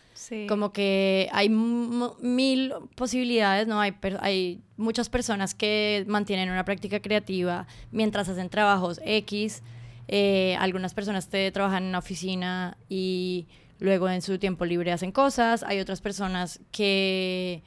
como 0.49 0.73
que 0.73 1.29
hay 1.31 1.49
mil 1.49 2.75
posibilidades, 2.97 3.69
¿no? 3.69 3.81
Hay, 3.81 3.95
hay 4.19 4.61
muchas 4.77 5.09
personas 5.09 5.55
que 5.55 6.05
mantienen 6.09 6.51
una 6.51 6.65
práctica 6.65 6.99
creativa 6.99 7.69
mientras 7.93 8.29
hacen 8.29 8.51
trabajos 8.51 9.01
X, 9.05 9.63
eh, 10.09 10.57
algunas 10.59 10.95
personas 10.95 11.29
trabajan 11.29 11.85
en 11.85 11.89
una 11.91 11.99
oficina 11.99 12.77
y 12.89 13.47
luego 13.79 14.09
en 14.09 14.23
su 14.23 14.39
tiempo 14.39 14.65
libre 14.65 14.91
hacen 14.93 15.13
cosas, 15.13 15.63
hay 15.63 15.79
otras 15.81 16.01
personas 16.01 16.61
que 16.73 17.63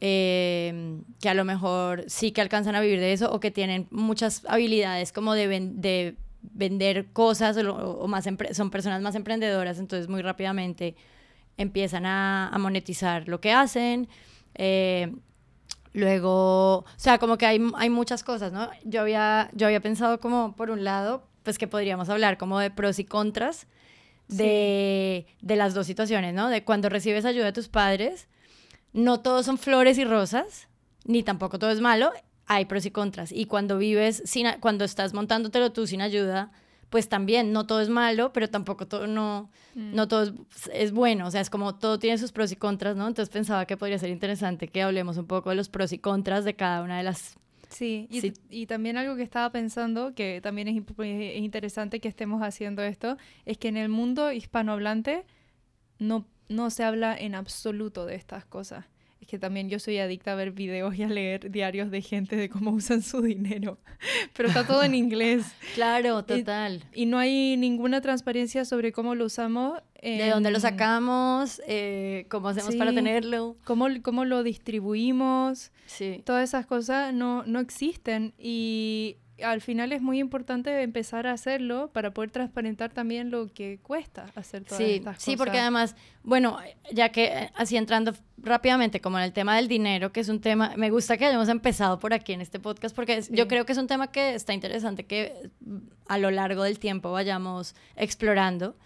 eh, 0.00 1.00
que 1.20 1.28
a 1.28 1.34
lo 1.34 1.44
mejor 1.44 2.04
sí 2.06 2.30
que 2.30 2.40
alcanzan 2.40 2.76
a 2.76 2.80
vivir 2.80 3.00
de 3.00 3.12
eso 3.12 3.32
o 3.32 3.40
que 3.40 3.50
tienen 3.50 3.88
muchas 3.90 4.44
habilidades 4.46 5.12
como 5.12 5.34
de, 5.34 5.48
de 5.48 6.16
vender 6.40 7.06
cosas 7.12 7.56
o, 7.56 8.06
más 8.06 8.28
son 8.52 8.70
personas 8.70 9.02
más 9.02 9.14
emprendedoras, 9.14 9.78
entonces 9.78 10.08
muy 10.08 10.22
rápidamente 10.22 10.94
empiezan 11.56 12.06
a, 12.06 12.54
monetizar 12.58 13.28
lo 13.28 13.40
que 13.40 13.52
hacen. 13.52 14.08
Eh, 14.54 15.12
luego, 15.92 16.78
o 16.78 16.86
sea, 16.96 17.18
como 17.18 17.36
que 17.36 17.46
hay, 17.46 17.60
hay 17.74 17.90
muchas 17.90 18.22
cosas, 18.22 18.52
¿no? 18.52 18.70
Yo 18.84 19.00
había, 19.00 19.50
yo 19.52 19.66
había 19.66 19.80
pensado 19.80 20.20
como, 20.20 20.54
por 20.54 20.70
un 20.70 20.84
lado, 20.84 21.27
pues 21.42 21.58
que 21.58 21.66
podríamos 21.66 22.08
hablar 22.08 22.38
como 22.38 22.58
de 22.58 22.70
pros 22.70 22.98
y 22.98 23.04
contras 23.04 23.66
de, 24.28 25.26
de 25.40 25.56
las 25.56 25.74
dos 25.74 25.86
situaciones, 25.86 26.34
¿no? 26.34 26.48
De 26.48 26.64
cuando 26.64 26.88
recibes 26.88 27.24
ayuda 27.24 27.46
de 27.46 27.52
tus 27.52 27.68
padres, 27.68 28.28
no 28.92 29.20
todos 29.20 29.46
son 29.46 29.58
flores 29.58 29.98
y 29.98 30.04
rosas, 30.04 30.68
ni 31.04 31.22
tampoco 31.22 31.58
todo 31.58 31.70
es 31.70 31.80
malo, 31.80 32.12
hay 32.46 32.64
pros 32.64 32.86
y 32.86 32.90
contras. 32.90 33.32
Y 33.32 33.44
cuando 33.46 33.78
vives, 33.78 34.22
sin, 34.24 34.46
cuando 34.60 34.84
estás 34.84 35.14
montándotelo 35.14 35.72
tú 35.72 35.86
sin 35.86 36.00
ayuda, 36.00 36.50
pues 36.90 37.08
también 37.08 37.52
no 37.52 37.66
todo 37.66 37.80
es 37.80 37.90
malo, 37.90 38.32
pero 38.32 38.48
tampoco 38.48 38.86
todo, 38.86 39.06
no, 39.06 39.50
mm. 39.74 39.94
no 39.94 40.08
todo 40.08 40.32
es, 40.72 40.92
bueno. 40.92 41.26
O 41.26 41.30
sea, 41.30 41.40
es 41.40 41.50
como 41.50 41.74
todo 41.74 41.98
tiene 41.98 42.16
sus 42.18 42.32
pros 42.32 42.50
y 42.50 42.56
contras, 42.56 42.96
¿no? 42.96 43.06
Entonces 43.06 43.30
pensaba 43.30 43.66
que 43.66 43.76
podría 43.76 43.98
ser 43.98 44.10
interesante 44.10 44.68
que 44.68 44.82
hablemos 44.82 45.18
un 45.18 45.26
poco 45.26 45.50
de 45.50 45.56
los 45.56 45.68
pros 45.68 45.92
y 45.92 45.98
contras 45.98 46.44
de 46.44 46.54
cada 46.54 46.82
una 46.82 46.96
de 46.96 47.04
las... 47.04 47.36
Sí, 47.68 48.08
y, 48.10 48.32
y 48.48 48.66
también 48.66 48.96
algo 48.96 49.14
que 49.16 49.22
estaba 49.22 49.50
pensando, 49.52 50.14
que 50.14 50.40
también 50.42 50.68
es, 50.68 50.76
es 50.98 51.36
interesante 51.36 52.00
que 52.00 52.08
estemos 52.08 52.42
haciendo 52.42 52.82
esto, 52.82 53.18
es 53.44 53.58
que 53.58 53.68
en 53.68 53.76
el 53.76 53.88
mundo 53.90 54.32
hispanohablante 54.32 55.26
no 55.98 56.26
no 56.48 56.70
se 56.70 56.84
habla 56.84 57.16
en 57.16 57.34
absoluto 57.34 58.06
de 58.06 58.16
estas 58.16 58.44
cosas. 58.46 58.86
Que 59.28 59.38
también 59.38 59.68
yo 59.68 59.78
soy 59.78 59.98
adicta 59.98 60.32
a 60.32 60.34
ver 60.34 60.52
videos 60.52 60.96
y 60.96 61.04
a 61.04 61.08
leer 61.08 61.50
diarios 61.50 61.90
de 61.90 62.02
gente 62.02 62.34
de 62.34 62.48
cómo 62.48 62.70
usan 62.70 63.02
su 63.02 63.22
dinero. 63.22 63.78
Pero 64.36 64.48
está 64.48 64.66
todo 64.66 64.82
en 64.82 64.94
inglés. 64.94 65.44
Claro, 65.74 66.24
total. 66.24 66.82
Y, 66.92 67.06
no 67.06 67.18
hay 67.18 67.56
ninguna 67.56 68.00
transparencia 68.00 68.64
sobre 68.64 68.90
cómo 68.90 69.14
lo 69.14 69.26
usamos. 69.26 69.80
De 70.02 70.30
dónde 70.30 70.50
lo 70.50 70.58
sacamos, 70.58 71.60
eh, 71.68 72.26
cómo 72.28 72.48
hacemos 72.48 72.74
para 72.76 72.92
tenerlo. 72.92 73.56
Cómo, 73.64 73.86
cómo 74.02 74.24
lo 74.24 74.42
distribuimos. 74.42 75.72
Sí. 75.86 76.22
Todas 76.24 76.48
esas 76.48 76.66
cosas 76.66 77.12
no, 77.12 77.44
no 77.44 77.60
existen. 77.60 78.32
Y 78.38 79.18
al 79.42 79.60
final 79.60 79.92
es 79.92 80.02
muy 80.02 80.18
importante 80.18 80.82
empezar 80.82 81.26
a 81.26 81.32
hacerlo 81.32 81.90
para 81.92 82.12
poder 82.12 82.30
transparentar 82.30 82.92
también 82.92 83.30
lo 83.30 83.52
que 83.52 83.78
cuesta 83.82 84.26
hacer 84.34 84.64
todas 84.64 84.78
sí, 84.78 84.94
estas 84.94 85.16
cosas. 85.16 85.22
Sí, 85.22 85.36
porque 85.36 85.58
además, 85.58 85.96
bueno, 86.22 86.58
ya 86.92 87.10
que 87.10 87.26
eh, 87.26 87.50
así 87.54 87.76
entrando 87.76 88.14
rápidamente 88.38 89.00
como 89.00 89.18
en 89.18 89.24
el 89.24 89.32
tema 89.32 89.56
del 89.56 89.68
dinero, 89.68 90.12
que 90.12 90.20
es 90.20 90.28
un 90.28 90.40
tema, 90.40 90.72
me 90.76 90.90
gusta 90.90 91.16
que 91.16 91.26
hayamos 91.26 91.48
empezado 91.48 91.98
por 91.98 92.14
aquí 92.14 92.32
en 92.32 92.40
este 92.40 92.60
podcast, 92.60 92.94
porque 92.94 93.22
yo 93.30 93.48
creo 93.48 93.64
que 93.66 93.72
es 93.72 93.78
un 93.78 93.86
tema 93.86 94.10
que 94.10 94.34
está 94.34 94.52
interesante 94.52 95.04
que 95.04 95.50
a 96.08 96.18
lo 96.18 96.30
largo 96.30 96.62
del 96.62 96.78
tiempo 96.78 97.12
vayamos 97.12 97.74
explorando, 97.96 98.76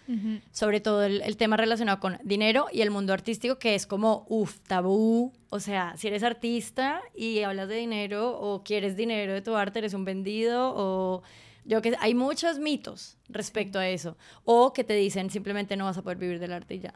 sobre 0.51 0.81
todo 0.81 1.03
el, 1.03 1.21
el, 1.21 1.37
tema 1.37 1.55
relacionado 1.55 1.99
con 1.99 2.17
dinero 2.23 2.67
y 2.71 2.81
el 2.81 2.91
mundo 2.91 3.13
artístico, 3.13 3.57
que 3.57 3.75
es 3.75 3.87
como, 3.87 4.25
uff, 4.27 4.59
tabú, 4.67 5.31
o 5.53 5.59
sea, 5.59 5.95
si 5.97 6.07
eres 6.07 6.23
artista 6.23 7.01
y 7.15 7.43
hablas 7.43 7.69
de 7.69 7.75
dinero 7.75 8.37
o 8.39 8.63
quieres 8.63 8.97
dinero 8.97 9.33
de 9.33 9.41
tu 9.43 9.55
arte, 9.55 9.77
eres 9.77 9.93
un 9.93 10.03
vendido 10.03 10.42
o... 10.51 11.23
Yo 11.65 11.81
que 11.81 11.95
hay 11.99 12.13
muchos 12.13 12.59
mitos 12.59 13.17
respecto 13.29 13.79
a 13.79 13.87
eso. 13.87 14.17
O 14.43 14.73
que 14.73 14.83
te 14.83 14.95
dicen 14.95 15.29
simplemente 15.29 15.77
no 15.77 15.85
vas 15.85 15.97
a 15.97 16.01
poder 16.01 16.17
vivir 16.17 16.39
del 16.39 16.51
arte 16.51 16.75
y 16.75 16.79
ya. 16.79 16.93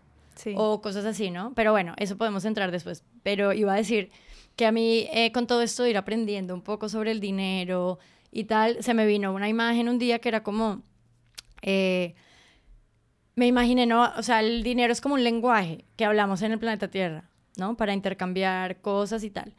O 0.56 0.82
cosas 0.82 1.06
así, 1.06 1.32
¿no? 1.32 1.54
Pero 1.56 1.72
bueno, 1.72 1.94
eso 1.98 2.18
podemos 2.18 2.46
entrar 2.46 2.72
después. 2.72 3.04
Pero 3.24 3.54
iba 3.54 3.74
a 3.74 3.78
decir 3.78 4.12
que 4.56 4.66
a 4.66 4.72
mí 4.72 5.08
eh, 5.14 5.32
con 5.32 5.48
todo 5.48 5.62
esto 5.62 5.84
de 5.84 5.92
ir 5.92 5.98
aprendiendo 5.98 6.54
un 6.54 6.62
poco 6.62 6.90
sobre 6.90 7.12
el 7.12 7.20
dinero 7.20 8.00
y 8.32 8.44
tal, 8.44 8.84
se 8.84 8.94
me 8.94 9.06
vino 9.06 9.34
una 9.34 9.50
imagen 9.50 9.90
un 9.90 10.00
día 10.00 10.20
que 10.20 10.30
era 10.30 10.44
como... 10.44 10.84
Eh, 11.62 12.16
me 13.36 13.46
imaginé, 13.46 13.86
¿no? 13.86 14.12
O 14.18 14.24
sea, 14.24 14.40
el 14.40 14.64
dinero 14.64 14.92
es 14.92 15.00
como 15.00 15.14
un 15.14 15.24
lenguaje 15.24 15.86
que 15.96 16.06
hablamos 16.06 16.42
en 16.42 16.52
el 16.52 16.60
planeta 16.60 16.88
Tierra, 16.88 17.30
¿no? 17.56 17.78
Para 17.78 17.94
intercambiar 17.94 18.82
cosas 18.82 19.24
y 19.24 19.30
tal. 19.30 19.54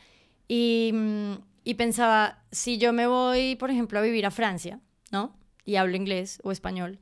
Y, 0.48 0.90
mm, 0.92 1.32
y 1.68 1.74
pensaba, 1.74 2.38
si 2.50 2.78
yo 2.78 2.94
me 2.94 3.06
voy, 3.06 3.54
por 3.56 3.70
ejemplo, 3.70 3.98
a 3.98 4.02
vivir 4.02 4.24
a 4.24 4.30
Francia, 4.30 4.80
¿no? 5.10 5.36
Y 5.66 5.76
hablo 5.76 5.98
inglés 5.98 6.40
o 6.42 6.50
español, 6.50 6.98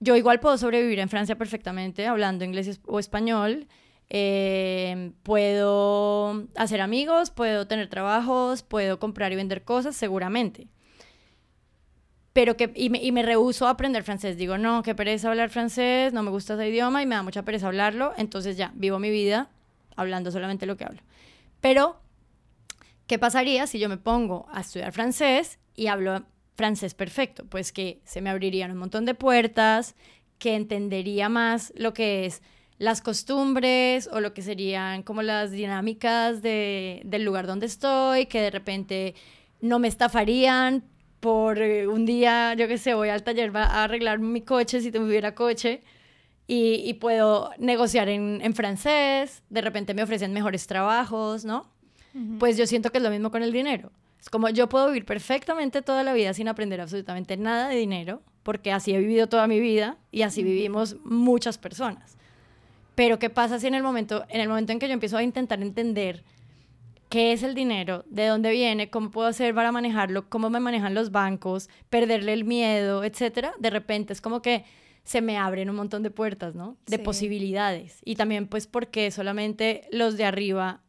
yo 0.00 0.16
igual 0.16 0.40
puedo 0.40 0.58
sobrevivir 0.58 0.98
en 0.98 1.08
Francia 1.08 1.38
perfectamente 1.38 2.08
hablando 2.08 2.44
inglés 2.44 2.80
o 2.84 2.98
español. 2.98 3.68
Eh, 4.10 5.12
puedo 5.22 6.48
hacer 6.56 6.80
amigos, 6.80 7.30
puedo 7.30 7.68
tener 7.68 7.88
trabajos, 7.88 8.64
puedo 8.64 8.98
comprar 8.98 9.30
y 9.30 9.36
vender 9.36 9.62
cosas, 9.62 9.94
seguramente. 9.94 10.66
Pero 12.32 12.56
que, 12.56 12.72
y 12.74 12.90
me, 12.90 13.00
y 13.00 13.12
me 13.12 13.22
rehuso 13.22 13.68
a 13.68 13.70
aprender 13.70 14.02
francés. 14.02 14.36
Digo, 14.36 14.58
no, 14.58 14.82
qué 14.82 14.96
pereza 14.96 15.30
hablar 15.30 15.50
francés, 15.50 16.12
no 16.12 16.24
me 16.24 16.30
gusta 16.30 16.54
ese 16.54 16.68
idioma 16.70 17.04
y 17.04 17.06
me 17.06 17.14
da 17.14 17.22
mucha 17.22 17.44
pereza 17.44 17.68
hablarlo. 17.68 18.14
Entonces 18.16 18.56
ya, 18.56 18.72
vivo 18.74 18.98
mi 18.98 19.10
vida 19.10 19.48
hablando 19.94 20.32
solamente 20.32 20.66
lo 20.66 20.76
que 20.76 20.86
hablo. 20.86 21.02
Pero, 21.60 22.00
¿qué 23.06 23.18
pasaría 23.18 23.66
si 23.66 23.78
yo 23.78 23.88
me 23.88 23.96
pongo 23.96 24.46
a 24.50 24.60
estudiar 24.60 24.92
francés 24.92 25.58
y 25.74 25.88
hablo 25.88 26.24
francés 26.56 26.94
perfecto, 26.94 27.44
pues 27.48 27.72
que 27.72 28.00
se 28.04 28.20
me 28.20 28.30
abrirían 28.30 28.70
un 28.70 28.78
montón 28.78 29.04
de 29.04 29.14
puertas, 29.14 29.94
que 30.38 30.54
entendería 30.54 31.28
más 31.28 31.72
lo 31.76 31.92
que 31.94 32.26
es 32.26 32.42
las 32.78 33.00
costumbres 33.00 34.08
o 34.12 34.20
lo 34.20 34.34
que 34.34 34.42
serían 34.42 35.02
como 35.02 35.22
las 35.22 35.50
dinámicas 35.50 36.42
de, 36.42 37.02
del 37.04 37.24
lugar 37.24 37.46
donde 37.46 37.66
estoy, 37.66 38.26
que 38.26 38.40
de 38.40 38.50
repente 38.50 39.14
no 39.60 39.78
me 39.78 39.88
estafarían 39.88 40.84
por 41.20 41.58
eh, 41.58 41.86
un 41.86 42.04
día, 42.04 42.54
yo 42.54 42.68
qué 42.68 42.78
sé, 42.78 42.94
voy 42.94 43.08
al 43.08 43.22
taller 43.22 43.50
a 43.56 43.84
arreglar 43.84 44.18
mi 44.18 44.42
coche 44.42 44.80
si 44.80 44.92
tuviera 44.92 45.34
coche 45.34 45.82
y, 46.46 46.82
y 46.84 46.94
puedo 46.94 47.50
negociar 47.58 48.08
en, 48.08 48.40
en, 48.42 48.54
francés, 48.54 49.42
de 49.48 49.60
repente 49.62 49.94
me 49.94 50.02
ofrecen 50.02 50.32
mejores 50.32 50.66
trabajos, 50.66 51.44
¿no? 51.44 51.75
Pues 52.38 52.56
yo 52.56 52.66
siento 52.66 52.90
que 52.90 52.98
es 52.98 53.04
lo 53.04 53.10
mismo 53.10 53.30
con 53.30 53.42
el 53.42 53.52
dinero. 53.52 53.90
Es 54.20 54.30
como 54.30 54.48
yo 54.48 54.68
puedo 54.68 54.88
vivir 54.88 55.04
perfectamente 55.04 55.82
toda 55.82 56.02
la 56.02 56.12
vida 56.12 56.32
sin 56.34 56.48
aprender 56.48 56.80
absolutamente 56.80 57.36
nada 57.36 57.68
de 57.68 57.76
dinero, 57.76 58.22
porque 58.42 58.72
así 58.72 58.94
he 58.94 58.98
vivido 58.98 59.28
toda 59.28 59.46
mi 59.46 59.60
vida 59.60 59.98
y 60.10 60.22
así 60.22 60.42
vivimos 60.42 60.96
muchas 61.04 61.58
personas. 61.58 62.16
Pero 62.94 63.18
¿qué 63.18 63.28
pasa 63.28 63.58
si 63.58 63.66
en 63.66 63.74
el 63.74 63.82
momento 63.82 64.24
en 64.28 64.40
el 64.40 64.48
momento 64.48 64.72
en 64.72 64.78
que 64.78 64.88
yo 64.88 64.94
empiezo 64.94 65.16
a 65.18 65.22
intentar 65.22 65.60
entender 65.60 66.24
qué 67.08 67.32
es 67.32 67.42
el 67.42 67.54
dinero, 67.54 68.04
de 68.08 68.26
dónde 68.26 68.50
viene, 68.50 68.90
cómo 68.90 69.10
puedo 69.10 69.28
hacer 69.28 69.54
para 69.54 69.70
manejarlo, 69.70 70.28
cómo 70.28 70.50
me 70.50 70.60
manejan 70.60 70.94
los 70.94 71.12
bancos, 71.12 71.68
perderle 71.90 72.32
el 72.32 72.44
miedo, 72.44 73.04
etcétera, 73.04 73.52
de 73.58 73.70
repente 73.70 74.12
es 74.12 74.20
como 74.20 74.42
que 74.42 74.64
se 75.04 75.20
me 75.20 75.38
abren 75.38 75.70
un 75.70 75.76
montón 75.76 76.02
de 76.02 76.10
puertas, 76.10 76.56
¿no? 76.56 76.76
De 76.86 76.98
posibilidades. 76.98 78.00
Y 78.04 78.16
también 78.16 78.48
pues 78.48 78.66
porque 78.66 79.12
solamente 79.12 79.86
los 79.92 80.16
de 80.16 80.24
arriba 80.24 80.80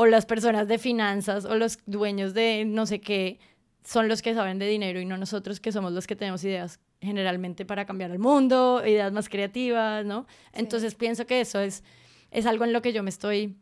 o 0.00 0.06
las 0.06 0.26
personas 0.26 0.68
de 0.68 0.78
finanzas 0.78 1.44
o 1.44 1.56
los 1.56 1.80
dueños 1.86 2.32
de 2.32 2.64
no 2.64 2.86
sé 2.86 3.00
qué 3.00 3.40
son 3.82 4.06
los 4.06 4.22
que 4.22 4.32
saben 4.32 4.60
de 4.60 4.68
dinero 4.68 5.00
y 5.00 5.04
no 5.04 5.18
nosotros 5.18 5.58
que 5.58 5.72
somos 5.72 5.90
los 5.90 6.06
que 6.06 6.14
tenemos 6.14 6.44
ideas 6.44 6.78
generalmente 7.00 7.64
para 7.64 7.84
cambiar 7.84 8.12
el 8.12 8.20
mundo, 8.20 8.80
ideas 8.86 9.12
más 9.12 9.28
creativas, 9.28 10.06
¿no? 10.06 10.28
Entonces 10.52 10.94
pienso 10.94 11.26
que 11.26 11.40
eso 11.40 11.58
es, 11.58 11.82
es 12.30 12.46
algo 12.46 12.64
en 12.64 12.72
lo 12.72 12.80
que 12.80 12.92
yo 12.92 13.02
me 13.02 13.10
estoy 13.10 13.56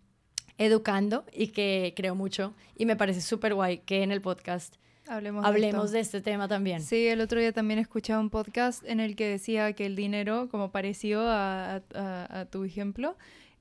educando 0.58 1.24
y 1.32 1.46
que 1.48 1.94
creo 1.96 2.14
mucho. 2.14 2.52
Y 2.76 2.84
me 2.84 2.96
parece 2.96 3.22
súper 3.22 3.54
guay 3.54 3.78
que 3.78 4.02
en 4.02 4.12
el 4.12 4.20
podcast 4.20 4.76
Hablemos, 5.08 5.42
hablemos 5.42 5.90
de, 5.90 5.98
de, 5.98 6.02
este 6.02 6.20
tema 6.20 6.48
también. 6.48 6.82
Sí, 6.82 7.06
el 7.06 7.22
otro 7.22 7.40
día 7.40 7.52
también 7.52 7.78
escuché 7.78 8.14
un 8.14 8.28
podcast 8.28 8.84
en 8.84 9.00
el 9.00 9.16
que 9.16 9.26
decía 9.26 9.72
que 9.72 9.86
el 9.86 9.96
dinero, 9.96 10.48
como 10.50 10.70
pareció 10.70 11.22
a, 11.22 11.76
a, 11.94 12.40
a 12.40 12.44
tu 12.44 12.64
ejemplo, 12.64 13.16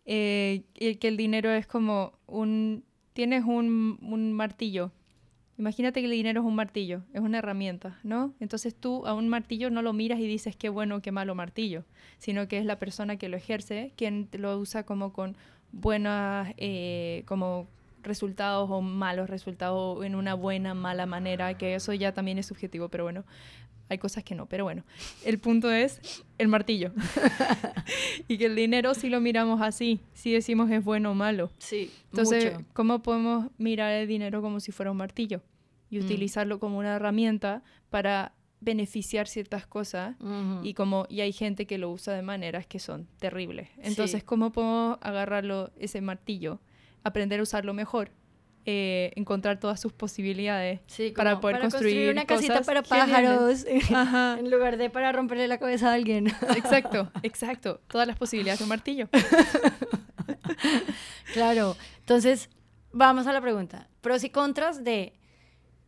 eh, 0.06 0.64
y 0.74 0.96
que 0.96 1.08
el 1.08 1.18
dinero 1.18 1.52
es 1.52 1.68
como 1.68 2.14
un... 2.28 2.84
Tienes 3.14 3.46
un, 3.46 3.98
un 4.02 4.34
martillo. 4.34 4.92
Imagínate 5.58 6.02
que 6.02 6.06
el 6.08 6.12
dinero 6.12 6.42
es 6.42 6.46
un 6.46 6.56
martillo, 6.56 7.04
es 7.14 7.22
una 7.22 7.38
herramienta, 7.38 7.98
¿no? 8.04 8.34
Entonces 8.42 8.76
tú 8.76 9.06
a 9.08 9.14
un 9.14 9.30
martillo 9.30 9.70
no 9.70 9.82
lo 9.82 9.94
miras 9.94 10.20
y 10.20 10.28
dices 10.28 10.58
qué 10.58 10.68
bueno, 10.68 11.02
qué 11.02 11.14
malo 11.14 11.34
martillo, 11.34 11.86
sino 12.18 12.50
que 12.50 12.58
es 12.58 12.66
la 12.66 12.78
persona 12.78 13.16
que 13.16 13.30
lo 13.30 13.38
ejerce 13.38 13.94
quien 13.96 14.28
lo 14.34 14.58
usa 14.60 14.84
como 14.84 15.14
con 15.14 15.38
buenas, 15.72 16.54
eh, 16.58 17.24
como 17.26 17.68
resultados 18.04 18.70
o 18.70 18.82
malos 18.82 19.30
resultados 19.30 20.06
en 20.06 20.16
una 20.16 20.34
buena, 20.34 20.74
mala 20.74 21.06
manera, 21.06 21.58
que 21.58 21.76
eso 21.76 21.94
ya 21.94 22.14
también 22.14 22.38
es 22.38 22.46
subjetivo, 22.48 22.90
pero 22.90 23.06
bueno, 23.06 23.24
hay 23.90 23.98
cosas 23.98 24.24
que 24.24 24.34
no, 24.36 24.46
pero 24.48 24.64
bueno, 24.64 24.84
el 25.24 25.38
punto 25.40 25.72
es 25.72 26.02
el 26.38 26.48
martillo. 26.48 26.92
y 28.28 28.38
que 28.38 28.46
el 28.46 28.56
dinero 28.56 28.94
si 28.94 29.10
lo 29.10 29.22
miramos 29.22 29.62
así, 29.62 30.00
si 30.14 30.32
decimos 30.32 30.70
es 30.72 30.84
bueno 30.84 31.12
o 31.12 31.14
malo. 31.14 31.52
Sí, 31.58 31.92
Entonces, 32.12 32.54
mucho. 32.54 32.66
¿cómo 32.74 33.02
podemos 33.02 33.48
mirar 33.58 33.92
el 33.94 34.08
dinero 34.08 34.42
como 34.42 34.60
si 34.60 34.72
fuera 34.72 34.92
un 34.92 34.98
martillo 34.98 35.42
y 35.90 36.00
Mm. 36.00 36.06
utilizarlo 36.06 36.60
como 36.60 36.78
una 36.80 36.96
herramienta 36.96 37.64
para 37.90 38.34
beneficiar 38.60 39.28
ciertas 39.28 39.68
cosas? 39.68 40.16
Y 40.64 40.74
como 40.74 41.06
y 41.10 41.22
hay 41.22 41.32
gente 41.32 41.68
que 41.68 41.78
lo 41.78 41.92
usa 41.92 42.14
de 42.14 42.22
maneras 42.24 42.66
que 42.66 42.80
son 42.80 43.08
terribles. 43.20 43.70
Entonces, 43.78 44.22
Sí. 44.22 44.26
¿cómo 44.26 44.52
podemos 44.52 44.98
agarrarlo 45.02 45.72
ese 45.78 46.02
martillo, 46.02 46.60
aprender 47.04 47.40
a 47.40 47.44
usarlo 47.44 47.74
mejor, 47.74 48.10
eh, 48.66 49.12
encontrar 49.16 49.60
todas 49.60 49.80
sus 49.80 49.94
posibilidades 49.94 50.80
Sí, 50.88 51.14
para 51.16 51.40
poder 51.40 51.60
construir 51.60 52.10
una 52.12 52.26
casita 52.26 52.62
para 52.62 52.82
pájaros 52.82 53.66
Ajá. 53.94 54.38
en 54.40 54.50
lugar 54.50 54.78
de 54.78 54.90
para 54.90 55.12
romperle 55.12 55.48
la 55.48 55.60
cabeza 55.60 55.92
a 55.92 55.94
alguien. 55.94 56.28
Exacto, 56.56 57.12
exacto. 57.24 57.82
Todas 57.88 58.08
las 58.08 58.18
posibilidades 58.18 58.60
de 58.60 58.64
un 58.66 58.70
martillo. 58.70 59.08
claro. 61.34 61.76
Entonces, 62.00 62.50
vamos 62.92 63.28
a 63.28 63.34
la 63.34 63.42
pregunta. 63.42 63.88
Pros 64.02 64.24
y 64.24 64.30
contras 64.30 64.84
de 64.84 65.14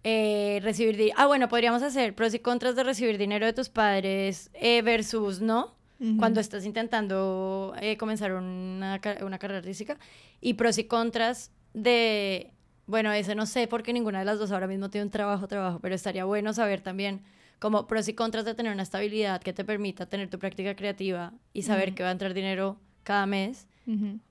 eh, 0.04 0.60
recibir... 0.64 0.98
di- 0.98 1.12
Ah, 1.16 1.28
bueno, 1.28 1.48
podríamos 1.50 1.84
hacer 1.84 2.16
pros 2.16 2.34
y 2.34 2.40
contras 2.40 2.76
de 2.76 2.84
recibir 2.84 3.18
dinero 3.18 3.46
de 3.46 3.54
tus 3.54 3.70
padres 3.70 4.50
eh, 4.54 4.82
versus 4.82 5.42
no, 5.42 5.76
cuando 6.20 6.40
estás 6.40 6.64
intentando 6.64 7.74
comenzar 7.98 8.32
una, 8.34 9.02
una 9.22 9.40
carrera 9.40 9.60
artística. 9.60 9.98
Y 10.42 10.54
pros 10.54 10.78
y 10.78 10.84
contras 10.84 11.52
de... 11.74 12.54
Bueno, 12.88 13.12
ese 13.12 13.36
no 13.36 13.46
sé 13.46 13.68
porque 13.68 13.94
ninguna 13.94 14.20
de 14.20 14.26
las 14.26 14.40
dos 14.40 14.52
ahora 14.52 14.66
mismo 14.68 14.90
tiene 14.90 15.06
un 15.06 15.12
trabajo, 15.12 15.48
trabajo, 15.48 15.80
pero 15.80 15.94
estaría 15.94 16.26
bueno 16.26 16.54
saber 16.54 16.82
también 16.82 17.22
como 17.60 17.86
pros 17.88 18.08
y 18.08 18.14
contras 18.14 18.46
de 18.46 18.54
tener 18.56 18.72
una 18.72 18.84
estabilidad 18.84 19.42
que 19.42 19.52
te 19.54 19.66
permita 19.66 20.06
tener 20.06 20.30
tu 20.30 20.40
práctica 20.40 20.76
creativa 20.76 21.34
y 21.54 21.64
saber 21.64 21.90
Ujú. 21.90 21.96
que 21.98 22.04
va 22.04 22.10
a 22.10 22.12
entrar 22.14 22.34
dinero 22.34 22.78
cada 23.04 23.26
mes 23.26 23.68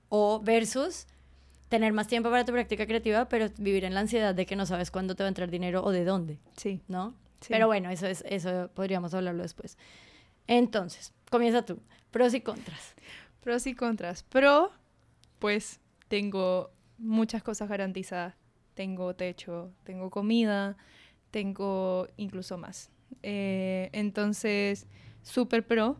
o 0.09 0.39
versus 0.41 1.07
tener 1.69 1.91
más 1.93 2.07
tiempo 2.07 2.29
para 2.29 2.45
tu 2.45 2.51
práctica 2.53 2.85
creativa, 2.85 3.27
pero 3.27 3.47
vivir 3.57 3.83
en 3.83 3.93
la 3.93 3.99
ansiedad 3.99 4.33
de 4.33 4.45
que 4.45 4.55
no 4.55 4.65
sabes 4.65 4.89
cuándo 4.91 5.15
te 5.15 5.23
va 5.23 5.27
a 5.27 5.29
entrar 5.29 5.49
dinero 5.51 5.83
o 5.83 5.91
de 5.91 6.05
dónde, 6.05 6.39
Sí. 6.55 6.81
¿no? 6.87 7.13
sí. 7.41 7.47
Pero 7.49 7.67
bueno, 7.67 7.89
eso 7.89 8.07
es 8.07 8.23
eso 8.27 8.69
podríamos 8.73 9.13
hablarlo 9.13 9.43
después. 9.43 9.77
Entonces, 10.47 11.13
comienza 11.29 11.63
tú. 11.65 11.79
Pros 12.11 12.33
y 12.33 12.41
contras. 12.41 12.95
Pros 13.41 13.67
y 13.67 13.75
contras. 13.75 14.23
Pro, 14.23 14.71
pues 15.39 15.79
tengo 16.07 16.71
muchas 16.97 17.43
cosas 17.43 17.67
garantizadas. 17.67 18.35
Tengo 18.77 19.15
techo, 19.15 19.71
tengo 19.83 20.11
comida, 20.11 20.77
tengo 21.31 22.07
incluso 22.15 22.59
más. 22.59 22.91
Eh, 23.23 23.89
entonces, 23.91 24.85
súper 25.23 25.65
pro, 25.65 25.97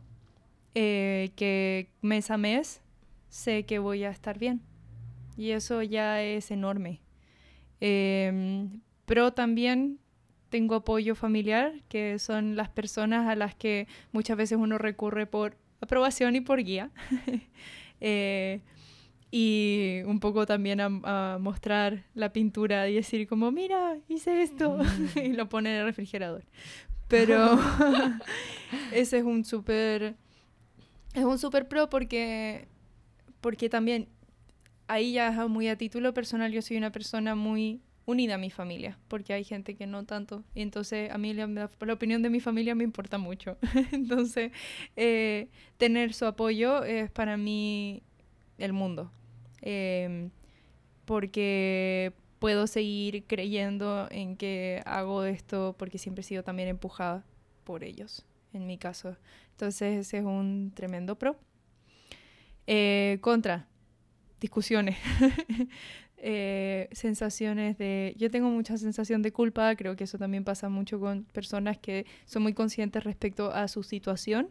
eh, 0.76 1.32
que 1.36 1.90
mes 2.04 2.30
a 2.30 2.38
mes 2.38 2.82
sé 3.30 3.64
que 3.64 3.80
voy 3.80 4.04
a 4.04 4.12
estar 4.12 4.38
bien. 4.38 4.62
Y 5.36 5.52
eso 5.52 5.82
ya 5.82 6.22
es 6.22 6.52
enorme. 6.52 7.02
Em, 7.82 8.82
pro 9.08 9.34
también 9.34 9.98
tengo 10.50 10.76
apoyo 10.76 11.16
familiar, 11.16 11.82
que 11.90 12.20
son 12.20 12.56
las 12.56 12.70
personas 12.70 13.28
a 13.28 13.36
las 13.36 13.56
que 13.56 13.88
muchas 14.12 14.38
veces 14.38 14.60
uno 14.60 14.78
recurre 14.78 15.26
por 15.26 15.58
aprobación 15.82 16.36
y 16.36 16.42
por 16.42 16.64
guía. 16.64 16.92
Eh, 18.00 18.62
y 19.32 20.02
un 20.06 20.20
poco 20.20 20.46
también 20.46 20.80
a, 20.80 21.34
a 21.34 21.38
mostrar 21.38 22.04
la 22.14 22.32
pintura 22.32 22.88
y 22.90 22.96
decir 22.96 23.28
como, 23.28 23.52
mira, 23.52 23.98
hice 24.08 24.42
esto, 24.42 24.80
y 25.16 25.34
lo 25.34 25.50
pone 25.50 25.72
en 25.72 25.82
el 25.82 25.86
refrigerador. 25.86 26.44
Pero 27.08 27.58
ese 28.92 29.20
es 29.20 29.24
un 29.24 29.46
súper, 29.46 30.16
es 31.14 31.24
un 31.24 31.40
súper 31.40 31.68
pro 31.68 31.90
porque, 31.90 32.68
porque 33.42 33.70
también 33.70 34.10
ahí 34.88 35.14
ya 35.14 35.30
es 35.30 35.50
muy 35.50 35.68
a 35.68 35.78
título 35.78 36.14
personal, 36.14 36.52
yo 36.52 36.62
soy 36.62 36.78
una 36.78 36.92
persona 36.92 37.36
muy 37.36 37.82
unida 38.06 38.36
a 38.36 38.38
mi 38.38 38.50
familia, 38.50 38.98
porque 39.10 39.34
hay 39.34 39.44
gente 39.44 39.76
que 39.76 39.86
no 39.86 40.06
tanto. 40.06 40.44
Y 40.56 40.62
entonces 40.62 41.12
a 41.12 41.18
mí 41.18 41.34
la, 41.34 41.48
la 41.48 41.94
opinión 41.94 42.22
de 42.22 42.30
mi 42.30 42.40
familia 42.40 42.74
me 42.74 42.86
importa 42.86 43.18
mucho. 43.18 43.58
entonces, 43.92 44.52
eh, 44.96 45.50
tener 45.78 46.14
su 46.14 46.26
apoyo 46.26 46.84
es 46.84 47.12
para 47.12 47.36
mí 47.36 48.02
el 48.58 48.74
mundo. 48.74 49.12
Eh, 49.62 50.30
porque 51.06 52.14
puedo 52.40 52.68
seguir 52.68 53.24
creyendo 53.26 54.08
en 54.12 54.38
que 54.38 54.82
hago 54.86 55.24
esto 55.24 55.76
porque 55.78 55.98
siempre 55.98 56.22
he 56.22 56.24
sido 56.24 56.44
también 56.44 56.70
empujada 56.70 57.24
por 57.64 57.84
ellos, 57.84 58.26
en 58.54 58.68
mi 58.68 58.78
caso. 58.78 59.16
Entonces 59.52 59.98
ese 60.00 60.20
es 60.20 60.26
un 60.26 60.72
tremendo 60.76 61.18
pro. 61.18 61.38
Eh, 62.68 63.18
contra, 63.22 63.68
discusiones. 64.40 64.98
Eh, 66.20 66.90
sensaciones 66.94 67.78
de... 67.78 68.16
Yo 68.18 68.32
tengo 68.32 68.50
mucha 68.50 68.76
sensación 68.78 69.22
de 69.22 69.32
culpa, 69.32 69.76
creo 69.76 69.96
que 69.96 70.06
eso 70.06 70.18
también 70.18 70.44
pasa 70.44 70.68
mucho 70.68 71.00
con 71.00 71.26
personas 71.26 71.78
que 71.78 72.08
son 72.26 72.42
muy 72.42 72.54
conscientes 72.54 73.04
respecto 73.04 73.52
a 73.52 73.68
su 73.68 73.84
situación. 73.84 74.50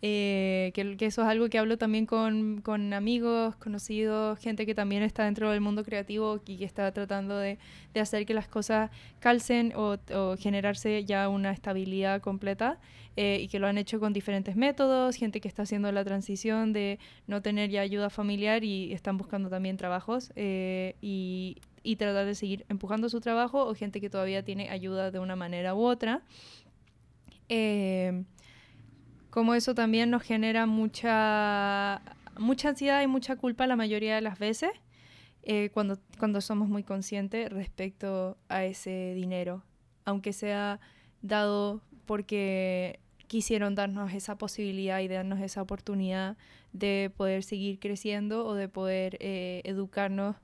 Eh, 0.00 0.70
que, 0.74 0.96
que 0.96 1.06
eso 1.06 1.22
es 1.22 1.28
algo 1.28 1.48
que 1.48 1.58
hablo 1.58 1.76
también 1.76 2.06
con, 2.06 2.60
con 2.62 2.92
amigos, 2.92 3.56
conocidos, 3.56 4.38
gente 4.38 4.64
que 4.64 4.74
también 4.74 5.02
está 5.02 5.24
dentro 5.24 5.50
del 5.50 5.60
mundo 5.60 5.82
creativo 5.82 6.40
y 6.46 6.56
que 6.56 6.64
está 6.64 6.92
tratando 6.92 7.36
de, 7.36 7.58
de 7.94 8.00
hacer 8.00 8.24
que 8.24 8.32
las 8.32 8.46
cosas 8.46 8.90
calcen 9.18 9.72
o, 9.74 9.96
o 10.14 10.36
generarse 10.36 11.04
ya 11.04 11.28
una 11.28 11.50
estabilidad 11.50 12.20
completa 12.20 12.78
eh, 13.16 13.40
y 13.42 13.48
que 13.48 13.58
lo 13.58 13.66
han 13.66 13.76
hecho 13.76 13.98
con 13.98 14.12
diferentes 14.12 14.54
métodos, 14.54 15.16
gente 15.16 15.40
que 15.40 15.48
está 15.48 15.62
haciendo 15.62 15.90
la 15.90 16.04
transición 16.04 16.72
de 16.72 17.00
no 17.26 17.42
tener 17.42 17.68
ya 17.68 17.80
ayuda 17.80 18.08
familiar 18.08 18.62
y 18.62 18.92
están 18.92 19.16
buscando 19.16 19.50
también 19.50 19.76
trabajos 19.76 20.32
eh, 20.36 20.94
y, 21.00 21.56
y 21.82 21.96
tratar 21.96 22.24
de 22.26 22.36
seguir 22.36 22.64
empujando 22.68 23.08
su 23.08 23.20
trabajo 23.20 23.66
o 23.66 23.74
gente 23.74 24.00
que 24.00 24.08
todavía 24.08 24.44
tiene 24.44 24.70
ayuda 24.70 25.10
de 25.10 25.18
una 25.18 25.34
manera 25.34 25.74
u 25.74 25.82
otra. 25.82 26.22
Eh, 27.48 28.22
como 29.30 29.54
eso 29.54 29.74
también 29.74 30.10
nos 30.10 30.22
genera 30.22 30.66
mucha, 30.66 32.00
mucha 32.38 32.70
ansiedad 32.70 33.02
y 33.02 33.06
mucha 33.06 33.36
culpa 33.36 33.66
la 33.66 33.76
mayoría 33.76 34.14
de 34.14 34.20
las 34.20 34.38
veces 34.38 34.70
eh, 35.42 35.70
cuando, 35.72 35.98
cuando 36.18 36.40
somos 36.40 36.68
muy 36.68 36.82
conscientes 36.82 37.50
respecto 37.50 38.36
a 38.48 38.64
ese 38.64 39.14
dinero, 39.14 39.62
aunque 40.04 40.32
sea 40.32 40.80
dado 41.22 41.82
porque 42.06 43.00
quisieron 43.26 43.74
darnos 43.74 44.12
esa 44.12 44.36
posibilidad 44.38 45.00
y 45.00 45.08
darnos 45.08 45.40
esa 45.40 45.62
oportunidad 45.62 46.36
de 46.72 47.10
poder 47.16 47.42
seguir 47.42 47.78
creciendo 47.78 48.46
o 48.46 48.54
de 48.54 48.68
poder 48.68 49.16
eh, 49.20 49.62
educarnos 49.64 50.36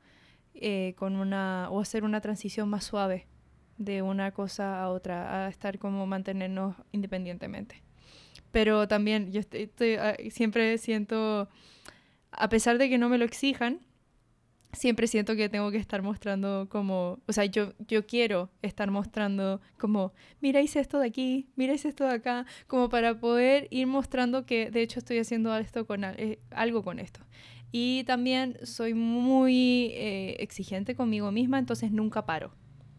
eh, 0.55 0.95
con 0.97 1.17
una 1.17 1.69
o 1.71 1.81
hacer 1.81 2.05
una 2.05 2.21
transición 2.21 2.69
más 2.69 2.85
suave 2.85 3.27
de 3.79 4.03
una 4.03 4.33
cosa 4.33 4.83
a 4.83 4.89
otra, 4.91 5.47
a 5.47 5.49
estar 5.49 5.79
como 5.79 6.07
mantenernos 6.07 6.77
independientemente 6.93 7.84
pero 8.55 8.87
también 8.87 9.33
yo 9.33 9.41
estoy, 9.41 9.97
uh, 9.97 10.31
siempre 10.31 10.79
siento, 10.79 11.49
a 12.31 12.49
pesar 12.49 12.79
de 12.79 12.89
que 12.89 12.99
no 12.99 13.09
me 13.09 13.19
lo 13.19 13.25
exijan, 13.25 13.81
siempre 14.73 15.09
siento 15.09 15.35
que 15.35 15.49
tengo 15.49 15.73
que 15.73 15.79
estar 15.79 16.03
mostrando 16.03 16.69
como, 16.71 17.19
o 17.27 17.33
sea, 17.33 17.47
yo, 17.47 17.73
yo 17.89 18.07
quiero 18.07 18.51
estar 18.63 18.93
mostrando 18.93 19.61
como, 19.77 20.13
mira, 20.41 20.61
hice 20.61 20.79
esto 20.79 21.01
de 21.01 21.09
aquí, 21.09 21.49
mira, 21.57 21.75
hice 21.75 21.89
esto 21.89 22.05
de 22.05 22.13
acá, 22.15 22.47
como 22.69 22.89
para 22.89 23.19
poder 23.19 23.67
ir 23.71 23.89
mostrando 23.89 24.47
que 24.47 24.71
de 24.71 24.83
hecho 24.83 25.01
estoy 25.01 25.19
haciendo 25.19 25.53
esto 25.57 25.85
con 25.85 26.05
eh, 26.05 26.39
algo 26.53 26.85
con 26.85 27.01
esto. 27.01 27.23
Y 27.73 28.05
también 28.05 28.57
soy 28.63 28.95
muy 28.95 29.91
eh, 29.95 30.37
exigente 30.39 30.95
conmigo 30.95 31.33
misma, 31.33 31.59
entonces 31.59 31.91
nunca 31.91 32.25
paro. 32.25 32.53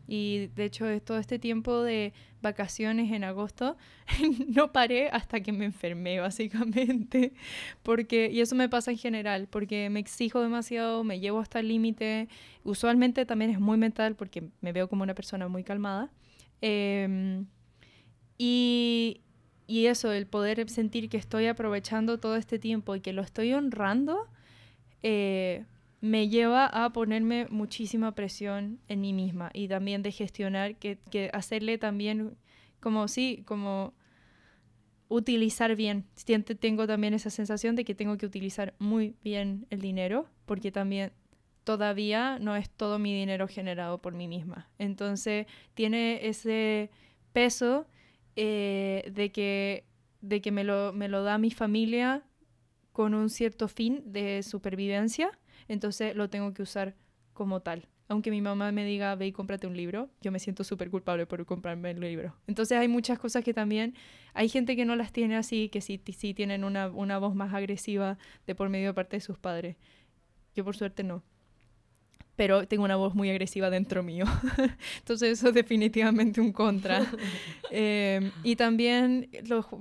Y 0.07 0.47
de 0.55 0.65
hecho, 0.65 0.85
todo 1.01 1.17
este 1.17 1.39
tiempo 1.39 1.81
de 1.81 2.13
vacaciones 2.41 3.11
en 3.11 3.23
agosto, 3.23 3.75
no 4.47 4.71
paré 4.71 5.09
hasta 5.09 5.39
que 5.39 5.51
me 5.51 5.65
enfermé, 5.65 6.19
básicamente. 6.19 7.33
Porque, 7.83 8.29
y 8.31 8.41
eso 8.41 8.55
me 8.55 8.69
pasa 8.69 8.91
en 8.91 8.97
general, 8.97 9.47
porque 9.49 9.89
me 9.89 9.99
exijo 9.99 10.41
demasiado, 10.41 11.03
me 11.03 11.19
llevo 11.19 11.39
hasta 11.39 11.59
el 11.59 11.67
límite. 11.69 12.29
Usualmente 12.63 13.25
también 13.25 13.51
es 13.51 13.59
muy 13.59 13.77
mental 13.77 14.15
porque 14.15 14.49
me 14.61 14.71
veo 14.71 14.87
como 14.87 15.03
una 15.03 15.15
persona 15.15 15.47
muy 15.47 15.63
calmada. 15.63 16.11
Em, 16.61 17.45
y, 18.37 19.21
y 19.67 19.87
eso, 19.87 20.11
el 20.11 20.27
poder 20.27 20.69
sentir 20.69 21.09
que 21.09 21.17
estoy 21.17 21.47
aprovechando 21.47 22.19
todo 22.19 22.35
este 22.35 22.59
tiempo 22.59 22.95
y 22.95 23.01
que 23.01 23.13
lo 23.13 23.21
estoy 23.21 23.53
honrando, 23.53 24.27
eh, 25.03 25.65
me 26.01 26.29
lleva 26.29 26.65
a 26.65 26.91
ponerme 26.91 27.47
muchísima 27.49 28.13
presión 28.13 28.79
en 28.87 29.01
mí 29.01 29.13
misma 29.13 29.49
y 29.53 29.67
también 29.67 30.03
de 30.03 30.11
gestionar, 30.11 30.75
que, 30.75 30.99
que 31.09 31.29
hacerle 31.33 31.77
también 31.77 32.37
como 32.79 33.07
sí, 33.07 33.43
como 33.45 33.93
utilizar 35.07 35.75
bien. 35.75 36.05
Tengo 36.59 36.87
también 36.87 37.13
esa 37.13 37.29
sensación 37.29 37.75
de 37.75 37.85
que 37.85 37.95
tengo 37.95 38.17
que 38.17 38.25
utilizar 38.25 38.73
muy 38.79 39.15
bien 39.23 39.67
el 39.69 39.81
dinero 39.81 40.27
porque 40.45 40.71
también 40.71 41.11
todavía 41.63 42.39
no 42.39 42.55
es 42.55 42.69
todo 42.69 42.99
mi 42.99 43.13
dinero 43.13 43.47
generado 43.47 43.99
por 44.01 44.13
mí 44.13 44.27
misma. 44.27 44.69
Entonces 44.77 45.47
tiene 45.73 46.27
ese 46.27 46.89
peso 47.33 47.87
eh, 48.35 49.11
de 49.13 49.31
que, 49.31 49.85
de 50.21 50.41
que 50.41 50.51
me, 50.51 50.63
lo, 50.63 50.93
me 50.93 51.07
lo 51.07 51.23
da 51.23 51.37
mi 51.37 51.51
familia 51.51 52.23
con 52.91 53.13
un 53.13 53.29
cierto 53.29 53.67
fin 53.67 54.03
de 54.05 54.41
supervivencia, 54.43 55.31
entonces 55.67 56.15
lo 56.15 56.29
tengo 56.29 56.53
que 56.53 56.61
usar 56.61 56.95
como 57.33 57.61
tal. 57.61 57.87
Aunque 58.07 58.29
mi 58.29 58.39
mamá 58.39 58.71
me 58.71 58.85
diga, 58.85 59.15
ve 59.15 59.27
y 59.27 59.31
cómprate 59.31 59.65
un 59.65 59.75
libro, 59.75 60.09
yo 60.21 60.31
me 60.31 60.39
siento 60.39 60.63
súper 60.63 60.91
culpable 60.91 61.25
por 61.25 61.43
comprarme 61.45 61.91
el 61.91 61.99
libro. 61.99 62.35
Entonces 62.45 62.77
hay 62.77 62.87
muchas 62.87 63.17
cosas 63.17 63.43
que 63.43 63.53
también, 63.53 63.95
hay 64.33 64.47
gente 64.47 64.75
que 64.75 64.85
no 64.85 64.95
las 64.95 65.11
tiene 65.11 65.35
así, 65.35 65.69
que 65.69 65.81
sí, 65.81 65.99
sí 66.15 66.33
tienen 66.35 66.63
una, 66.63 66.87
una 66.87 67.17
voz 67.17 67.33
más 67.33 67.53
agresiva 67.53 68.19
de 68.45 68.53
por 68.53 68.69
medio 68.69 68.89
de 68.89 68.93
parte 68.93 69.17
de 69.17 69.21
sus 69.21 69.39
padres. 69.39 69.75
Yo 70.55 70.63
por 70.63 70.75
suerte 70.75 71.03
no 71.03 71.23
pero 72.35 72.67
tengo 72.67 72.83
una 72.83 72.95
voz 72.95 73.15
muy 73.15 73.29
agresiva 73.29 73.69
dentro 73.69 74.03
mío. 74.03 74.25
Entonces 74.99 75.39
eso 75.39 75.49
es 75.49 75.53
definitivamente 75.53 76.41
un 76.41 76.51
contra. 76.51 77.05
Em, 77.71 78.31
y 78.43 78.55
también 78.55 79.27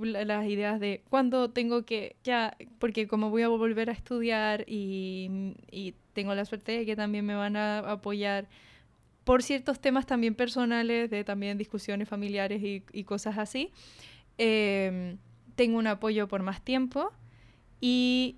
las 0.01 0.47
ideas 0.47 0.79
de 0.79 1.03
cuándo 1.09 1.51
tengo 1.51 1.85
que, 1.85 2.15
ya, 2.23 2.57
porque 2.79 3.07
como 3.07 3.29
voy 3.29 3.43
a 3.43 3.47
volver 3.47 3.89
a 3.89 3.93
estudiar 3.93 4.65
y, 4.67 5.53
y, 5.71 5.93
tengo 6.13 6.33
la 6.33 6.45
suerte 6.45 6.71
de 6.71 6.85
que 6.85 6.95
también 6.95 7.25
me 7.25 7.35
van 7.35 7.57
a 7.57 7.79
apoyar 7.79 8.47
por 9.23 9.43
ciertos 9.43 9.79
temas 9.79 10.05
también 10.05 10.33
personales, 10.33 11.09
de 11.09 11.23
también 11.23 11.57
discusiones 11.57 12.07
familiares 12.09 12.63
y, 12.63 12.83
y 12.91 13.03
cosas 13.03 13.37
así, 13.37 13.71
em, 14.37 15.17
tengo 15.55 15.77
un 15.77 15.87
apoyo 15.87 16.27
por 16.27 16.41
más 16.41 16.61
tiempo 16.61 17.11
y 17.81 18.37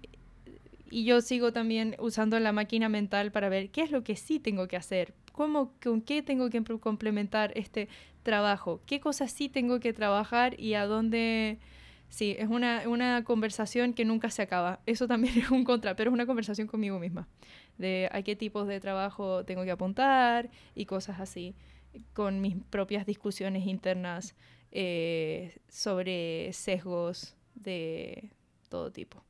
y 0.89 1.05
yo 1.05 1.21
sigo 1.21 1.51
también 1.53 1.95
usando 1.99 2.39
la 2.39 2.51
máquina 2.51 2.89
mental 2.89 3.31
para 3.31 3.49
ver 3.49 3.69
qué 3.69 3.81
es 3.81 3.91
lo 3.91 4.03
que 4.03 4.15
sí 4.15 4.39
tengo 4.39 4.67
que 4.67 4.75
hacer, 4.75 5.13
cómo, 5.31 5.73
con 5.81 6.01
qué 6.01 6.21
tengo 6.21 6.49
que 6.49 6.63
complementar 6.79 7.51
este 7.55 7.87
trabajo, 8.23 8.81
qué 8.85 8.99
cosas 8.99 9.31
sí 9.31 9.49
tengo 9.49 9.79
que 9.79 9.93
trabajar 9.93 10.59
y 10.59 10.73
a 10.73 10.85
dónde... 10.85 11.59
Sí, 12.09 12.37
es 12.39 12.47
una, 12.47 12.87
una 12.87 13.25
conversación 13.25 13.93
que 13.93 14.05
nunca 14.05 14.29
se 14.29 14.41
acaba. 14.41 14.79
Eso 14.85 15.07
también 15.07 15.37
es 15.39 15.51
un 15.51 15.65
contra, 15.65 15.95
pero 15.97 16.09
es 16.09 16.13
una 16.13 16.25
conversación 16.25 16.65
conmigo 16.67 16.99
misma, 16.99 17.27
de 17.77 18.07
a 18.13 18.21
qué 18.21 18.35
tipos 18.37 18.65
de 18.67 18.79
trabajo 18.79 19.43
tengo 19.43 19.65
que 19.65 19.71
apuntar 19.71 20.49
y 20.73 20.85
cosas 20.85 21.19
así, 21.19 21.53
con 22.13 22.39
mis 22.39 22.55
propias 22.69 23.05
discusiones 23.05 23.67
internas 23.67 24.35
eh, 24.71 25.57
sobre 25.67 26.53
sesgos 26.53 27.35
de 27.55 28.31
todo 28.69 28.91
tipo. 28.91 29.26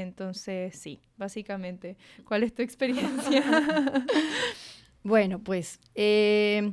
Entonces, 0.00 0.74
sí, 0.76 1.00
básicamente. 1.16 1.96
¿Cuál 2.24 2.42
es 2.42 2.54
tu 2.54 2.62
experiencia? 2.62 3.42
bueno, 5.02 5.38
pues 5.40 5.78
eh, 5.94 6.72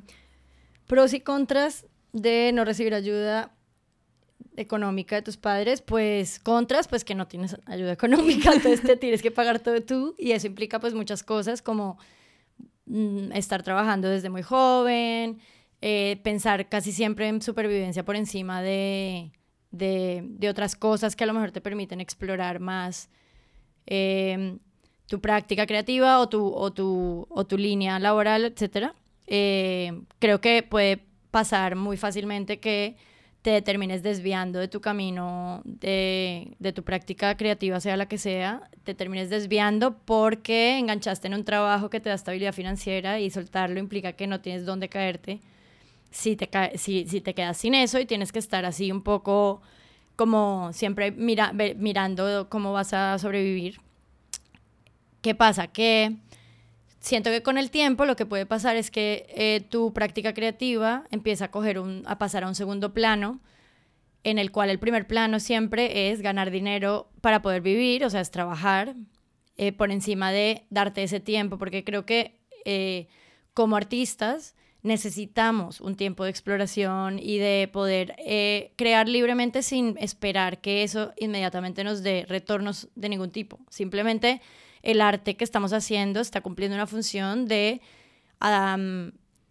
pros 0.87 1.13
y 1.13 1.19
contras 1.19 1.85
de 2.13 2.51
no 2.53 2.65
recibir 2.65 2.93
ayuda 2.93 3.53
económica 4.55 5.15
de 5.15 5.21
tus 5.21 5.37
padres, 5.37 5.81
pues 5.81 6.39
contras, 6.39 6.87
pues 6.87 7.03
que 7.03 7.15
no 7.15 7.27
tienes 7.27 7.57
ayuda 7.65 7.93
económica, 7.93 8.51
entonces 8.53 8.81
te 8.81 8.95
tienes 8.97 9.21
que 9.21 9.31
pagar 9.31 9.59
todo 9.59 9.81
tú 9.81 10.15
y 10.17 10.31
eso 10.31 10.47
implica 10.47 10.79
pues 10.79 10.93
muchas 10.93 11.23
cosas 11.23 11.61
como 11.61 11.97
mm, 12.85 13.31
estar 13.33 13.63
trabajando 13.63 14.09
desde 14.09 14.29
muy 14.29 14.41
joven, 14.41 15.39
eh, 15.81 16.19
pensar 16.23 16.67
casi 16.67 16.91
siempre 16.91 17.27
en 17.27 17.41
supervivencia 17.41 18.03
por 18.03 18.15
encima 18.15 18.61
de, 18.61 19.31
de, 19.71 20.49
otras 20.49 20.75
cosas 20.75 21.15
que 21.15 21.23
a 21.23 21.27
lo 21.27 21.33
mejor 21.33 21.51
te 21.51 21.61
permiten 21.61 22.01
explorar 22.01 22.59
más 22.59 23.09
em, 23.85 24.59
tu 25.07 25.19
práctica 25.21 25.65
creativa 25.65 26.19
o 26.19 26.29
tu, 26.29 26.47
o 26.47 26.71
tu, 26.71 27.27
o 27.29 27.45
tu 27.45 27.57
línea 27.57 27.99
laboral, 27.99 28.45
etc. 28.45 28.91
Em, 29.27 30.05
creo 30.19 30.41
que 30.41 30.63
puede 30.63 31.05
pasar 31.31 31.75
muy 31.75 31.97
fácilmente 31.97 32.59
que 32.59 32.95
te 33.41 33.61
termines 33.61 34.03
desviando 34.03 34.59
de 34.59 34.67
tu 34.67 34.81
camino, 34.81 35.61
de, 35.63 36.55
de, 36.59 36.73
tu 36.73 36.83
práctica 36.83 37.37
creativa, 37.37 37.79
sea 37.79 37.95
la 37.95 38.07
que 38.07 38.17
sea, 38.17 38.69
te 38.83 38.93
termines 38.93 39.29
desviando 39.29 39.97
porque 39.97 40.77
enganchaste 40.77 41.27
en 41.27 41.35
un 41.35 41.45
trabajo 41.45 41.89
que 41.89 42.01
te 42.01 42.09
da 42.09 42.15
estabilidad 42.15 42.53
financiera 42.53 43.19
y 43.21 43.29
soltarlo 43.29 43.79
implica 43.79 44.13
que 44.13 44.27
no 44.27 44.41
tienes 44.41 44.65
dónde 44.65 44.89
caerte 44.89 45.39
si 46.11 46.35
te, 46.35 46.49
si, 46.77 47.05
si 47.07 47.21
te 47.21 47.33
quedas 47.33 47.57
sin 47.57 47.75
eso 47.75 47.99
y 47.99 48.05
tienes 48.05 48.31
que 48.31 48.39
estar 48.39 48.65
así 48.65 48.91
un 48.91 49.01
poco 49.01 49.61
como 50.15 50.73
siempre 50.73 51.11
mira, 51.11 51.53
mirando 51.53 52.49
cómo 52.49 52.73
vas 52.73 52.91
a 52.93 53.17
sobrevivir. 53.19 53.79
¿Qué 55.21 55.33
pasa? 55.33 55.67
Que 55.67 56.17
siento 56.99 57.29
que 57.29 57.41
con 57.41 57.57
el 57.57 57.71
tiempo 57.71 58.03
lo 58.03 58.17
que 58.17 58.25
puede 58.25 58.45
pasar 58.45 58.75
es 58.75 58.91
que 58.91 59.25
eh, 59.29 59.61
tu 59.69 59.93
práctica 59.93 60.33
creativa 60.33 61.05
empieza 61.11 61.45
a, 61.45 61.51
coger 61.51 61.79
un, 61.79 62.03
a 62.05 62.17
pasar 62.17 62.43
a 62.43 62.49
un 62.49 62.55
segundo 62.55 62.93
plano 62.93 63.39
en 64.25 64.39
el 64.39 64.51
cual 64.51 64.69
el 64.69 64.79
primer 64.79 65.07
plano 65.07 65.39
siempre 65.39 66.11
es 66.11 66.21
ganar 66.21 66.51
dinero 66.51 67.09
para 67.21 67.41
poder 67.41 67.61
vivir, 67.61 68.03
o 68.03 68.09
sea, 68.09 68.19
es 68.19 68.31
trabajar 68.31 68.95
eh, 69.55 69.71
por 69.71 69.91
encima 69.91 70.31
de 70.31 70.65
darte 70.69 71.03
ese 71.03 71.19
tiempo, 71.19 71.57
porque 71.57 71.83
creo 71.85 72.05
que 72.05 72.39
eh, 72.65 73.07
como 73.53 73.77
artistas 73.77 74.55
necesitamos 74.81 75.81
un 75.81 75.95
tiempo 75.95 76.23
de 76.23 76.29
exploración 76.29 77.19
y 77.19 77.37
de 77.37 77.69
poder 77.71 78.15
eh, 78.17 78.71
crear 78.77 79.09
libremente 79.09 79.61
sin 79.61 79.97
esperar 79.99 80.61
que 80.61 80.83
eso 80.83 81.13
inmediatamente 81.17 81.83
nos 81.83 82.01
dé 82.01 82.25
retornos 82.27 82.87
de 82.95 83.09
ningún 83.09 83.31
tipo. 83.31 83.59
Simplemente 83.69 84.41
el 84.81 85.01
arte 85.01 85.35
que 85.35 85.43
estamos 85.43 85.73
haciendo 85.73 86.21
está 86.21 86.41
cumpliendo 86.41 86.75
una 86.75 86.87
función 86.87 87.45
de, 87.45 87.81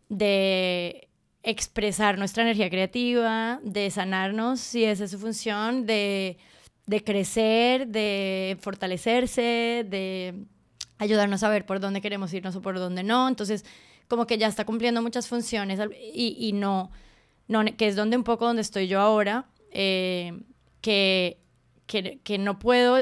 de 0.09 1.09
expresar 1.43 2.19
nuestra 2.19 2.43
energía 2.43 2.71
creativa, 2.71 3.61
de 3.63 3.91
sanarnos, 3.91 4.61
si 4.61 4.85
esa 4.85 5.05
es 5.05 5.11
su 5.11 5.19
función, 5.19 5.85
de, 5.85 6.39
de 6.87 7.05
crecer, 7.05 7.89
de 7.89 8.57
fortalecerse, 8.61 9.85
de 9.87 10.47
ayudarnos 10.97 11.43
a 11.43 11.51
ver 11.51 11.67
por 11.67 11.81
dónde 11.81 12.01
queremos 12.01 12.33
irnos 12.33 12.57
o 12.57 12.63
por 12.63 12.79
dónde 12.79 13.03
no. 13.03 13.29
Entonces, 13.29 13.67
como 14.09 14.27
que 14.27 14.39
ya 14.39 14.49
está 14.49 14.65
cumpliendo 14.65 15.03
muchas 15.03 15.29
funciones 15.29 15.79
y, 16.15 16.37
y 16.39 16.53
no, 16.53 16.91
no, 17.47 17.65
que 17.77 17.87
es 17.87 17.97
donde 17.97 18.17
un 18.17 18.25
poco 18.25 18.47
donde 18.47 18.63
estoy 18.63 18.89
yo 18.89 19.01
ahora, 19.01 19.47
eh, 19.71 20.41
que, 20.81 21.39
que, 21.87 22.21
que, 22.23 22.39
no 22.39 22.59
puedo, 22.59 22.99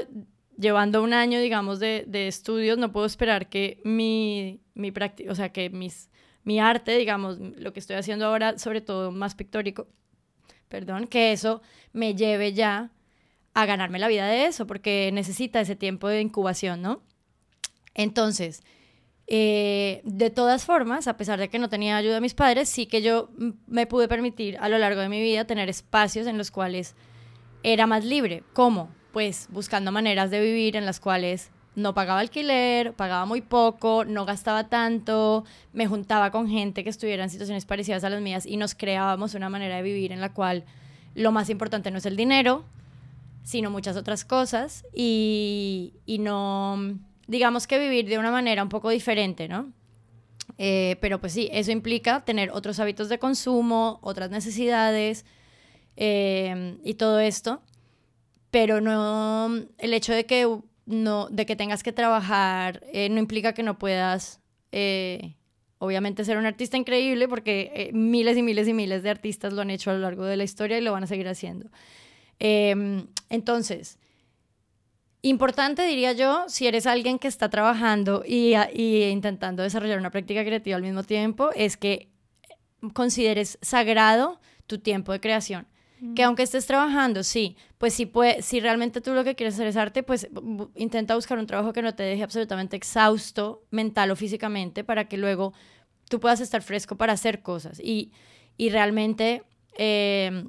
llevando 0.59 1.03
un 1.03 1.13
año, 1.13 1.41
digamos, 1.41 1.79
de, 1.79 2.05
de 2.07 2.29
estudios, 2.29 2.79
no 2.79 2.93
puedo 2.93 3.07
esperar 3.07 3.49
que 3.49 3.81
mi, 3.85 4.61
mi 4.75 4.91
práctica, 4.91 5.31
o 5.31 5.35
sea, 5.35 5.53
que 5.53 5.71
mis, 5.71 6.11
mi 6.45 6.61
arte, 6.61 6.97
digamos, 6.97 7.39
lo 7.39 7.73
que 7.73 7.81
estoy 7.81 7.97
haciendo 7.97 8.27
ahora, 8.27 8.59
sobre 8.59 8.81
todo 8.81 9.11
más 9.13 9.35
pictórico, 9.35 9.89
perdón, 10.69 11.07
que 11.07 11.33
eso 11.33 11.63
me 11.93 12.15
lleve 12.15 12.53
ya 12.53 12.91
a 13.55 13.67
ganarme 13.67 13.99
la 13.99 14.09
vida 14.09 14.27
de 14.27 14.47
eso, 14.47 14.67
porque 14.67 15.11
necesita 15.13 15.61
ese 15.61 15.77
tiempo 15.77 16.09
de 16.09 16.21
incubación, 16.21 16.83
¿no? 16.83 17.03
Entonces, 17.95 18.63
eh, 19.29 20.03
de 20.05 20.31
todas 20.31 20.65
formas, 20.65 21.09
a 21.09 21.17
pesar 21.17 21.39
de 21.39 21.49
que 21.49 21.59
no 21.59 21.69
tenía 21.69 21.97
ayuda 21.97 22.15
de 22.15 22.21
mis 22.21 22.35
padres, 22.35 22.69
sí 22.69 22.87
que 22.87 23.03
yo 23.03 23.31
me 23.67 23.87
pude 23.87 24.09
permitir 24.09 24.57
a 24.59 24.69
lo 24.69 24.79
largo 24.79 25.01
de 25.01 25.09
mi 25.09 25.21
vida 25.21 25.45
tener 25.47 25.69
espacios 25.69 26.27
en 26.27 26.39
los 26.39 26.51
cuales 26.51 26.95
era 27.63 27.87
más 27.87 28.05
libre. 28.05 28.45
¿Cómo? 28.53 28.91
Pues 29.13 29.49
buscando 29.51 29.91
maneras 29.91 30.31
de 30.31 30.41
vivir 30.41 30.77
en 30.77 30.87
las 30.87 31.01
cuales 31.01 31.51
no 31.75 31.93
pagaba 31.93 32.21
alquiler, 32.21 32.95
pagaba 32.95 33.27
muy 33.27 33.43
poco, 33.43 34.05
no 34.05 34.25
gastaba 34.25 34.69
tanto, 34.69 35.45
me 35.73 35.87
juntaba 35.87 36.31
con 36.31 36.49
gente 36.49 36.85
que 36.85 36.91
estuviera 36.91 37.25
en 37.25 37.31
situaciones 37.31 37.67
parecidas 37.67 38.05
a 38.05 38.11
las 38.11 38.23
mías 38.23 38.47
y 38.47 38.57
nos 38.57 38.75
creábamos 38.75 39.35
una 39.35 39.51
manera 39.51 39.77
de 39.77 39.83
vivir 39.83 40.13
en 40.13 40.21
la 40.21 40.33
cual 40.33 40.65
lo 41.15 41.33
más 41.33 41.51
importante 41.51 41.91
no 41.91 41.99
es 41.99 42.07
el 42.07 42.17
dinero, 42.17 42.65
sino 43.43 43.71
muchas 43.71 43.97
otras 43.97 44.25
cosas 44.25 44.87
y, 44.95 45.95
y 46.07 46.19
no 46.19 46.99
digamos 47.27 47.67
que 47.67 47.79
vivir 47.79 48.09
de 48.09 48.19
una 48.19 48.31
manera 48.31 48.63
un 48.63 48.69
poco 48.69 48.91
diferente, 48.91 49.49
¿no? 49.49 49.73
Eh, 50.59 50.97
pero 51.01 51.21
pues 51.21 51.33
sí, 51.33 51.49
eso 51.53 51.71
implica 51.71 52.25
tener 52.25 52.51
otros 52.51 52.79
hábitos 52.81 53.09
de 53.09 53.19
consumo, 53.19 53.99
otras 54.03 54.31
necesidades 54.31 55.25
eh, 55.97 56.79
y 56.85 56.95
todo 56.95 57.21
esto. 57.21 57.61
Pero 58.51 58.81
no, 58.81 59.67
el 59.79 59.93
hecho 59.93 60.13
de 60.13 60.25
que, 60.25 60.49
no, 60.87 61.29
de 61.29 61.47
que 61.47 61.57
tengas 61.57 61.83
que 61.83 61.93
trabajar 61.93 62.83
eh, 62.93 63.09
no 63.11 63.19
implica 63.19 63.53
que 63.53 63.63
no 63.63 63.79
puedas, 63.79 64.41
obviamente, 65.79 66.25
ser 66.25 66.39
un 66.39 66.47
artista 66.47 66.77
increíble, 66.77 67.29
porque 67.29 67.91
miles 67.93 68.37
y 68.37 68.43
miles 68.43 68.69
y 68.69 68.73
miles 68.73 69.03
de 69.03 69.11
artistas 69.11 69.53
lo 69.53 69.63
han 69.63 69.71
hecho 69.71 69.91
a 69.91 69.95
lo 69.95 70.01
largo 70.01 70.25
de 70.25 70.37
la 70.37 70.45
historia 70.45 70.79
y 70.79 70.81
lo 70.81 70.93
van 70.93 71.05
a 71.05 71.07
seguir 71.07 71.29
haciendo. 71.29 71.69
entonces, 72.39 73.99
Importante, 75.27 75.85
diría 75.85 76.13
yo, 76.13 76.45
si 76.47 76.69
eres 76.69 76.87
alguien 76.87 77.19
que 77.19 77.27
está 77.27 77.49
trabajando 77.49 78.23
y, 78.25 78.55
intentando 79.11 79.65
desarrollar 79.65 79.99
una 79.99 80.13
práctica 80.13 80.45
creativa 80.45 80.77
al 80.77 80.83
mismo 80.83 81.03
tiempo, 81.03 81.51
es 81.57 81.77
que 81.77 82.11
consideres 82.93 83.59
sagrado 83.61 84.41
tu 84.69 84.79
tiempo 84.79 85.11
de 85.11 85.19
creación. 85.19 85.67
Que 86.15 86.23
aunque 86.23 86.45
estés 86.45 86.67
trabajando, 86.67 87.25
sí, 87.25 87.57
pues 87.77 87.93
si, 87.95 88.07
puede, 88.07 88.41
si 88.41 88.61
realmente 88.61 89.01
tú 89.01 89.15
lo 89.15 89.25
que 89.25 89.35
quieres 89.35 89.55
hacer 89.55 89.67
es 89.67 89.77
arte, 89.77 90.05
pues 90.05 90.29
intenta 90.77 91.17
buscar 91.17 91.39
un 91.41 91.47
trabajo 91.49 91.73
que 91.73 91.83
no 91.83 91.93
te 91.97 92.05
deje 92.05 92.23
absolutamente 92.23 92.77
exhausto 92.77 93.65
mental 93.73 94.13
o 94.13 94.17
físicamente 94.17 94.85
para 94.85 95.09
que 95.09 95.17
luego 95.17 95.55
tú 96.09 96.21
puedas 96.21 96.41
estar 96.41 96.63
fresco 96.63 96.95
para 96.95 97.15
hacer 97.15 97.43
cosas. 97.43 97.81
Y, 97.81 98.13
y 98.57 98.69
realmente 98.69 99.43
eh, 99.77 100.45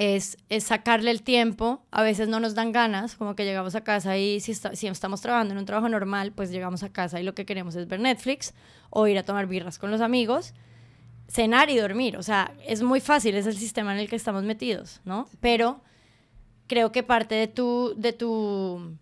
es, 0.00 0.38
sacarle 0.60 1.10
el 1.10 1.22
tiempo. 1.22 1.82
A 1.90 2.02
veces 2.02 2.26
no 2.26 2.40
nos 2.40 2.54
dan 2.54 2.72
ganas, 2.72 3.16
como 3.16 3.36
que 3.36 3.44
llegamos 3.44 3.74
a 3.74 3.84
casa 3.84 4.16
y 4.16 4.40
si, 4.40 4.54
si 4.54 4.86
estamos 4.86 5.20
trabajando 5.20 5.52
en 5.52 5.58
un 5.58 5.66
trabajo 5.66 5.90
normal, 5.90 6.32
pues 6.32 6.50
llegamos 6.50 6.82
a 6.82 6.90
casa 6.90 7.20
y 7.20 7.22
lo 7.22 7.34
que 7.34 7.44
queremos 7.44 7.76
es 7.76 7.86
ver 7.86 8.00
Netflix 8.00 8.54
o 8.88 9.06
ir 9.06 9.18
a 9.18 9.24
tomar 9.24 9.46
birras 9.46 9.78
con 9.78 9.90
los 9.90 10.00
amigos, 10.00 10.54
cenar 11.28 11.68
y 11.68 11.76
dormir. 11.76 12.16
O 12.16 12.22
sea, 12.22 12.54
es 12.66 12.82
muy 12.82 13.00
fácil, 13.00 13.34
es 13.34 13.46
el 13.46 13.56
sistema 13.56 13.92
en 13.92 14.00
el 14.00 14.08
que 14.08 14.16
estamos 14.16 14.42
metidos, 14.42 15.02
¿no? 15.04 15.28
Pero 15.38 15.82
creo 16.66 16.92
que 16.92 17.02
parte 17.02 17.34
de 17.34 17.46
tu, 17.46 17.92
de 17.94 18.14
tu, 18.14 18.96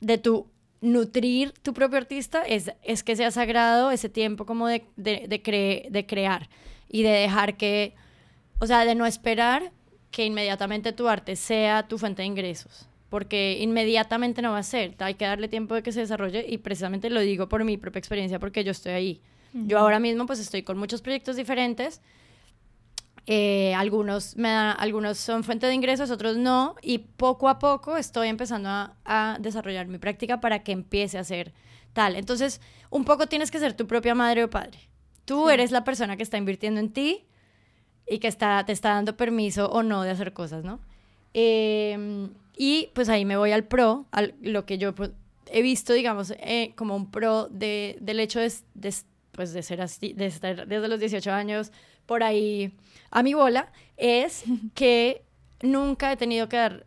de 0.00 0.18
tu 0.18 0.46
nutrir 0.82 1.54
tu 1.62 1.72
propio 1.72 1.96
artista 1.96 2.42
es, 2.42 2.70
es 2.82 3.02
que 3.02 3.16
sea 3.16 3.30
sagrado 3.30 3.90
ese 3.90 4.10
tiempo 4.10 4.44
como 4.44 4.68
de, 4.68 4.84
de, 4.96 5.26
de 5.26 6.06
crear 6.06 6.50
y 6.86 7.02
de 7.02 7.10
dejar 7.12 7.56
que, 7.56 7.94
o 8.58 8.66
sea, 8.66 8.84
de 8.84 8.94
no 8.94 9.06
esperar 9.06 9.72
que 10.16 10.24
inmediatamente 10.24 10.94
tu 10.94 11.08
arte 11.08 11.36
sea 11.36 11.88
tu 11.88 11.98
fuente 11.98 12.22
de 12.22 12.26
ingresos, 12.26 12.88
porque 13.10 13.58
inmediatamente 13.60 14.40
no 14.40 14.52
va 14.52 14.60
a 14.60 14.62
ser, 14.62 14.94
hay 15.00 15.12
que 15.12 15.26
darle 15.26 15.46
tiempo 15.46 15.74
de 15.74 15.82
que 15.82 15.92
se 15.92 16.00
desarrolle 16.00 16.42
y 16.48 16.56
precisamente 16.56 17.10
lo 17.10 17.20
digo 17.20 17.50
por 17.50 17.62
mi 17.64 17.76
propia 17.76 17.98
experiencia 17.98 18.38
porque 18.38 18.64
yo 18.64 18.70
estoy 18.70 18.92
ahí. 18.92 19.20
Yo 19.52 19.78
ahora 19.78 20.00
mismo 20.00 20.24
pues 20.24 20.38
estoy 20.38 20.62
con 20.62 20.78
muchos 20.78 21.02
proyectos 21.02 21.36
diferentes, 21.36 22.00
eh, 23.26 23.74
algunos, 23.74 24.36
me 24.38 24.48
algunos 24.48 25.18
son 25.18 25.44
fuente 25.44 25.66
de 25.66 25.74
ingresos, 25.74 26.10
otros 26.10 26.38
no, 26.38 26.76
y 26.80 26.96
poco 26.96 27.50
a 27.50 27.58
poco 27.58 27.98
estoy 27.98 28.28
empezando 28.28 28.70
a, 28.70 29.36
desarrollar 29.38 29.86
mi 29.86 29.98
práctica 29.98 30.40
para 30.40 30.62
que 30.62 30.72
empiece 30.72 31.18
a 31.18 31.24
ser 31.24 31.52
tal. 31.92 32.16
Entonces, 32.16 32.62
un 32.88 33.04
poco 33.04 33.26
tienes 33.26 33.50
que 33.50 33.58
ser 33.58 33.74
tu 33.74 33.86
propia 33.86 34.14
madre 34.14 34.44
o 34.44 34.48
padre. 34.48 34.78
Tú 35.26 35.50
eres 35.50 35.72
la 35.72 35.84
persona 35.84 36.16
que 36.16 36.22
está 36.22 36.38
invirtiendo 36.38 36.80
en 36.80 36.90
ti, 36.90 37.26
y 38.08 38.18
que 38.18 38.28
está, 38.28 38.64
te 38.64 38.72
está 38.72 38.90
dando 38.90 39.16
permiso 39.16 39.68
o 39.70 39.82
no 39.82 40.02
de 40.02 40.10
hacer 40.10 40.32
cosas, 40.32 40.64
¿no? 40.64 40.80
Em, 41.34 42.30
y 42.56 42.88
pues 42.94 43.08
ahí 43.08 43.24
me 43.24 43.36
voy 43.36 43.52
al 43.52 43.64
pro, 43.64 44.06
a 44.12 44.22
lo 44.40 44.64
que 44.64 44.78
yo 44.78 44.94
pues, 44.94 45.10
he 45.50 45.62
visto, 45.62 45.92
digamos, 45.92 46.32
eh, 46.38 46.72
como 46.76 46.96
un 46.96 47.10
pro 47.10 47.48
de, 47.48 47.98
del 48.00 48.20
hecho 48.20 48.40
de, 48.40 48.52
de, 48.74 48.94
pues, 49.32 49.52
de 49.52 49.62
ser 49.62 49.80
así, 49.80 50.12
de 50.12 50.26
estar 50.26 50.66
desde 50.66 50.88
los 50.88 51.00
18 51.00 51.32
años 51.32 51.72
por 52.06 52.22
ahí 52.22 52.72
a 53.10 53.22
mi 53.22 53.34
bola, 53.34 53.72
es 53.96 54.44
que 54.74 55.22
nunca 55.62 56.12
he 56.12 56.16
tenido 56.16 56.48
que 56.48 56.56
dar, 56.56 56.86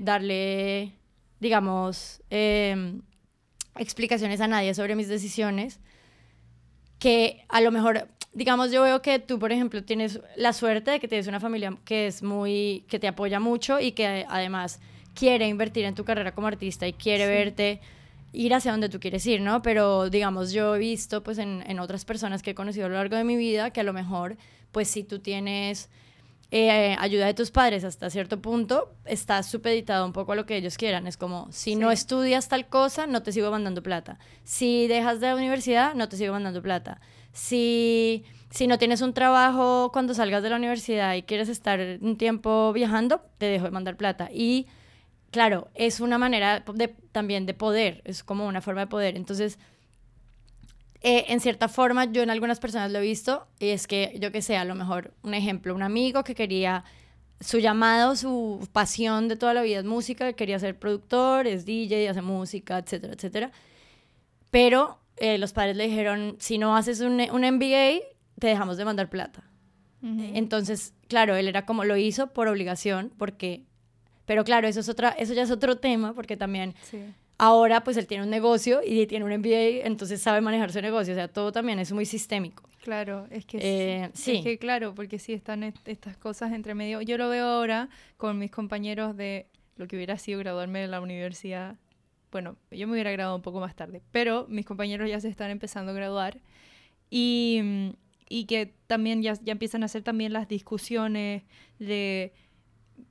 darle, 0.00 0.92
digamos, 1.40 2.22
em, 2.30 3.02
explicaciones 3.76 4.40
a 4.40 4.48
nadie 4.48 4.74
sobre 4.74 4.96
mis 4.96 5.08
decisiones, 5.08 5.78
que 6.98 7.44
a 7.48 7.60
lo 7.60 7.70
mejor 7.70 8.08
digamos, 8.32 8.70
yo 8.70 8.82
veo 8.82 9.02
que 9.02 9.18
tú, 9.18 9.38
por 9.38 9.52
ejemplo, 9.52 9.82
tienes 9.82 10.20
la 10.36 10.52
suerte 10.52 10.92
de 10.92 11.00
que 11.00 11.08
tienes 11.08 11.26
una 11.26 11.40
familia 11.40 11.76
que 11.84 12.06
es 12.06 12.22
muy, 12.22 12.84
que 12.88 12.98
te 12.98 13.08
apoya 13.08 13.40
mucho 13.40 13.80
y 13.80 13.92
que 13.92 14.26
además 14.28 14.80
quiere 15.14 15.48
invertir 15.48 15.84
en 15.84 15.94
tu 15.94 16.04
carrera 16.04 16.32
como 16.32 16.46
artista 16.46 16.86
y 16.86 16.92
quiere 16.92 17.26
verte 17.26 17.80
ir 18.32 18.54
hacia 18.54 18.70
donde 18.70 18.88
tú 18.88 19.00
quieres 19.00 19.26
ir, 19.26 19.40
¿no? 19.40 19.62
Pero, 19.62 20.10
digamos, 20.10 20.52
yo 20.52 20.76
he 20.76 20.78
visto, 20.78 21.22
pues, 21.22 21.38
en, 21.38 21.64
en, 21.66 21.80
otras 21.80 22.04
personas 22.04 22.42
que 22.42 22.50
he 22.50 22.54
conocido 22.54 22.86
a 22.86 22.88
lo 22.88 22.94
largo 22.96 23.16
de 23.16 23.24
mi 23.24 23.36
vida, 23.36 23.70
que 23.70 23.80
a 23.80 23.84
lo 23.84 23.92
mejor, 23.92 24.36
pues, 24.70 24.88
si 24.88 25.02
tú 25.02 25.18
tienes 25.18 25.88
eh, 26.50 26.96
ayuda 26.98 27.26
de 27.26 27.34
tus 27.34 27.50
padres 27.50 27.84
hasta 27.84 28.08
cierto 28.10 28.40
punto, 28.40 28.94
estás 29.04 29.50
supeditado 29.50 30.06
un 30.06 30.12
poco 30.12 30.32
a 30.32 30.36
lo 30.36 30.46
que 30.46 30.56
ellos 30.56 30.76
quieran. 30.76 31.06
Es 31.06 31.16
como, 31.16 31.48
si 31.50 31.74
no 31.74 31.90
estudias 31.90 32.48
tal 32.48 32.68
cosa, 32.68 33.06
no 33.06 33.22
te 33.22 33.32
sigo 33.32 33.50
mandando 33.50 33.82
plata. 33.82 34.18
Si 34.44 34.86
dejas 34.86 35.20
de 35.20 35.28
la 35.28 35.36
universidad, 35.36 35.94
no 35.94 36.08
te 36.08 36.16
sigo 36.16 36.32
mandando 36.32 36.62
plata 36.62 37.00
si, 37.38 38.24
si 38.50 38.66
no 38.66 38.78
tienes 38.78 39.00
un 39.00 39.14
trabajo 39.14 39.90
cuando 39.92 40.12
salgas 40.12 40.42
de 40.42 40.50
la 40.50 40.56
universidad 40.56 41.14
y 41.14 41.22
quieres 41.22 41.48
estar 41.48 41.78
un 42.00 42.16
tiempo 42.16 42.72
viajando, 42.72 43.22
te 43.38 43.46
dejo 43.46 43.66
de 43.66 43.70
mandar 43.70 43.96
plata. 43.96 44.28
Y 44.32 44.66
claro, 45.30 45.68
es 45.74 46.00
una 46.00 46.18
manera 46.18 46.64
de, 46.74 46.88
también 47.12 47.46
de 47.46 47.54
poder, 47.54 48.02
es 48.04 48.24
como 48.24 48.46
una 48.48 48.60
forma 48.60 48.82
de 48.82 48.86
poder. 48.88 49.16
Entonces, 49.16 49.60
eh, 51.00 51.26
en 51.28 51.38
cierta 51.38 51.68
forma, 51.68 52.06
yo 52.06 52.22
en 52.22 52.30
algunas 52.30 52.58
personas 52.58 52.90
lo 52.90 52.98
he 52.98 53.02
visto, 53.02 53.46
y 53.60 53.68
es 53.68 53.86
que, 53.86 54.18
yo 54.20 54.32
que 54.32 54.42
sé, 54.42 54.56
a 54.56 54.64
lo 54.64 54.74
mejor 54.74 55.14
un 55.22 55.32
ejemplo, 55.32 55.74
un 55.76 55.82
amigo 55.82 56.24
que 56.24 56.34
quería 56.34 56.84
su 57.40 57.60
llamado, 57.60 58.16
su 58.16 58.68
pasión 58.72 59.28
de 59.28 59.36
toda 59.36 59.54
la 59.54 59.62
vida 59.62 59.78
es 59.78 59.84
música, 59.84 60.32
quería 60.32 60.58
ser 60.58 60.76
productor, 60.76 61.46
es 61.46 61.64
DJ, 61.64 62.08
hace 62.08 62.20
música, 62.20 62.78
etcétera, 62.78 63.14
etcétera. 63.14 63.52
Pero 64.50 64.98
eh, 65.20 65.38
los 65.38 65.52
padres 65.52 65.76
le 65.76 65.86
dijeron, 65.88 66.36
si 66.38 66.58
no 66.58 66.76
haces 66.76 67.00
un, 67.00 67.20
un 67.20 67.42
MBA, 67.42 68.00
te 68.38 68.46
dejamos 68.46 68.76
de 68.76 68.84
mandar 68.84 69.08
plata. 69.08 69.44
Entonces, 70.00 70.94
claro, 71.08 71.34
él 71.34 71.48
era 71.48 71.66
como 71.66 71.84
lo 71.84 71.96
hizo 71.96 72.28
por 72.28 72.46
obligación, 72.46 73.12
porque, 73.18 73.64
pero 74.26 74.44
claro, 74.44 74.68
eso, 74.68 74.78
es 74.78 74.88
otra, 74.88 75.10
eso 75.10 75.34
ya 75.34 75.42
es 75.42 75.50
otro 75.50 75.78
tema, 75.78 76.14
porque 76.14 76.36
también 76.36 76.76
ahora 77.36 77.82
pues 77.82 77.96
él 77.96 78.06
tiene 78.06 78.22
un 78.22 78.30
negocio 78.30 78.80
y 78.86 79.06
tiene 79.06 79.24
un 79.24 79.36
MBA, 79.38 79.86
entonces 79.86 80.20
sabe 80.22 80.40
manejar 80.40 80.70
su 80.70 80.80
negocio, 80.80 81.14
o 81.14 81.16
sea, 81.16 81.26
todo 81.26 81.50
también 81.50 81.80
es 81.80 81.90
muy 81.90 82.04
sistémico. 82.04 82.62
Claro, 82.82 83.26
es 83.30 83.44
que 83.44 83.58
eh, 83.60 84.10
sí. 84.14 84.36
Es 84.36 84.44
que 84.44 84.58
claro, 84.58 84.94
porque 84.94 85.18
sí 85.18 85.32
están 85.32 85.64
estas 85.84 86.16
cosas 86.16 86.52
entre 86.52 86.74
medio. 86.74 87.00
Yo 87.02 87.18
lo 87.18 87.28
veo 87.28 87.46
ahora 87.46 87.88
con 88.16 88.38
mis 88.38 88.50
compañeros 88.50 89.16
de 89.16 89.48
lo 89.76 89.88
que 89.88 89.96
hubiera 89.96 90.16
sido 90.16 90.38
graduarme 90.38 90.80
de 90.80 90.86
la 90.86 91.00
universidad 91.00 91.76
bueno, 92.30 92.56
yo 92.70 92.86
me 92.86 92.94
hubiera 92.94 93.10
graduado 93.10 93.36
un 93.36 93.42
poco 93.42 93.60
más 93.60 93.74
tarde, 93.74 94.02
pero 94.12 94.46
mis 94.48 94.66
compañeros 94.66 95.08
ya 95.08 95.20
se 95.20 95.28
están 95.28 95.50
empezando 95.50 95.92
a 95.92 95.94
graduar 95.94 96.38
y, 97.10 97.94
y 98.28 98.44
que 98.44 98.74
también 98.86 99.22
ya, 99.22 99.34
ya 99.34 99.52
empiezan 99.52 99.82
a 99.82 99.86
hacer 99.86 100.02
también 100.02 100.32
las 100.32 100.48
discusiones 100.48 101.42
de 101.78 102.32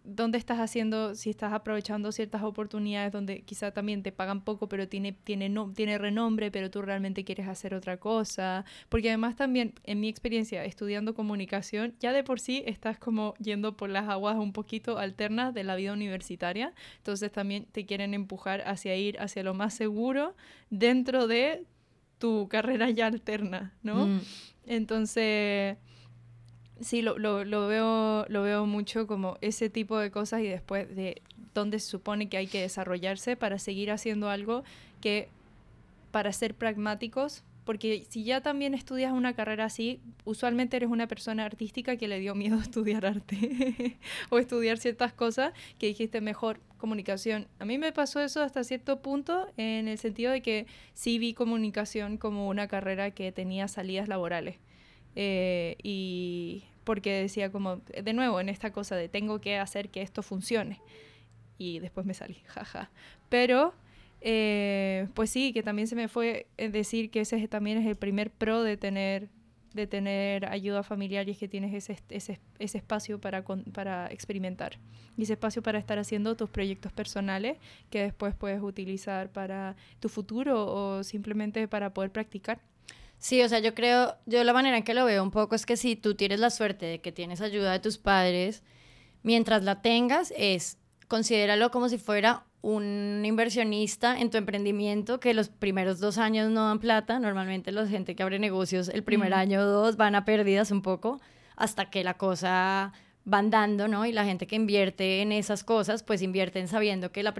dónde 0.04 0.38
estás 0.38 0.60
haciendo, 0.60 1.16
si 1.16 1.30
estás 1.30 1.54
aprovechando 1.54 2.12
ciertas 2.12 2.44
oportunidades 2.44 3.12
donde 3.12 3.42
quizá 3.42 3.72
también 3.72 4.04
te 4.04 4.12
pagan 4.12 4.42
poco, 4.42 4.70
pero 4.70 4.88
tiene, 4.88 5.12
tiene, 5.12 5.50
no, 5.50 5.72
tiene 5.74 5.98
renombre, 5.98 6.52
pero 6.52 6.72
tú 6.72 6.82
realmente 6.82 7.24
quieres 7.24 7.48
hacer 7.48 7.74
otra 7.74 7.98
cosa. 7.98 8.66
Porque 8.90 9.10
además 9.10 9.36
también, 9.36 9.74
en 9.84 10.00
mi 10.00 10.08
experiencia 10.08 10.64
estudiando 10.66 11.14
comunicación, 11.14 11.94
ya 12.00 12.14
de 12.14 12.24
por 12.24 12.40
sí 12.40 12.64
estás 12.66 12.98
como 12.98 13.34
yendo 13.36 13.76
por 13.76 13.90
las 13.90 14.08
aguas 14.10 14.38
un 14.38 14.54
poquito 14.54 14.98
alternas 14.98 15.54
de 15.54 15.64
la 15.64 15.76
vida 15.76 15.94
universitaria. 15.94 16.74
Entonces 16.98 17.32
también 17.32 17.66
te 17.66 17.86
quieren 17.86 18.14
empujar 18.14 18.62
hacia 18.68 18.96
ir 18.96 19.20
hacia 19.20 19.44
lo 19.44 19.54
más 19.54 19.74
seguro 19.74 20.36
dentro 20.70 21.28
de 21.28 21.66
tu 22.18 22.48
carrera 22.48 22.90
ya 22.90 23.08
alterna, 23.08 23.74
¿no? 23.84 24.08
Mm. 24.08 24.22
Entonces 24.66 25.78
Sí, 26.82 27.02
lo, 27.02 27.18
lo, 27.18 27.44
lo, 27.44 27.68
veo, 27.68 28.26
lo 28.30 28.44
veo 28.44 28.66
mucho 28.66 29.08
como 29.08 29.38
ese 29.42 29.70
tipo 29.70 29.98
de 29.98 30.12
cosas 30.12 30.42
y 30.42 30.48
después 30.48 30.96
de 30.96 31.22
dónde 31.54 31.80
se 31.80 31.90
supone 31.90 32.30
que 32.30 32.38
hay 32.38 32.48
que 32.48 32.62
desarrollarse 32.62 33.36
para 33.36 33.58
seguir 33.58 33.92
haciendo 33.92 34.30
algo 34.30 34.64
que 35.02 35.30
para 36.12 36.32
ser 36.32 36.56
pragmáticos, 36.56 37.44
porque 37.66 38.06
si 38.10 38.24
ya 38.24 38.42
también 38.42 38.74
estudias 38.74 39.12
una 39.12 39.34
carrera 39.36 39.66
así, 39.66 40.00
usualmente 40.24 40.78
eres 40.78 40.90
una 40.90 41.08
persona 41.08 41.46
artística 41.46 41.98
que 41.98 42.08
le 42.08 42.20
dio 42.20 42.34
miedo 42.34 42.58
estudiar 42.62 43.06
arte 43.06 43.98
o 44.30 44.40
estudiar 44.40 44.78
ciertas 44.78 45.14
cosas 45.14 45.54
que 45.78 45.88
dijiste 45.88 46.22
mejor 46.22 46.60
comunicación. 46.78 47.48
A 47.60 47.66
mí 47.66 47.78
me 47.78 47.92
pasó 47.92 48.22
eso 48.22 48.42
hasta 48.42 48.64
cierto 48.64 49.02
punto 49.02 49.48
en 49.58 49.88
el 49.88 49.98
sentido 49.98 50.32
de 50.32 50.42
que 50.42 50.68
sí 50.94 51.20
vi 51.20 51.34
comunicación 51.34 52.18
como 52.18 52.48
una 52.48 52.68
carrera 52.68 53.12
que 53.12 53.32
tenía 53.32 53.68
salidas 53.68 54.08
laborales. 54.08 54.60
Eh, 55.20 55.78
y 55.82 56.65
porque 56.84 57.11
decía 57.11 57.51
como, 57.51 57.78
de 57.78 58.13
nuevo, 58.13 58.39
en 58.39 58.49
esta 58.49 58.72
cosa 58.72 58.95
de 58.95 59.09
tengo 59.09 59.41
que 59.41 59.57
hacer 59.57 59.89
que 59.89 60.03
esto 60.03 60.22
funcione. 60.22 60.80
Y 61.57 61.80
después 61.80 62.05
me 62.05 62.13
salí, 62.13 62.36
jaja. 62.47 62.91
Pero 63.30 63.74
Eh, 64.22 65.07
pues 65.13 65.30
sí, 65.30 65.53
que 65.53 65.61
también 65.61 65.88
se 65.88 65.95
me 65.95 66.07
fue 66.07 66.47
eh, 66.57 66.70
decir 66.70 67.11
que 67.11 67.22
ese 67.22 67.47
también 67.47 67.78
es 67.78 67.86
el 67.86 67.95
primer 67.95 68.32
pro 68.32 68.63
de 68.63 68.76
tener 68.76 69.30
de 69.76 69.86
tener 69.86 70.45
ayuda 70.47 70.82
familiar 70.82 71.28
y 71.28 71.32
es 71.32 71.38
que 71.38 71.47
tienes 71.47 71.74
ese, 71.74 72.01
ese, 72.09 72.39
ese 72.57 72.78
espacio 72.80 73.22
para, 73.22 73.43
para 73.74 74.07
experimentar 74.07 74.80
y 75.18 75.24
ese 75.24 75.34
espacio 75.34 75.61
para 75.61 75.78
estar 75.78 75.99
haciendo 75.99 76.36
tus 76.36 76.49
proyectos 76.49 76.91
personales 76.91 77.57
que 77.91 78.01
después 78.01 78.34
puedes 78.36 78.61
utilizar 78.61 79.32
para 79.32 79.76
tu 79.99 80.09
futuro 80.09 80.65
o 80.65 81.03
simplemente 81.03 81.68
para 81.68 81.93
poder 81.93 82.11
practicar. 82.11 82.59
Sí, 83.20 83.41
o 83.41 83.49
sea, 83.49 83.59
yo 83.59 83.74
creo, 83.74 84.15
yo 84.26 84.43
la 84.43 84.53
manera 84.53 84.78
en 84.78 84.84
que 84.84 84.93
lo 84.93 85.05
veo 85.05 85.24
un 85.24 85.32
poco 85.32 85.55
es 85.55 85.65
que 85.65 85.76
si 85.76 85.95
tú 85.95 86.15
tienes 86.15 86.39
la 86.39 86.49
suerte 86.49 86.86
de 86.86 87.01
que 87.01 87.11
tienes 87.11 87.41
ayuda 87.41 87.72
de 87.72 87.80
tus 87.80 87.97
padres, 87.97 88.63
mientras 89.24 89.63
la 89.63 89.82
tengas, 89.82 90.34
es 90.38 90.78
considéralo 91.07 91.72
como 91.72 91.89
si 91.89 91.97
fuera 91.97 92.45
un 92.61 93.24
inversionista 93.26 94.20
en 94.20 94.30
tu 94.30 94.38
emprendimiento 94.38 95.20
que 95.20 95.34
los 95.34 95.49
primeros 95.49 95.99
dos 95.99 96.18
años 96.18 96.51
no 96.51 96.68
dan 96.68 96.80
plata. 96.80 97.20
Normalmente 97.20 97.72
la 97.72 97.88
gente 97.88 98.15
que 98.15 98.24
abre 98.24 98.39
negocios 98.39 98.89
el 98.89 99.03
primer 99.03 99.34
año 99.34 99.61
o 99.61 99.65
dos 99.65 99.95
van 99.95 100.15
a 100.15 100.26
pérdidas 100.26 100.72
un 100.72 100.82
poco 100.82 101.22
hasta 101.55 101.89
que 101.89 102.03
la 102.03 102.15
cosa 102.15 102.93
va 103.32 103.38
andando, 103.39 103.88
¿no? 103.88 104.05
Y 104.05 104.11
la 104.11 104.26
gente 104.26 104.47
que 104.47 104.55
invierte 104.55 105.22
en 105.22 105.32
esas 105.32 105.63
cosas, 105.63 106.03
pues 106.03 106.22
invierten 106.22 106.68
sabiendo 106.68 107.11
que, 107.11 107.24
la 107.24 107.34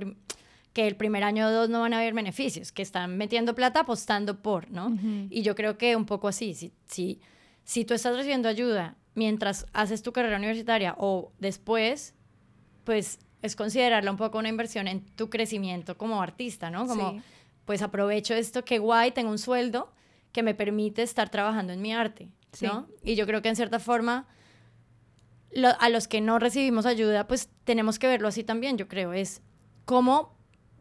que 0.78 0.86
el 0.86 0.95
primer 0.95 1.23
año 1.23 1.47
o 1.47 1.49
dos 1.49 1.69
no 1.69 1.82
van 1.82 1.95
a 1.95 1.97
haber 1.97 2.13
beneficios, 2.13 2.71
que 2.71 2.84
están 2.84 3.17
metiendo 3.17 3.55
plata 3.55 3.80
apostando 3.80 4.43
por, 4.43 4.69
¿no? 4.69 4.95
Y 5.32 5.41
yo 5.41 5.55
creo 5.55 5.75
que 5.75 5.95
un 5.95 6.05
poco 6.05 6.28
así, 6.28 6.53
si, 6.53 6.71
si, 6.86 7.19
si 7.63 7.84
tú 7.84 7.95
estás 7.95 8.15
recibiendo 8.15 8.47
ayuda 8.47 8.95
mientras 9.15 9.65
haces 9.73 10.03
tu 10.03 10.13
carrera 10.13 10.38
universitaria 10.38 10.93
o 10.99 11.32
después, 11.39 12.13
pues 12.84 13.17
es 13.41 13.55
considerarla 13.55 14.11
un 14.11 14.17
poco 14.17 14.38
una 14.38 14.49
inversión 14.49 14.88
en 14.88 15.03
tu 15.03 15.32
crecimiento 15.32 15.97
como 15.97 16.21
artista, 16.21 16.69
¿no? 16.69 16.86
Como, 16.86 17.23
pues 17.65 17.82
aprovecho 17.82 18.36
esto, 18.36 18.63
que 18.63 18.78
guay, 18.78 19.09
tengo 19.13 19.32
un 19.32 19.39
sueldo 19.39 19.91
que 20.32 20.43
me 20.43 20.53
permite 20.53 21.01
estar 21.01 21.30
trabajando 21.30 21.73
en 21.73 21.82
mi 21.82 21.91
arte, 21.91 22.30
¿no? 22.61 22.88
Y 23.03 23.15
yo 23.15 23.25
creo 23.25 23.41
que 23.41 23.49
en 23.49 23.55
cierta 23.55 23.80
forma, 23.80 24.28
a 25.80 25.89
los 25.89 26.07
que 26.07 26.21
no 26.21 26.38
recibimos 26.38 26.86
ayuda, 26.86 27.25
pues 27.25 27.49
tenemos 27.63 27.97
que 27.97 28.05
verlo 28.05 28.28
así 28.28 28.43
también, 28.43 28.78
yo 28.78 28.88
creo, 28.88 29.13
es 29.13 29.41
cómo 29.84 30.37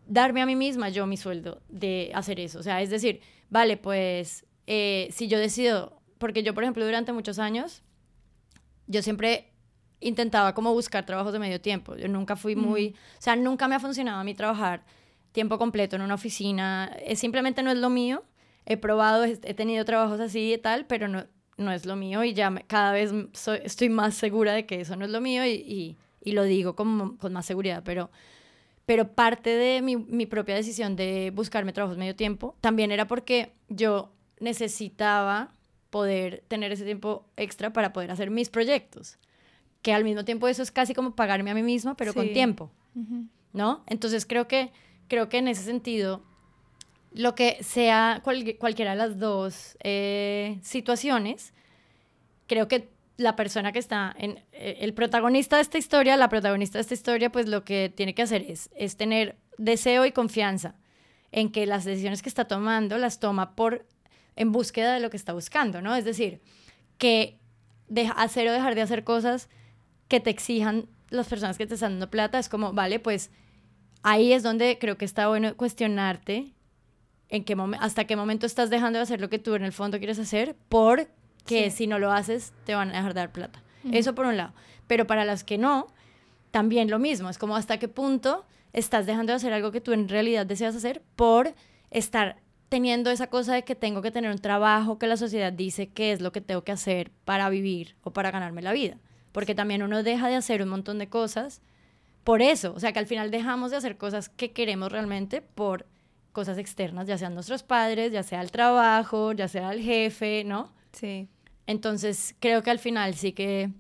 darme 0.07 0.43
a 0.43 0.47
mí 0.47 0.57
misma 0.57 0.89
yo 0.89 1.07
mi 1.07 1.17
sueldo 1.17 1.63
de 1.69 2.11
hacer 2.15 2.41
eso. 2.41 2.59
O 2.59 2.63
sea, 2.63 2.81
es 2.81 2.91
decir, 2.91 3.21
vale, 3.51 3.77
pues 3.77 4.47
eh, 4.67 5.09
si 5.13 5.29
yo 5.29 5.39
decido, 5.39 6.01
porque 6.19 6.43
yo, 6.43 6.55
por 6.55 6.63
ejemplo, 6.63 6.85
durante 6.85 7.13
muchos 7.13 7.39
años, 7.39 7.83
yo 8.87 9.03
siempre 9.03 9.53
intentaba 10.01 10.55
como 10.55 10.73
buscar 10.73 11.07
trabajos 11.07 11.33
de 11.33 11.39
medio 11.39 11.61
tiempo. 11.61 11.97
Yo 11.97 12.09
nunca 12.09 12.37
fui 12.37 12.57
muy, 12.57 12.95
o 13.19 13.21
sea, 13.21 13.37
nunca 13.37 13.69
me 13.69 13.75
ha 13.75 13.81
funcionado 13.81 14.21
a 14.21 14.25
mí 14.25 14.35
trabajar 14.35 14.85
tiempo 15.33 15.59
completo 15.59 15.97
en 15.97 16.03
una 16.03 16.15
oficina. 16.15 16.91
Es, 17.05 17.19
simplemente 17.19 17.63
no 17.63 17.71
es 17.71 17.79
lo 17.79 17.91
mío. 17.91 18.25
He 18.65 18.77
probado, 18.77 19.25
he, 19.25 19.37
tenido 19.55 19.85
trabajos 19.85 20.19
así 20.21 20.53
y 20.53 20.59
tal, 20.59 20.87
pero 20.87 21.09
no, 21.09 21.27
no 21.57 21.73
es 21.73 21.87
lo 21.87 21.97
mío 21.97 22.25
y 22.25 22.35
ya 22.35 22.53
cada 22.67 22.93
vez 22.93 23.13
estoy 23.63 23.89
más 23.89 24.15
segura 24.15 24.53
de 24.53 24.67
que 24.67 24.81
eso 24.81 24.97
no 24.97 25.05
es 25.05 25.11
lo 25.11 25.21
mío 25.21 25.45
y, 25.47 25.97
y, 26.21 26.33
lo 26.33 26.43
digo 26.43 26.75
con, 26.75 27.17
con, 27.19 27.33
más 27.33 27.47
seguridad, 27.47 27.83
pero, 27.85 28.11
pero 28.87 29.13
parte 29.13 29.51
de 29.51 29.83
mi, 29.83 29.97
mi 29.97 30.27
propia 30.27 30.55
decisión 30.55 30.97
de 30.97 31.33
buscarme 31.35 31.73
trabajos 31.73 31.99
medio 31.99 32.17
tiempo 32.17 32.57
también 32.61 32.91
era 32.93 33.07
porque 33.07 33.53
yo 33.69 34.13
necesitaba 34.41 35.53
poder 35.91 36.45
tener 36.49 36.73
ese 36.73 36.85
tiempo 36.85 37.27
extra 37.37 37.73
para 37.73 37.93
poder 37.93 38.11
hacer 38.11 38.31
mis 38.31 38.49
proyectos 38.49 39.19
que 39.87 39.95
al 39.95 40.03
mismo 40.03 40.25
tiempo 40.25 40.49
eso 40.49 40.65
es 40.65 40.73
casi 40.73 40.95
como 40.95 41.15
pagarme 41.15 41.53
a 41.53 41.55
mí 41.55 41.63
misma, 41.63 41.97
pero 41.97 42.13
con 42.13 42.33
tiempo, 42.33 42.73
¿no? 43.53 43.85
Entonces 43.87 44.27
creo 44.27 44.49
que, 44.49 44.73
creo 45.07 45.29
que 45.29 45.39
en 45.39 45.47
ese 45.47 45.63
sentido, 45.63 46.25
lo 47.13 47.37
que 47.37 47.63
sea 47.63 48.21
cualquiera 48.25 48.91
de 48.91 48.97
las 48.97 49.21
dos 49.21 49.77
eh, 49.85 50.59
situaciones, 50.63 51.55
creo 52.49 52.67
que 52.67 52.89
la 53.17 53.37
persona 53.37 53.73
que 53.73 53.79
está 53.79 54.15
en 54.19 54.43
eh, 54.53 54.79
el 54.81 54.95
protagonista 54.95 55.57
de 55.57 55.63
esta 55.63 55.79
historia, 55.79 56.17
la 56.17 56.29
protagonista 56.29 56.79
de 56.79 56.83
esta 56.83 56.95
historia, 56.95 57.31
pues 57.31 57.49
lo 57.49 57.65
que 57.65 57.93
tiene 57.95 58.15
que 58.15 58.23
hacer 58.23 58.45
es, 58.49 58.71
es 58.77 58.97
tener 58.97 59.37
deseo 59.59 60.05
y 60.05 60.13
confianza 60.13 60.75
en 61.33 61.51
que 61.51 61.67
las 61.67 61.85
decisiones 61.85 62.23
que 62.23 62.29
está 62.29 62.47
tomando 62.47 62.99
las 62.99 63.19
toma 63.21 63.57
por 63.57 63.87
en 64.37 64.53
búsqueda 64.53 64.95
de 64.95 65.01
lo 65.01 65.11
que 65.11 65.17
está 65.17 65.33
buscando, 65.33 65.81
¿no? 65.81 65.97
Es 65.97 66.05
decir, 66.05 66.41
que 66.99 67.39
de 67.89 68.11
hacer 68.17 68.47
o 68.49 68.53
dejar 68.53 68.75
de 68.75 68.83
hacer 68.83 69.05
cosas 69.05 69.49
que 70.09 70.21
te 70.21 70.31
exijan 70.31 70.89
las 71.09 71.29
personas 71.29 71.57
que 71.57 71.67
te 71.67 71.75
están 71.75 71.93
dando 71.93 72.11
plata, 72.11 72.39
es 72.39 72.49
como, 72.49 72.73
vale, 72.73 72.99
pues 72.99 73.31
ahí 74.03 74.33
es 74.33 74.43
donde 74.43 74.79
creo 74.79 74.99
que 74.99 75.05
está 75.05 75.29
bueno 75.29 75.57
cuestionarte 75.57 76.53
en 77.29 77.45
qué 77.45 77.57
hasta 77.81 78.05
qué 78.05 78.17
momento 78.17 78.47
estás 78.47 78.71
dejando 78.71 78.99
de 78.99 79.05
hacer 79.05 79.21
lo 79.21 79.29
que 79.29 79.39
tú 79.39 79.55
en 79.55 79.65
el 79.65 79.73
fondo 79.73 79.99
quieres 79.99 80.19
hacer, 80.19 80.55
porque 81.47 81.71
si 81.71 81.87
no 81.87 81.99
lo 81.99 82.13
haces 82.13 82.53
te 82.65 82.75
van 82.75 82.91
a 82.91 82.97
dejar 82.97 83.15
de 83.15 83.21
dar 83.21 83.33
plata. 83.33 83.63
Eso 83.93 84.15
por 84.15 84.27
un 84.27 84.37
lado. 84.37 84.53
Pero 84.89 85.07
para 85.07 85.25
las 85.25 85.45
que 85.45 85.59
no, 85.59 85.87
también 86.51 86.91
lo 86.91 86.99
mismo, 86.99 87.29
es 87.29 87.39
como 87.39 87.55
hasta 87.55 87.79
qué 87.79 87.89
punto 87.89 88.45
estás 88.73 89.07
dejando 89.07 89.33
de 89.33 89.37
hacer 89.37 89.53
algo 89.53 89.71
que 89.71 89.81
tú 89.81 89.93
en 89.93 90.09
realidad 90.09 90.45
deseas 90.45 90.75
hacer 90.75 91.03
por 91.15 91.55
estar 91.91 92.37
teniendo 92.69 93.11
esa 93.11 93.29
cosa 93.29 93.55
de 93.55 93.63
que 93.63 93.77
tengo 93.77 94.03
que 94.03 94.11
tener 94.11 94.31
un 94.31 94.39
trabajo 94.39 94.99
que 94.99 95.07
la 95.07 95.17
sociedad 95.17 95.53
dice 95.53 95.87
que 95.87 96.11
es 96.11 96.21
lo 96.21 96.33
que 96.33 96.41
tengo 96.41 96.65
que 96.65 96.73
hacer 96.73 97.13
para 97.25 97.49
vivir 97.49 97.95
o 98.03 98.11
para 98.11 98.33
ganarme 98.33 98.61
la 98.61 98.73
vida 98.73 98.99
porque 99.37 99.55
también 99.55 99.83
uno 99.83 100.03
deja 100.03 100.29
de 100.29 100.35
hacer 100.35 100.63
un 100.63 100.71
montón 100.71 100.99
de 100.99 101.11
cosas 101.11 101.61
por 102.25 102.41
eso, 102.41 102.73
o 102.75 102.81
sea 102.81 102.95
que 102.95 103.01
al 103.01 103.07
final 103.07 103.31
dejamos 103.31 103.71
de 103.71 103.77
hacer 103.77 103.99
cosas 103.99 104.31
que 104.31 104.53
queremos 104.53 104.91
realmente 104.91 105.43
por 105.43 105.85
cosas 106.33 106.57
externas, 106.57 107.07
ya 107.07 107.19
sean 107.19 107.35
nuestros 107.35 107.63
padres, 107.63 108.13
ya 108.13 108.23
sea 108.23 108.41
el 108.41 108.51
trabajo, 108.51 109.33
ya 109.33 109.47
sea 109.47 109.75
el 109.75 109.83
jefe, 109.83 110.43
¿no? 110.45 110.73
Sí. 110.93 111.29
Entonces 111.67 112.35
creo 112.41 112.63
que 112.63 112.71
al 112.71 112.79
final 112.79 113.15
sí 113.15 113.33
que 113.33 113.71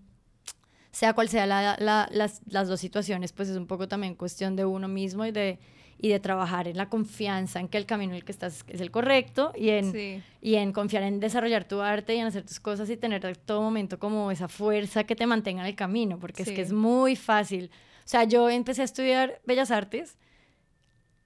sea 0.90 1.12
cual 1.12 1.28
sea 1.28 1.46
la, 1.46 1.76
las, 1.78 2.40
las 2.46 2.68
dos 2.68 2.80
situaciones, 2.80 3.32
pues 3.32 3.48
es 3.48 3.56
un 3.56 3.66
poco 3.66 3.86
también 3.86 4.14
cuestión 4.14 4.56
de 4.56 4.64
uno 4.64 4.88
mismo 4.88 5.24
y 5.26 5.30
de 5.30 5.58
y 5.98 6.08
de 6.08 6.20
trabajar 6.20 6.68
en 6.68 6.76
la 6.76 6.88
confianza 6.88 7.58
en 7.58 7.68
que 7.68 7.78
el 7.78 7.86
camino 7.86 8.12
en 8.12 8.16
el 8.16 8.24
que 8.24 8.32
estás 8.32 8.64
es 8.68 8.80
el 8.80 8.90
correcto 8.90 9.52
y 9.56 9.70
en, 9.70 10.22
y 10.42 10.56
en 10.56 10.72
confiar 10.72 11.02
en 11.02 11.20
desarrollar 11.20 11.66
tu 11.66 11.80
arte 11.80 12.14
y 12.14 12.18
en 12.18 12.26
hacer 12.26 12.44
tus 12.44 12.60
cosas 12.60 12.90
y 12.90 12.96
tener 12.96 13.24
en 13.24 13.34
todo 13.34 13.62
momento 13.62 13.98
como 13.98 14.30
esa 14.30 14.48
fuerza 14.48 15.04
que 15.04 15.16
te 15.16 15.26
mantenga 15.26 15.62
en 15.62 15.68
el 15.68 15.74
camino, 15.74 16.18
porque 16.18 16.42
es 16.42 16.50
que 16.50 16.60
es 16.60 16.72
muy 16.72 17.16
fácil. 17.16 17.70
O 18.04 18.08
sea, 18.08 18.24
yo 18.24 18.48
empecé 18.50 18.82
a 18.82 18.84
estudiar 18.84 19.40
Bellas 19.46 19.70
Artes 19.70 20.16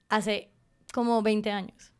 hace 0.09 0.49
como 0.93 1.21
20 1.21 1.51
años. 1.51 1.91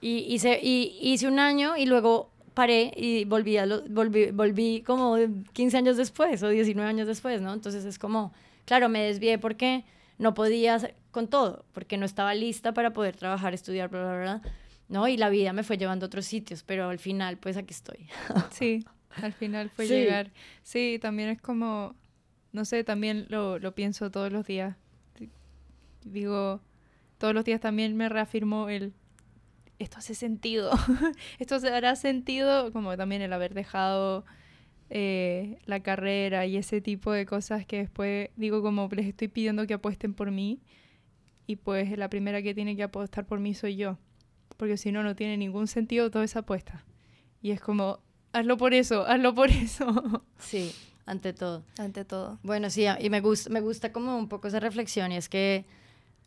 y, 0.00 0.34
hice, 0.34 0.60
y 0.62 0.98
hice 1.00 1.28
un 1.28 1.38
año 1.38 1.76
y 1.76 1.86
luego 1.86 2.31
paré 2.54 2.92
y 2.96 3.24
volví, 3.24 3.56
a 3.56 3.66
lo, 3.66 3.82
volví, 3.88 4.30
volví 4.30 4.82
como 4.82 5.16
15 5.52 5.76
años 5.76 5.96
después 5.96 6.42
o 6.42 6.48
19 6.48 6.88
años 6.88 7.06
después, 7.06 7.40
¿no? 7.40 7.52
Entonces 7.52 7.84
es 7.84 7.98
como, 7.98 8.32
claro, 8.64 8.88
me 8.88 9.02
desvié 9.02 9.38
porque 9.38 9.84
no 10.18 10.34
podía 10.34 10.78
con 11.10 11.28
todo, 11.28 11.64
porque 11.72 11.96
no 11.96 12.06
estaba 12.06 12.34
lista 12.34 12.72
para 12.72 12.92
poder 12.92 13.16
trabajar, 13.16 13.54
estudiar, 13.54 13.90
bla, 13.90 14.02
bla, 14.02 14.20
bla, 14.20 14.42
¿no? 14.88 15.08
Y 15.08 15.16
la 15.16 15.28
vida 15.28 15.52
me 15.52 15.62
fue 15.62 15.76
llevando 15.78 16.06
a 16.06 16.08
otros 16.08 16.26
sitios, 16.26 16.62
pero 16.62 16.88
al 16.88 16.98
final, 16.98 17.38
pues 17.38 17.56
aquí 17.56 17.72
estoy. 17.72 18.08
Sí, 18.50 18.84
al 19.22 19.32
final 19.32 19.70
fue 19.70 19.86
llegar. 19.86 20.30
Sí, 20.62 20.98
también 21.00 21.28
es 21.28 21.40
como, 21.40 21.94
no 22.52 22.64
sé, 22.64 22.84
también 22.84 23.26
lo, 23.28 23.58
lo 23.58 23.74
pienso 23.74 24.10
todos 24.10 24.32
los 24.32 24.46
días. 24.46 24.76
Digo, 26.04 26.60
todos 27.18 27.34
los 27.34 27.44
días 27.44 27.60
también 27.60 27.96
me 27.96 28.08
reafirmo 28.08 28.68
el, 28.68 28.94
esto 29.82 29.98
hace 29.98 30.14
sentido, 30.14 30.70
esto 31.38 31.60
se 31.60 31.68
hará 31.68 31.96
sentido, 31.96 32.72
como 32.72 32.96
también 32.96 33.22
el 33.22 33.32
haber 33.32 33.54
dejado 33.54 34.24
eh, 34.90 35.58
la 35.64 35.80
carrera 35.80 36.46
y 36.46 36.56
ese 36.56 36.80
tipo 36.80 37.12
de 37.12 37.24
cosas 37.24 37.64
que 37.64 37.78
después 37.78 38.30
digo 38.36 38.62
como 38.62 38.88
les 38.92 39.06
estoy 39.06 39.28
pidiendo 39.28 39.66
que 39.66 39.74
apuesten 39.74 40.12
por 40.12 40.30
mí 40.30 40.60
y 41.46 41.56
pues 41.56 41.96
la 41.98 42.08
primera 42.08 42.42
que 42.42 42.54
tiene 42.54 42.76
que 42.76 42.82
apostar 42.82 43.26
por 43.26 43.40
mí 43.40 43.54
soy 43.54 43.76
yo, 43.76 43.98
porque 44.56 44.76
si 44.76 44.92
no, 44.92 45.02
no 45.02 45.16
tiene 45.16 45.36
ningún 45.36 45.66
sentido 45.66 46.10
toda 46.10 46.24
esa 46.24 46.40
apuesta. 46.40 46.84
Y 47.40 47.50
es 47.50 47.60
como, 47.60 48.00
hazlo 48.32 48.56
por 48.56 48.74
eso, 48.74 49.06
hazlo 49.08 49.34
por 49.34 49.50
eso. 49.50 50.24
Sí, 50.38 50.72
ante 51.06 51.32
todo. 51.32 51.64
Ante 51.78 52.04
todo. 52.04 52.38
Bueno, 52.42 52.70
sí, 52.70 52.84
y 53.00 53.10
me 53.10 53.20
gusta, 53.20 53.50
me 53.50 53.60
gusta 53.60 53.92
como 53.92 54.16
un 54.16 54.28
poco 54.28 54.48
esa 54.48 54.60
reflexión 54.60 55.12
y 55.12 55.16
es 55.16 55.28
que, 55.28 55.64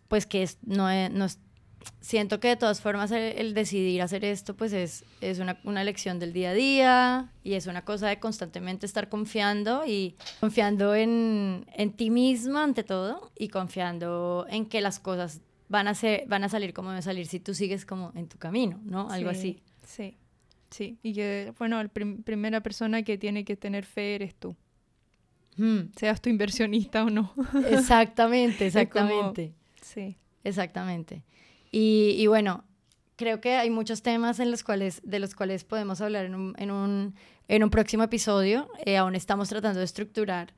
pues 0.07 0.25
que 0.25 0.43
es, 0.43 0.57
no, 0.63 0.89
es, 0.89 1.11
no, 1.11 1.27
siento 2.01 2.39
que 2.39 2.49
de 2.49 2.55
todas 2.55 2.81
formas 2.81 3.11
el, 3.11 3.53
decidir 3.53 4.01
hacer 4.01 4.25
esto 4.25 4.55
pues 4.55 4.73
es, 4.73 5.03
es 5.21 5.39
una, 5.39 5.59
una, 5.63 5.81
elección 5.81 6.19
del 6.19 6.33
día 6.33 6.51
a 6.51 6.53
día 6.53 7.31
y 7.43 7.53
es 7.53 7.67
una 7.67 7.83
cosa 7.83 8.07
de 8.07 8.19
constantemente 8.19 8.85
estar 8.85 9.09
confiando 9.09 9.83
y 9.85 10.15
confiando 10.39 10.95
en, 10.95 11.65
en 11.73 11.93
ti 11.93 12.09
misma 12.09 12.63
ante 12.63 12.83
todo 12.83 13.31
y 13.37 13.49
confiando 13.49 14.45
en 14.49 14.65
que 14.65 14.81
las 14.81 14.99
cosas 14.99 15.41
van 15.67 15.87
a, 15.87 15.95
ser, 15.95 16.25
van 16.27 16.43
a 16.43 16.49
salir 16.49 16.73
como 16.73 16.89
deben 16.89 17.03
salir 17.03 17.27
si 17.27 17.39
tú 17.39 17.53
sigues 17.53 17.85
como 17.85 18.11
en 18.15 18.27
tu 18.27 18.37
camino, 18.37 18.79
¿no? 18.83 19.09
Algo 19.09 19.29
así. 19.29 19.61
Sí, 19.83 20.17
sí. 20.69 20.99
Y 21.01 21.13
que, 21.13 21.53
bueno, 21.57 21.81
la 21.81 21.89
primera 21.89 22.61
persona 22.61 23.01
que 23.01 23.17
tiene 23.17 23.43
que 23.45 23.55
tener 23.55 23.85
fe 23.85 24.15
eres 24.15 24.35
tú. 24.35 24.55
Hmm. 25.57 25.91
Seas 25.95 26.21
tu 26.21 26.29
inversionista 26.29 27.03
o 27.03 27.09
no. 27.09 27.33
Exactamente, 27.69 28.67
exactamente. 28.67 29.53
sí. 29.81 30.17
Exactamente. 30.45 31.23
Y, 31.77 32.25
bueno, 32.27 32.63
creo 33.17 33.41
que 33.41 33.55
hay 33.57 33.69
muchos 33.69 34.01
temas 34.01 34.39
en 34.39 34.49
los 34.49 34.63
cuales, 34.63 35.01
de 35.03 35.19
los 35.19 35.35
cuales 35.35 35.65
podemos 35.65 35.99
hablar 35.99 36.23
en 36.23 36.33
un, 36.33 36.55
en 36.57 36.71
un, 36.71 37.15
en 37.49 37.65
un 37.65 37.69
próximo 37.69 38.03
episodio. 38.03 38.69
Eh, 38.85 38.95
aún 38.95 39.13
estamos 39.13 39.49
tratando 39.49 39.79
de 39.79 39.85
estructurar 39.85 40.53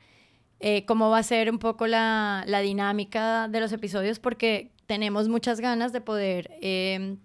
eh, 0.59 0.85
cómo 0.85 1.09
va 1.09 1.17
a 1.17 1.23
ser 1.23 1.49
un 1.49 1.57
poco 1.57 1.87
la, 1.87 2.43
la, 2.45 2.59
dinámica 2.59 3.47
de 3.47 3.59
los 3.59 3.71
episodios 3.71 4.19
porque 4.19 4.69
tenemos 4.85 5.27
muchas 5.27 5.59
ganas 5.59 5.91
de 5.91 6.01
poder 6.01 6.51
eh, 6.61 7.17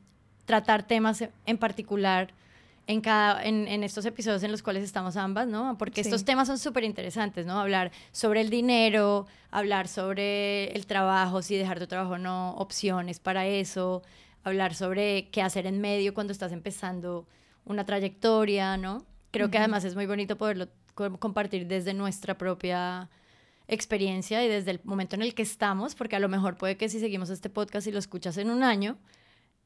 tratar 0.46 0.86
temas 0.86 1.28
en 1.44 1.58
particular 1.58 2.32
en, 2.86 3.00
cada, 3.00 3.42
en, 3.44 3.68
en, 3.68 3.84
estos 3.84 4.04
episodios 4.06 4.42
en 4.42 4.50
los 4.50 4.62
cuales 4.62 4.82
estamos 4.82 5.16
ambas, 5.16 5.46
¿no? 5.46 5.76
Porque 5.78 6.02
sí. 6.02 6.08
estos 6.08 6.24
temas 6.24 6.48
son 6.48 6.58
súper 6.58 6.84
interesantes, 6.84 7.46
¿no? 7.46 7.58
Hablar 7.58 7.92
sobre 8.10 8.40
el 8.40 8.50
dinero, 8.50 9.26
hablar 9.50 9.88
sobre 9.88 10.72
el 10.72 10.86
trabajo, 10.86 11.42
si 11.42 11.56
dejar 11.56 11.78
tu 11.78 11.86
trabajo 11.86 12.14
o 12.14 12.18
no, 12.18 12.54
opciones 12.56 13.20
para 13.20 13.46
eso, 13.46 14.02
hablar 14.44 14.74
sobre 14.74 15.28
qué 15.30 15.42
hacer 15.42 15.66
en 15.66 15.80
medio 15.80 16.14
cuando 16.14 16.32
estás 16.32 16.52
empezando 16.52 17.26
una 17.64 17.86
trayectoria, 17.86 18.76
¿no? 18.76 19.04
Creo 19.30 19.46
uh 19.46 19.48
-huh. 19.48 19.52
que 19.52 19.58
además 19.58 19.84
es 19.84 19.94
muy 19.94 20.06
bonito 20.06 20.36
poderlo 20.36 20.68
compartir 20.94 21.66
desde 21.66 21.94
nuestra 21.94 22.36
propia 22.36 23.08
experiencia 23.68 24.44
y 24.44 24.48
desde 24.48 24.72
el 24.72 24.80
momento 24.84 25.16
en 25.16 25.22
el 25.22 25.34
que 25.34 25.42
estamos, 25.42 25.94
porque 25.94 26.16
a 26.16 26.20
lo 26.20 26.28
mejor 26.28 26.56
puede 26.56 26.76
que 26.76 26.88
si 26.88 27.00
seguimos 27.00 27.30
este 27.30 27.48
podcast 27.48 27.86
y 27.86 27.92
lo 27.92 27.98
escuchas 27.98 28.36
en 28.36 28.50
un 28.50 28.62
año, 28.62 28.98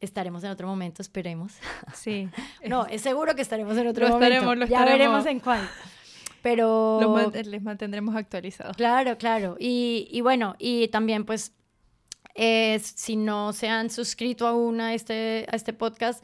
estaremos 0.00 0.44
en 0.44 0.50
otro 0.50 0.68
momento, 0.68 1.02
esperemos. 1.02 1.54
Sí. 1.94 2.28
no, 2.66 2.86
es 2.86 3.02
seguro 3.02 3.34
que 3.34 3.42
estaremos 3.42 3.76
en 3.76 3.86
otro 3.88 4.06
lo 4.06 4.14
momento. 4.14 4.34
Estaremos, 4.34 4.58
lo 4.58 4.66
ya 4.66 4.84
veremos 4.84 5.26
en 5.26 5.40
cuál. 5.40 5.68
Pero... 6.42 7.00
Lo 7.00 7.30
les 7.30 7.62
mantendremos 7.62 8.14
actualizados. 8.14 8.76
Claro, 8.76 9.18
claro. 9.18 9.56
Y, 9.58 10.08
y 10.12 10.20
bueno, 10.20 10.54
y 10.58 10.88
también 10.88 11.24
pues, 11.24 11.52
eh, 12.34 12.78
si 12.80 13.16
no 13.16 13.52
se 13.52 13.68
han 13.68 13.90
suscrito 13.90 14.46
aún 14.46 14.80
a 14.80 14.94
este, 14.94 15.46
a 15.50 15.56
este 15.56 15.72
podcast, 15.72 16.22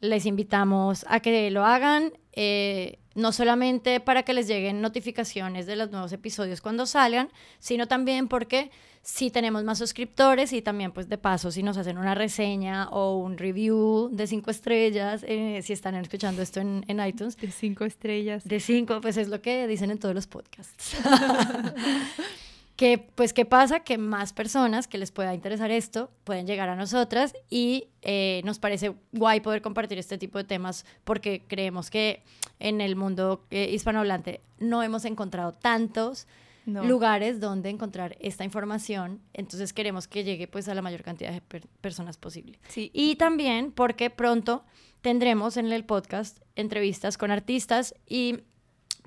les 0.00 0.26
invitamos 0.26 1.06
a 1.08 1.20
que 1.20 1.50
lo 1.50 1.64
hagan. 1.64 2.12
Eh, 2.32 2.98
no 3.14 3.32
solamente 3.32 4.00
para 4.00 4.22
que 4.22 4.34
les 4.34 4.48
lleguen 4.48 4.80
notificaciones 4.80 5.66
de 5.66 5.76
los 5.76 5.90
nuevos 5.90 6.12
episodios 6.12 6.60
cuando 6.60 6.86
salgan, 6.86 7.30
sino 7.58 7.86
también 7.86 8.28
porque 8.28 8.70
si 9.02 9.30
tenemos 9.30 9.64
más 9.64 9.78
suscriptores 9.78 10.52
y 10.52 10.62
también 10.62 10.90
pues 10.90 11.08
de 11.08 11.18
paso 11.18 11.50
si 11.50 11.62
nos 11.62 11.76
hacen 11.76 11.98
una 11.98 12.14
reseña 12.14 12.88
o 12.88 13.18
un 13.18 13.36
review 13.36 14.08
de 14.10 14.26
cinco 14.26 14.50
estrellas, 14.50 15.24
eh, 15.28 15.60
si 15.62 15.72
están 15.72 15.94
escuchando 15.96 16.42
esto 16.42 16.60
en, 16.60 16.84
en, 16.88 17.06
iTunes. 17.06 17.36
De 17.36 17.50
cinco 17.50 17.84
estrellas. 17.84 18.44
De 18.44 18.60
cinco, 18.60 19.00
pues 19.00 19.16
es 19.16 19.28
lo 19.28 19.42
que 19.42 19.66
dicen 19.66 19.90
en 19.90 19.98
todos 19.98 20.14
los 20.14 20.26
podcasts. 20.26 20.96
que 22.76 22.98
pues 23.14 23.32
qué 23.32 23.44
pasa 23.44 23.80
que 23.80 23.98
más 23.98 24.32
personas 24.32 24.88
que 24.88 24.98
les 24.98 25.12
pueda 25.12 25.34
interesar 25.34 25.70
esto 25.70 26.10
pueden 26.24 26.46
llegar 26.46 26.68
a 26.68 26.76
nosotras 26.76 27.34
y 27.48 27.88
eh, 28.02 28.42
nos 28.44 28.58
parece 28.58 28.94
guay 29.12 29.40
poder 29.40 29.62
compartir 29.62 29.98
este 29.98 30.18
tipo 30.18 30.38
de 30.38 30.44
temas 30.44 30.84
porque 31.04 31.42
creemos 31.46 31.90
que 31.90 32.22
en 32.58 32.80
el 32.80 32.96
mundo 32.96 33.44
eh, 33.50 33.70
hispanohablante 33.72 34.40
no 34.58 34.82
hemos 34.82 35.04
encontrado 35.04 35.52
tantos 35.52 36.26
no. 36.66 36.82
lugares 36.84 37.38
donde 37.38 37.70
encontrar 37.70 38.16
esta 38.20 38.42
información 38.44 39.20
entonces 39.34 39.72
queremos 39.72 40.08
que 40.08 40.24
llegue 40.24 40.48
pues 40.48 40.68
a 40.68 40.74
la 40.74 40.82
mayor 40.82 41.02
cantidad 41.02 41.32
de 41.32 41.40
per 41.42 41.68
personas 41.80 42.16
posible 42.16 42.58
sí. 42.68 42.90
y 42.92 43.14
también 43.16 43.70
porque 43.70 44.10
pronto 44.10 44.64
tendremos 45.00 45.56
en 45.56 45.70
el 45.70 45.84
podcast 45.84 46.38
entrevistas 46.56 47.18
con 47.18 47.30
artistas 47.30 47.94
y 48.08 48.40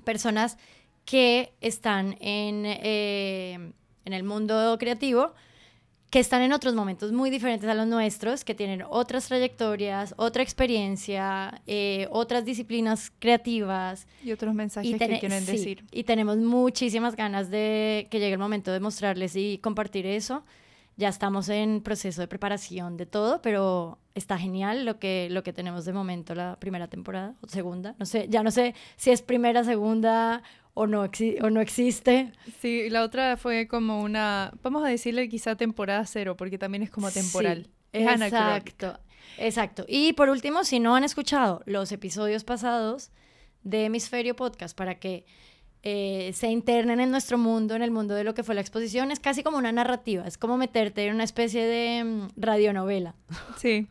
personas 0.04 0.56
que 1.08 1.54
están 1.62 2.18
en, 2.20 2.64
eh, 2.66 3.72
en 4.04 4.12
el 4.12 4.24
mundo 4.24 4.76
creativo, 4.78 5.32
que 6.10 6.18
están 6.18 6.42
en 6.42 6.52
otros 6.52 6.74
momentos 6.74 7.12
muy 7.12 7.30
diferentes 7.30 7.66
a 7.66 7.72
los 7.72 7.86
nuestros, 7.86 8.44
que 8.44 8.54
tienen 8.54 8.84
otras 8.86 9.26
trayectorias, 9.26 10.12
otra 10.18 10.42
experiencia, 10.42 11.62
eh, 11.66 12.08
otras 12.10 12.44
disciplinas 12.44 13.10
creativas. 13.20 14.06
Y 14.22 14.32
otros 14.32 14.52
mensajes 14.52 14.90
y 14.90 14.98
que 14.98 15.18
quieren 15.18 15.46
sí, 15.46 15.52
decir. 15.52 15.84
Y 15.92 16.04
tenemos 16.04 16.36
muchísimas 16.36 17.16
ganas 17.16 17.50
de 17.50 18.06
que 18.10 18.18
llegue 18.18 18.34
el 18.34 18.38
momento 18.38 18.70
de 18.70 18.80
mostrarles 18.80 19.34
y 19.34 19.56
compartir 19.62 20.04
eso. 20.04 20.44
Ya 20.98 21.08
estamos 21.08 21.48
en 21.48 21.80
proceso 21.80 22.20
de 22.20 22.28
preparación 22.28 22.98
de 22.98 23.06
todo, 23.06 23.40
pero 23.40 23.96
está 24.14 24.36
genial 24.36 24.84
lo 24.84 24.98
que, 24.98 25.28
lo 25.30 25.42
que 25.42 25.54
tenemos 25.54 25.86
de 25.86 25.94
momento 25.94 26.34
la 26.34 26.56
primera 26.56 26.86
temporada 26.88 27.34
o 27.40 27.48
segunda. 27.48 27.94
No 27.98 28.04
sé, 28.04 28.26
ya 28.28 28.42
no 28.42 28.50
sé 28.50 28.74
si 28.96 29.10
es 29.10 29.22
primera, 29.22 29.64
segunda 29.64 30.42
o 30.78 30.86
no, 30.86 31.02
o 31.02 31.50
no 31.50 31.60
existe. 31.60 32.32
Sí, 32.60 32.88
la 32.88 33.02
otra 33.02 33.36
fue 33.36 33.66
como 33.66 34.00
una, 34.00 34.52
vamos 34.62 34.84
a 34.84 34.88
decirle 34.88 35.28
quizá 35.28 35.56
temporada 35.56 36.06
cero, 36.06 36.36
porque 36.36 36.56
también 36.56 36.84
es 36.84 36.90
como 36.90 37.10
temporal. 37.10 37.64
Sí, 37.64 37.98
es 37.98 38.20
exacto, 38.20 39.00
exacto. 39.38 39.84
Y 39.88 40.12
por 40.12 40.28
último, 40.28 40.62
si 40.62 40.78
no 40.78 40.94
han 40.94 41.02
escuchado 41.02 41.62
los 41.66 41.90
episodios 41.90 42.44
pasados 42.44 43.10
de 43.64 43.86
Hemisferio 43.86 44.36
Podcast 44.36 44.78
para 44.78 45.00
que 45.00 45.26
eh, 45.84 46.32
se 46.34 46.48
internen 46.48 46.98
en 46.98 47.12
nuestro 47.12 47.38
mundo, 47.38 47.76
en 47.76 47.82
el 47.82 47.92
mundo 47.92 48.14
de 48.14 48.24
lo 48.24 48.34
que 48.34 48.42
fue 48.42 48.54
la 48.56 48.60
exposición, 48.60 49.12
es 49.12 49.20
casi 49.20 49.44
como 49.44 49.58
una 49.58 49.70
narrativa, 49.70 50.26
es 50.26 50.36
como 50.36 50.56
meterte 50.56 51.06
en 51.06 51.14
una 51.14 51.22
especie 51.22 51.64
de 51.64 52.02
um, 52.02 52.28
radionovela. 52.36 53.14
Sí, 53.58 53.88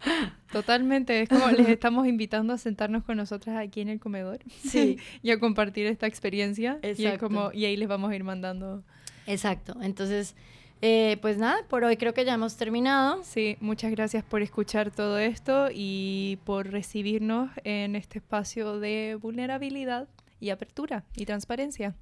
totalmente, 0.52 1.22
es 1.22 1.30
como 1.30 1.48
les 1.50 1.68
estamos 1.70 2.08
invitando 2.08 2.54
a 2.54 2.58
sentarnos 2.58 3.04
con 3.04 3.18
nosotras 3.18 3.58
aquí 3.58 3.82
en 3.82 3.90
el 3.90 4.00
comedor 4.00 4.40
sí. 4.66 4.98
y 5.22 5.32
a 5.32 5.40
compartir 5.40 5.88
esta 5.88 6.08
experiencia 6.08 6.80
Exacto. 6.82 7.02
y, 7.02 7.06
es 7.06 7.18
como, 7.18 7.52
y 7.54 7.66
ahí 7.66 7.78
les 7.78 7.88
vamos 7.88 8.12
a 8.12 8.16
ir 8.16 8.24
mandando. 8.24 8.84
Exacto, 9.26 9.76
entonces... 9.82 10.36
Eh, 10.84 11.18
pues 11.22 11.40
nada, 11.40 11.58
por 11.68 11.84
hoy 11.84 11.98
creo 11.98 12.14
que 12.14 12.24
ya 12.24 12.36
hemos 12.36 12.56
terminado. 12.56 13.24
Sí, 13.24 13.58
muchas 13.60 13.90
gracias 13.90 14.24
por 14.24 14.44
escuchar 14.44 14.92
todo 14.92 15.18
esto 15.18 15.70
y 15.74 16.38
por 16.44 16.68
recibirnos 16.68 17.50
en 17.64 17.96
este 17.96 18.20
espacio 18.20 18.80
de 18.80 19.18
vulnerabilidad 19.20 20.08
y 20.40 20.50
apertura 20.50 21.04
y 21.16 21.26
transparencia. 21.26 21.96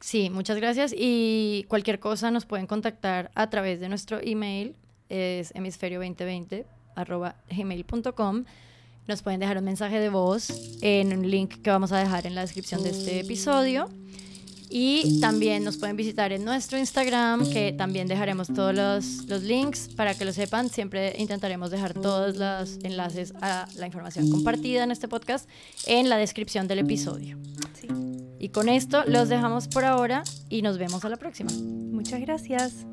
Sí, 0.00 0.30
muchas 0.30 0.56
gracias 0.56 0.94
y 0.96 1.64
cualquier 1.68 2.00
cosa 2.00 2.30
nos 2.30 2.44
pueden 2.44 2.66
contactar 2.66 3.30
a 3.34 3.48
través 3.50 3.78
de 3.80 3.88
nuestro 3.88 4.18
email, 4.20 4.74
es 5.08 5.54
hemisferio2020 5.54 6.64
arroba 6.96 7.36
gmail.com. 7.48 8.44
Nos 9.06 9.22
pueden 9.22 9.40
dejar 9.40 9.58
un 9.58 9.64
mensaje 9.64 9.98
de 9.98 10.08
voz 10.08 10.48
en 10.80 11.16
un 11.16 11.28
link 11.30 11.60
que 11.62 11.70
vamos 11.70 11.92
a 11.92 11.98
dejar 11.98 12.26
en 12.26 12.34
la 12.34 12.42
descripción 12.42 12.82
de 12.82 12.90
este 12.90 13.20
episodio. 13.20 13.88
Y 14.74 15.20
también 15.20 15.64
nos 15.64 15.76
pueden 15.76 15.96
visitar 15.96 16.32
en 16.32 16.46
nuestro 16.46 16.78
Instagram, 16.78 17.50
que 17.50 17.72
también 17.72 18.08
dejaremos 18.08 18.48
todos 18.48 18.74
los, 18.74 19.28
los, 19.28 19.42
links 19.42 19.90
para 19.94 20.14
que 20.14 20.24
lo 20.24 20.32
sepan. 20.32 20.70
Siempre 20.70 21.14
intentaremos 21.18 21.70
dejar 21.70 21.92
todos 21.92 22.36
los 22.38 22.78
enlaces 22.82 23.34
a 23.42 23.68
la 23.76 23.84
información 23.84 24.30
compartida 24.30 24.82
en 24.82 24.90
este 24.90 25.08
podcast 25.08 25.46
en 25.86 26.08
la 26.08 26.16
descripción 26.16 26.68
del 26.68 26.78
episodio. 26.78 27.36
Sí. 27.78 27.88
Y 28.38 28.48
con 28.48 28.70
esto 28.70 29.04
los 29.06 29.28
dejamos 29.28 29.68
por 29.68 29.84
ahora 29.84 30.24
y 30.48 30.62
nos 30.62 30.78
vemos 30.78 31.04
a 31.04 31.10
la 31.10 31.18
próxima. 31.18 31.50
Muchas 31.52 32.22
gracias. 32.22 32.86